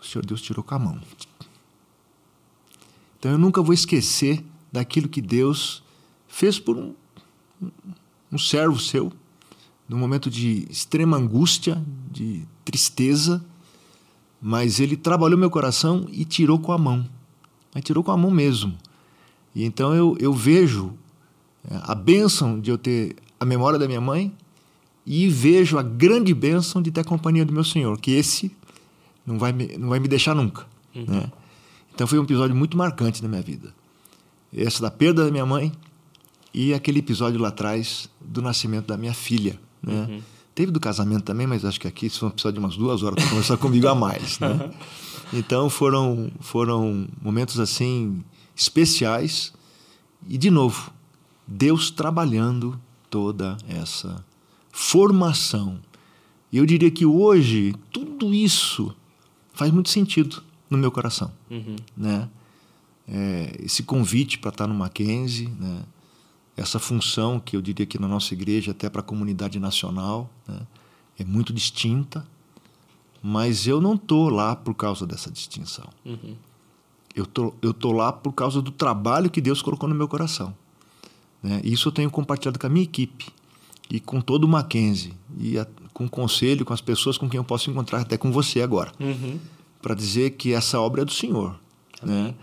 o 0.00 0.04
Senhor 0.04 0.24
Deus 0.24 0.40
tirou 0.40 0.64
com 0.64 0.74
a 0.74 0.78
mão. 0.78 1.00
Então 3.18 3.32
eu 3.32 3.38
nunca 3.38 3.62
vou 3.62 3.74
esquecer 3.74 4.42
daquilo 4.72 5.08
que 5.08 5.20
Deus 5.20 5.82
fez 6.26 6.58
por 6.58 6.76
um, 6.76 6.94
um 8.32 8.38
servo 8.38 8.78
seu, 8.78 9.12
num 9.88 9.98
momento 9.98 10.30
de 10.30 10.66
extrema 10.70 11.16
angústia, 11.16 11.84
de 12.10 12.46
tristeza, 12.64 13.44
mas 14.40 14.80
ele 14.80 14.96
trabalhou 14.96 15.38
meu 15.38 15.50
coração 15.50 16.06
e 16.10 16.24
tirou 16.24 16.58
com 16.58 16.72
a 16.72 16.78
mão. 16.78 17.06
Mas 17.74 17.84
tirou 17.84 18.02
com 18.02 18.10
a 18.10 18.16
mão 18.16 18.30
mesmo. 18.30 18.76
E 19.54 19.64
então 19.64 19.94
eu, 19.94 20.16
eu 20.18 20.32
vejo 20.32 20.94
é, 21.68 21.78
a 21.82 21.94
bênção 21.94 22.58
de 22.58 22.70
eu 22.70 22.78
ter 22.78 23.16
a 23.38 23.44
memória 23.44 23.78
da 23.78 23.86
minha 23.86 24.00
mãe 24.00 24.32
e 25.04 25.28
vejo 25.28 25.76
a 25.76 25.82
grande 25.82 26.32
bênção 26.32 26.80
de 26.80 26.90
ter 26.90 27.00
a 27.00 27.04
companhia 27.04 27.44
do 27.44 27.52
meu 27.52 27.64
Senhor, 27.64 27.98
que 27.98 28.12
esse 28.12 28.50
não 29.26 29.38
vai 29.38 29.52
me, 29.52 29.76
não 29.76 29.88
vai 29.88 30.00
me 30.00 30.08
deixar 30.08 30.34
nunca. 30.34 30.66
Uhum. 30.94 31.04
Né? 31.06 31.30
Então 31.94 32.06
foi 32.06 32.18
um 32.18 32.22
episódio 32.22 32.54
muito 32.54 32.76
marcante 32.76 33.22
na 33.22 33.28
minha 33.28 33.42
vida. 33.42 33.74
Essa 34.52 34.82
da 34.82 34.90
perda 34.90 35.24
da 35.24 35.30
minha 35.30 35.46
mãe 35.46 35.72
e 36.52 36.74
aquele 36.74 36.98
episódio 36.98 37.40
lá 37.40 37.48
atrás 37.48 38.08
do 38.20 38.42
nascimento 38.42 38.86
da 38.86 38.96
minha 38.96 39.14
filha. 39.14 39.60
Né? 39.82 40.06
Uhum. 40.08 40.22
Teve 40.54 40.72
do 40.72 40.80
casamento 40.80 41.22
também, 41.22 41.46
mas 41.46 41.64
acho 41.64 41.80
que 41.80 41.86
aqui 41.86 42.06
isso 42.06 42.20
vai 42.20 42.30
precisar 42.30 42.50
de 42.52 42.58
umas 42.58 42.76
duas 42.76 43.02
horas 43.02 43.22
para 43.22 43.30
conversar 43.30 43.56
comigo 43.58 43.86
a 43.88 43.94
mais. 43.94 44.38
Né? 44.40 44.70
Então 45.32 45.70
foram, 45.70 46.30
foram 46.40 47.06
momentos 47.22 47.60
assim 47.60 48.24
especiais 48.56 49.52
e, 50.28 50.36
de 50.36 50.50
novo, 50.50 50.92
Deus 51.46 51.90
trabalhando 51.90 52.78
toda 53.08 53.56
essa 53.68 54.24
formação. 54.70 55.78
E 56.52 56.58
eu 56.58 56.66
diria 56.66 56.90
que 56.90 57.06
hoje 57.06 57.74
tudo 57.92 58.34
isso 58.34 58.94
faz 59.52 59.72
muito 59.72 59.88
sentido 59.88 60.42
no 60.68 60.78
meu 60.78 60.90
coração, 60.90 61.32
uhum. 61.50 61.76
né? 61.96 62.28
É, 63.08 63.56
esse 63.64 63.82
convite 63.82 64.38
para 64.38 64.50
estar 64.50 64.66
no 64.68 64.74
Mackenzie, 64.74 65.48
né? 65.58 65.82
essa 66.56 66.78
função 66.78 67.40
que 67.40 67.56
eu 67.56 67.62
diria 67.62 67.84
que 67.84 67.98
na 67.98 68.06
nossa 68.06 68.32
igreja 68.34 68.70
até 68.70 68.88
para 68.88 69.00
a 69.00 69.04
comunidade 69.04 69.58
nacional 69.58 70.30
né? 70.46 70.60
é 71.18 71.24
muito 71.24 71.52
distinta, 71.52 72.24
mas 73.22 73.66
eu 73.66 73.80
não 73.80 73.96
tô 73.96 74.28
lá 74.28 74.54
por 74.54 74.74
causa 74.74 75.06
dessa 75.06 75.30
distinção. 75.30 75.88
Uhum. 76.04 76.36
Eu 77.14 77.26
tô 77.26 77.52
eu 77.60 77.74
tô 77.74 77.90
lá 77.90 78.12
por 78.12 78.32
causa 78.32 78.62
do 78.62 78.70
trabalho 78.70 79.28
que 79.28 79.40
Deus 79.40 79.60
colocou 79.60 79.88
no 79.88 79.94
meu 79.94 80.06
coração. 80.06 80.54
Né? 81.42 81.60
Isso 81.64 81.88
eu 81.88 81.92
tenho 81.92 82.10
compartilhado 82.10 82.58
com 82.58 82.66
a 82.66 82.70
minha 82.70 82.84
equipe 82.84 83.26
e 83.90 83.98
com 83.98 84.20
todo 84.20 84.44
o 84.44 84.48
Mackenzie 84.48 85.14
e 85.36 85.58
a, 85.58 85.66
com 85.92 86.08
conselho 86.08 86.64
com 86.64 86.72
as 86.72 86.80
pessoas 86.80 87.18
com 87.18 87.28
quem 87.28 87.38
eu 87.38 87.44
posso 87.44 87.70
encontrar, 87.70 88.00
até 88.00 88.16
com 88.16 88.30
você 88.32 88.62
agora, 88.62 88.92
uhum. 88.98 89.38
para 89.82 89.94
dizer 89.94 90.30
que 90.32 90.52
essa 90.52 90.80
obra 90.80 91.02
é 91.02 91.04
do 91.04 91.12
Senhor. 91.12 91.58
Né? 92.02 92.34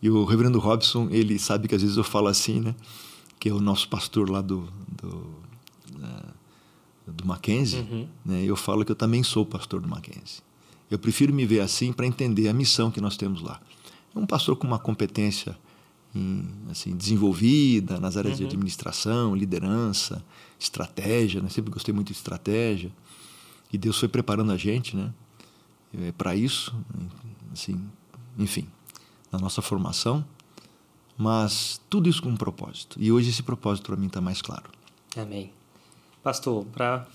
E 0.00 0.10
o 0.10 0.24
reverendo 0.24 0.58
Robson, 0.58 1.08
ele 1.10 1.38
sabe 1.38 1.68
que 1.68 1.74
às 1.74 1.82
vezes 1.82 1.96
eu 1.96 2.04
falo 2.04 2.28
assim, 2.28 2.60
né? 2.60 2.74
que 3.38 3.48
é 3.48 3.52
o 3.52 3.60
nosso 3.60 3.88
pastor 3.88 4.30
lá 4.30 4.40
do, 4.40 4.68
do, 5.00 5.08
uh, 5.96 6.32
do 7.06 7.26
Mackenzie, 7.26 7.80
uhum. 7.80 8.08
né? 8.24 8.42
eu 8.44 8.56
falo 8.56 8.84
que 8.84 8.92
eu 8.92 8.96
também 8.96 9.22
sou 9.22 9.44
pastor 9.44 9.80
do 9.80 9.88
Mackenzie. 9.88 10.42
Eu 10.90 10.98
prefiro 10.98 11.32
me 11.32 11.46
ver 11.46 11.60
assim 11.60 11.92
para 11.92 12.06
entender 12.06 12.48
a 12.48 12.52
missão 12.52 12.90
que 12.90 13.00
nós 13.00 13.16
temos 13.16 13.40
lá. 13.40 13.60
É 14.14 14.18
um 14.18 14.26
pastor 14.26 14.56
com 14.56 14.66
uma 14.66 14.78
competência 14.78 15.56
em, 16.14 16.44
assim, 16.70 16.94
desenvolvida 16.94 17.98
nas 17.98 18.16
áreas 18.16 18.34
uhum. 18.34 18.40
de 18.40 18.44
administração, 18.44 19.34
liderança, 19.34 20.22
estratégia, 20.62 21.40
né? 21.42 21.48
sempre 21.48 21.70
gostei 21.70 21.94
muito 21.94 22.08
de 22.08 22.14
estratégia. 22.14 22.92
E 23.72 23.78
Deus 23.78 23.98
foi 23.98 24.08
preparando 24.08 24.52
a 24.52 24.56
gente 24.56 24.96
né? 24.96 25.12
É, 25.98 26.12
para 26.12 26.34
isso, 26.34 26.74
assim, 27.52 27.78
enfim, 28.38 28.66
na 29.30 29.38
nossa 29.38 29.60
formação. 29.60 30.24
Mas 31.16 31.80
tudo 31.90 32.08
isso 32.08 32.22
com 32.22 32.30
um 32.30 32.36
propósito. 32.36 32.96
E 32.98 33.12
hoje 33.12 33.30
esse 33.30 33.42
propósito 33.42 33.86
para 33.86 33.96
mim 33.96 34.06
está 34.06 34.20
mais 34.20 34.40
claro. 34.40 34.70
Amém. 35.16 35.52
Pastor, 36.22 36.64
para 36.66 37.06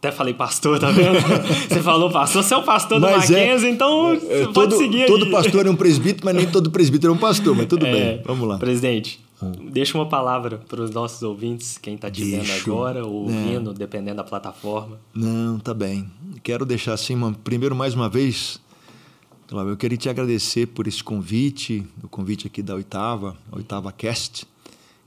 até 0.00 0.10
falei 0.10 0.32
pastor, 0.32 0.78
tá 0.78 0.90
vendo? 0.90 1.18
você 1.68 1.82
falou 1.82 2.10
pastor, 2.10 2.42
você 2.42 2.54
é 2.54 2.56
o 2.56 2.62
pastor 2.62 2.98
do 2.98 3.06
mas 3.06 3.30
é. 3.30 3.34
Mackenzie, 3.34 3.68
é, 3.68 3.70
então 3.70 4.12
é, 4.14 4.16
todo, 4.44 4.52
pode 4.54 4.76
seguir 4.78 5.06
Todo 5.06 5.26
aí. 5.26 5.30
pastor 5.30 5.66
é 5.66 5.70
um 5.70 5.76
presbítero, 5.76 6.24
mas 6.24 6.34
nem 6.34 6.50
todo 6.50 6.70
presbítero 6.70 7.12
é 7.12 7.16
um 7.16 7.18
pastor, 7.18 7.54
mas 7.54 7.66
tudo 7.66 7.84
é, 7.86 7.92
bem, 7.92 8.22
vamos 8.24 8.48
lá. 8.48 8.56
Presidente. 8.56 9.20
Deixa 9.70 9.96
uma 9.96 10.08
palavra 10.08 10.58
para 10.58 10.82
os 10.82 10.90
nossos 10.90 11.22
ouvintes, 11.22 11.78
quem 11.78 11.94
está 11.94 12.10
te 12.10 12.24
vendo 12.24 12.50
agora 12.52 13.06
ou 13.06 13.22
ouvindo, 13.22 13.72
dependendo 13.72 14.16
da 14.16 14.24
plataforma. 14.24 14.98
Não, 15.14 15.58
tá 15.58 15.74
bem. 15.74 16.10
Quero 16.42 16.64
deixar 16.64 16.94
assim, 16.94 17.14
uma, 17.14 17.32
primeiro 17.32 17.74
mais 17.74 17.94
uma 17.94 18.08
vez, 18.08 18.60
eu 19.50 19.76
queria 19.76 19.98
te 19.98 20.08
agradecer 20.08 20.66
por 20.66 20.86
esse 20.86 21.02
convite, 21.02 21.86
o 22.02 22.08
convite 22.08 22.46
aqui 22.46 22.62
da 22.62 22.74
oitava, 22.74 23.36
a 23.50 23.56
oitava 23.56 23.90
cast, 23.92 24.46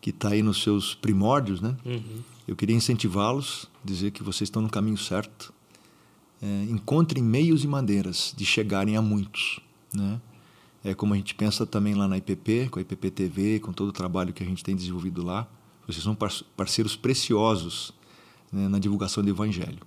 que 0.01 0.09
está 0.09 0.29
aí 0.29 0.43
nos 0.43 0.61
seus 0.61 0.93
primórdios, 0.95 1.61
né? 1.61 1.75
Uhum 1.85 2.33
eu 2.47 2.55
queria 2.55 2.75
incentivá-los, 2.75 3.69
dizer 3.83 4.11
que 4.11 4.21
vocês 4.21 4.47
estão 4.47 4.61
no 4.61 4.69
caminho 4.69 4.97
certo. 4.97 5.53
É, 6.41 6.63
encontrem 6.69 7.23
meios 7.23 7.63
e 7.63 7.67
maneiras 7.67 8.33
de 8.35 8.45
chegarem 8.45 8.97
a 8.97 9.01
muitos. 9.01 9.59
Né? 9.93 10.19
É 10.83 10.93
como 10.93 11.13
a 11.13 11.17
gente 11.17 11.33
pensa 11.33 11.65
também 11.65 11.93
lá 11.93 12.07
na 12.07 12.17
IPP, 12.17 12.69
com 12.69 12.79
a 12.79 12.81
IPP 12.81 13.11
TV, 13.11 13.59
com 13.59 13.71
todo 13.71 13.89
o 13.89 13.93
trabalho 13.93 14.33
que 14.33 14.43
a 14.43 14.45
gente 14.45 14.63
tem 14.63 14.75
desenvolvido 14.75 15.23
lá. 15.23 15.47
Vocês 15.87 16.03
são 16.03 16.15
parceiros 16.55 16.95
preciosos 16.95 17.93
né, 18.51 18.67
na 18.67 18.79
divulgação 18.79 19.23
do 19.23 19.29
Evangelho. 19.29 19.79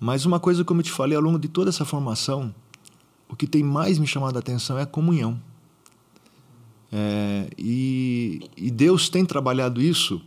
Mas 0.00 0.26
uma 0.26 0.40
coisa, 0.40 0.64
como 0.64 0.80
eu 0.80 0.84
te 0.84 0.90
falei, 0.90 1.16
ao 1.16 1.22
longo 1.22 1.38
de 1.38 1.48
toda 1.48 1.70
essa 1.70 1.84
formação, 1.84 2.54
o 3.28 3.36
que 3.36 3.46
tem 3.46 3.62
mais 3.62 3.98
me 3.98 4.06
chamado 4.06 4.36
a 4.36 4.40
atenção 4.40 4.78
é 4.78 4.82
a 4.82 4.86
comunhão. 4.86 5.40
É, 6.92 7.48
e, 7.56 8.48
e 8.56 8.70
Deus 8.70 9.08
tem 9.08 9.24
trabalhado 9.24 9.80
isso 9.80 10.20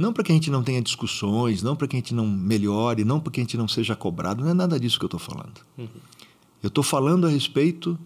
não 0.00 0.14
para 0.14 0.24
que 0.24 0.32
a 0.32 0.34
gente 0.34 0.50
não 0.50 0.62
tenha 0.62 0.80
discussões, 0.80 1.62
não 1.62 1.76
para 1.76 1.86
que 1.86 1.94
a 1.94 1.98
gente 1.98 2.14
não 2.14 2.26
melhore, 2.26 3.04
não 3.04 3.20
para 3.20 3.30
que 3.30 3.40
a 3.40 3.42
gente 3.42 3.58
não 3.58 3.68
seja 3.68 3.94
cobrado, 3.94 4.42
não 4.42 4.50
é 4.50 4.54
nada 4.54 4.80
disso 4.80 4.98
que 4.98 5.04
eu 5.04 5.08
estou 5.08 5.20
falando. 5.20 5.60
Uhum. 5.76 5.88
Eu 6.62 6.68
estou 6.68 6.82
falando 6.82 7.26
a 7.26 7.30
respeito 7.30 7.98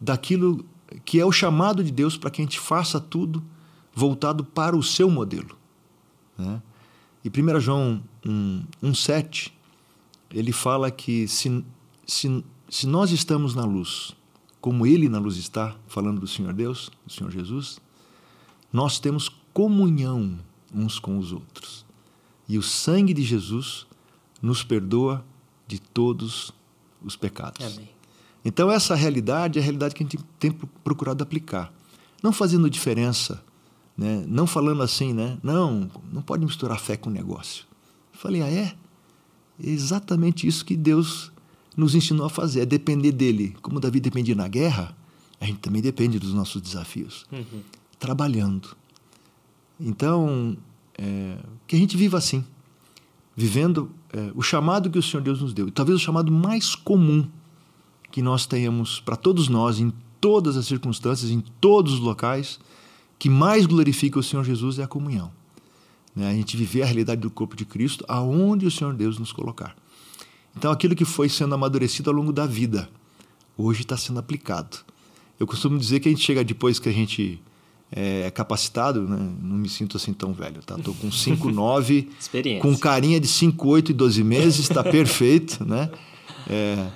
daquilo 0.00 0.64
que 1.04 1.20
é 1.20 1.24
o 1.24 1.32
chamado 1.32 1.84
de 1.84 1.92
Deus 1.92 2.16
para 2.16 2.30
que 2.30 2.40
a 2.40 2.44
gente 2.44 2.58
faça 2.58 3.00
tudo 3.00 3.42
voltado 3.94 4.44
para 4.44 4.76
o 4.76 4.82
seu 4.82 5.10
modelo. 5.10 5.56
Né? 6.36 6.62
E 7.24 7.28
1 7.28 7.60
João 7.60 8.02
1,7, 8.24 9.52
1, 10.32 10.38
ele 10.38 10.52
fala 10.52 10.90
que 10.90 11.28
se, 11.28 11.64
se 12.06 12.42
se 12.70 12.86
nós 12.86 13.10
estamos 13.10 13.56
na 13.56 13.64
luz, 13.64 14.12
como 14.60 14.86
Ele 14.86 15.08
na 15.08 15.18
luz 15.18 15.36
está, 15.36 15.76
falando 15.88 16.20
do 16.20 16.28
Senhor 16.28 16.52
Deus, 16.52 16.88
do 17.04 17.12
Senhor 17.12 17.28
Jesus, 17.32 17.80
nós 18.72 19.00
temos 19.00 19.28
comunhão 19.52 20.38
uns 20.72 21.00
com 21.00 21.18
os 21.18 21.32
outros. 21.32 21.84
E 22.48 22.56
o 22.56 22.62
sangue 22.62 23.12
de 23.12 23.24
Jesus 23.24 23.88
nos 24.40 24.62
perdoa 24.62 25.24
de 25.66 25.80
todos 25.80 26.52
os 27.02 27.16
pecados. 27.16 27.74
Amém. 27.74 27.88
Então, 28.44 28.70
essa 28.70 28.94
realidade 28.94 29.58
é 29.58 29.62
a 29.62 29.64
realidade 29.64 29.94
que 29.94 30.02
a 30.02 30.06
gente 30.06 30.18
tem 30.38 30.50
procurado 30.82 31.22
aplicar. 31.22 31.72
Não 32.22 32.32
fazendo 32.32 32.70
diferença, 32.70 33.42
né? 33.96 34.24
não 34.26 34.46
falando 34.46 34.82
assim, 34.82 35.12
né? 35.12 35.38
não, 35.42 35.90
não 36.10 36.22
pode 36.22 36.44
misturar 36.44 36.78
fé 36.78 36.96
com 36.96 37.10
negócio. 37.10 37.64
falei, 38.12 38.42
ah, 38.42 38.50
é? 38.50 38.74
É 39.62 39.70
exatamente 39.70 40.46
isso 40.46 40.64
que 40.64 40.76
Deus 40.76 41.30
nos 41.76 41.94
ensinou 41.94 42.26
a 42.26 42.30
fazer, 42.30 42.60
é 42.60 42.66
depender 42.66 43.12
dele. 43.12 43.56
Como 43.62 43.78
Davi 43.80 44.00
dependia 44.00 44.34
na 44.34 44.48
guerra, 44.48 44.96
a 45.40 45.46
gente 45.46 45.60
também 45.60 45.80
depende 45.80 46.18
dos 46.18 46.32
nossos 46.32 46.60
desafios. 46.60 47.26
Uhum. 47.30 47.62
Trabalhando. 47.98 48.76
Então, 49.78 50.56
é, 50.98 51.38
que 51.66 51.76
a 51.76 51.78
gente 51.78 51.96
viva 51.96 52.18
assim, 52.18 52.44
vivendo 53.34 53.90
é, 54.12 54.30
o 54.34 54.42
chamado 54.42 54.90
que 54.90 54.98
o 54.98 55.02
Senhor 55.02 55.22
Deus 55.22 55.40
nos 55.40 55.54
deu. 55.54 55.68
E 55.68 55.70
talvez 55.70 55.96
o 55.96 56.02
chamado 56.02 56.30
mais 56.30 56.74
comum 56.74 57.26
que 58.10 58.20
nós 58.22 58.46
tenhamos 58.46 59.00
para 59.00 59.16
todos 59.16 59.48
nós, 59.48 59.78
em 59.78 59.92
todas 60.20 60.56
as 60.56 60.66
circunstâncias, 60.66 61.30
em 61.30 61.40
todos 61.60 61.94
os 61.94 62.00
locais, 62.00 62.58
que 63.18 63.28
mais 63.28 63.66
glorifica 63.66 64.18
o 64.18 64.22
Senhor 64.22 64.44
Jesus 64.44 64.78
é 64.78 64.82
a 64.82 64.88
comunhão. 64.88 65.30
Né? 66.14 66.28
A 66.30 66.34
gente 66.34 66.56
viver 66.56 66.82
a 66.82 66.86
realidade 66.86 67.20
do 67.20 67.30
corpo 67.30 67.56
de 67.56 67.64
Cristo 67.64 68.04
aonde 68.08 68.66
o 68.66 68.70
Senhor 68.70 68.94
Deus 68.94 69.18
nos 69.18 69.32
colocar. 69.32 69.76
Então, 70.56 70.72
aquilo 70.72 70.96
que 70.96 71.04
foi 71.04 71.28
sendo 71.28 71.54
amadurecido 71.54 72.10
ao 72.10 72.16
longo 72.16 72.32
da 72.32 72.46
vida, 72.46 72.88
hoje 73.56 73.82
está 73.82 73.96
sendo 73.96 74.18
aplicado. 74.18 74.78
Eu 75.38 75.46
costumo 75.46 75.78
dizer 75.78 76.00
que 76.00 76.08
a 76.08 76.12
gente 76.12 76.24
chega 76.24 76.42
depois 76.42 76.78
que 76.78 76.88
a 76.88 76.92
gente 76.92 77.40
é, 77.92 78.22
é 78.26 78.30
capacitado, 78.30 79.02
né? 79.02 79.32
não 79.40 79.56
me 79.56 79.68
sinto 79.68 79.96
assim 79.96 80.12
tão 80.12 80.32
velho, 80.32 80.60
tá? 80.62 80.76
Tô 80.76 80.92
com 80.94 81.10
5, 81.12 81.50
9, 81.50 82.08
com 82.60 82.76
carinha 82.76 83.20
de 83.20 83.28
5, 83.28 83.68
8 83.68 83.90
e 83.90 83.94
12 83.94 84.24
meses, 84.24 84.58
está 84.60 84.82
perfeito, 84.84 85.64
né? 85.64 85.90
É, 86.48 86.86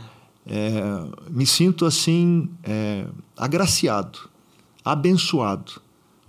é, 0.47 0.83
me 1.31 1.47
sinto 1.47 1.87
assim 1.87 2.49
é, 2.63 3.07
agraciado, 3.37 4.29
abençoado 4.85 5.81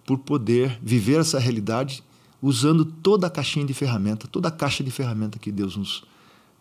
por 0.05 0.20
poder 0.20 0.80
viver 0.82 1.20
essa 1.20 1.39
realidade 1.39 2.03
usando 2.41 2.86
toda 2.86 3.28
a 3.28 3.30
caixinha 3.30 3.66
de 3.66 3.74
ferramenta, 3.74 4.28
toda 4.28 4.47
a 4.49 4.51
caixa 4.51 4.84
de 4.84 4.91
ferramenta 4.91 5.39
que 5.39 5.51
Deus 5.51 5.76
nos 5.76 6.03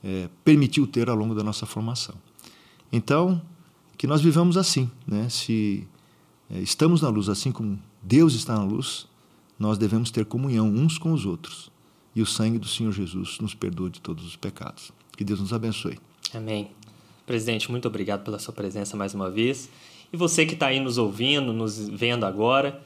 é, 0.03 0.29
permitiu 0.45 0.87
ter 0.87 1.09
ao 1.09 1.17
longo 1.17 1.35
da 1.35 1.43
nossa 1.43 1.67
formação. 1.67 2.15
Então, 2.91 3.41
que 3.97 4.07
nós 4.07 4.21
vivamos 4.21 4.57
assim, 4.57 4.91
né? 5.07 5.29
Se 5.29 5.87
é, 6.51 6.59
estamos 6.61 7.03
na 7.03 7.09
luz, 7.09 7.29
assim 7.29 7.53
como 7.53 7.79
Deus 8.03 8.35
está 8.35 8.55
na 8.55 8.65
luz, 8.65 9.07
nós 9.59 9.79
devemos 9.79 10.11
ter 10.11 10.25
comunhão 10.25 10.69
uns 10.69 10.99
com 10.99 11.13
os 11.13 11.25
outros. 11.27 11.71
E 12.15 12.23
o 12.23 12.27
sangue 12.27 12.59
do 12.59 12.69
Senhor 12.69 12.93
Jesus 12.93 13.39
nos 13.41 13.55
perdoa 13.55 13.91
de 13.91 14.01
todos 14.01 14.25
os 14.25 14.37
pecados. 14.37 14.93
Que 15.17 15.25
Deus 15.25 15.41
nos 15.41 15.53
abençoe. 15.53 15.99
Amém. 16.33 16.71
Presidente, 17.27 17.71
muito 17.71 17.89
obrigado 17.89 18.23
pela 18.23 18.39
sua 18.39 18.53
presença 18.53 18.97
mais 18.97 19.15
uma 19.15 19.31
vez. 19.31 19.71
E 20.13 20.17
você 20.17 20.45
que 20.45 20.55
está 20.55 20.67
aí 20.67 20.79
nos 20.79 20.99
ouvindo, 20.99 21.53
nos 21.53 21.89
vendo 21.89 22.25
agora, 22.25 22.81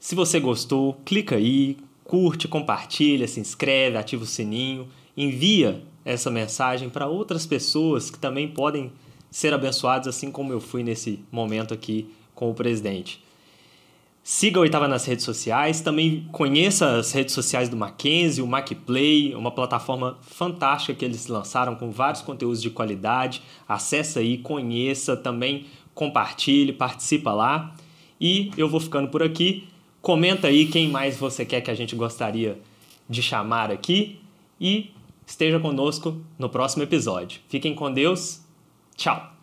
se 0.00 0.14
você 0.14 0.40
gostou, 0.40 0.94
clica 1.04 1.36
aí, 1.36 1.76
curte, 2.04 2.48
compartilha, 2.48 3.28
se 3.28 3.38
inscreve, 3.40 3.96
ativa 3.96 4.22
o 4.22 4.26
sininho, 4.26 4.88
envia 5.16 5.82
essa 6.04 6.30
mensagem 6.30 6.88
para 6.88 7.06
outras 7.06 7.46
pessoas 7.46 8.10
que 8.10 8.18
também 8.18 8.48
podem 8.48 8.92
ser 9.30 9.52
abençoadas, 9.52 10.08
assim 10.08 10.30
como 10.30 10.52
eu 10.52 10.60
fui 10.60 10.82
nesse 10.82 11.20
momento 11.30 11.74
aqui 11.74 12.08
com 12.34 12.50
o 12.50 12.54
presidente. 12.54 13.22
Siga 14.28 14.58
o 14.58 14.62
Oitava 14.62 14.88
nas 14.88 15.04
redes 15.04 15.24
sociais, 15.24 15.80
também 15.80 16.28
conheça 16.32 16.96
as 16.96 17.12
redes 17.12 17.32
sociais 17.32 17.68
do 17.68 17.76
Mackenzie, 17.76 18.42
o 18.42 18.46
MacPlay, 18.48 19.32
uma 19.36 19.52
plataforma 19.52 20.18
fantástica 20.20 20.92
que 20.94 21.04
eles 21.04 21.28
lançaram 21.28 21.76
com 21.76 21.92
vários 21.92 22.22
conteúdos 22.22 22.60
de 22.60 22.68
qualidade. 22.68 23.40
Acesse 23.68 24.18
aí, 24.18 24.38
conheça, 24.38 25.16
também 25.16 25.66
compartilhe, 25.94 26.72
participa 26.72 27.32
lá. 27.32 27.72
E 28.20 28.50
eu 28.56 28.68
vou 28.68 28.80
ficando 28.80 29.06
por 29.06 29.22
aqui. 29.22 29.68
Comenta 30.02 30.48
aí 30.48 30.66
quem 30.66 30.88
mais 30.88 31.16
você 31.16 31.44
quer 31.44 31.60
que 31.60 31.70
a 31.70 31.74
gente 31.76 31.94
gostaria 31.94 32.60
de 33.08 33.22
chamar 33.22 33.70
aqui 33.70 34.18
e 34.60 34.90
esteja 35.24 35.60
conosco 35.60 36.20
no 36.36 36.48
próximo 36.48 36.82
episódio. 36.82 37.40
Fiquem 37.48 37.76
com 37.76 37.92
Deus. 37.92 38.40
Tchau. 38.96 39.35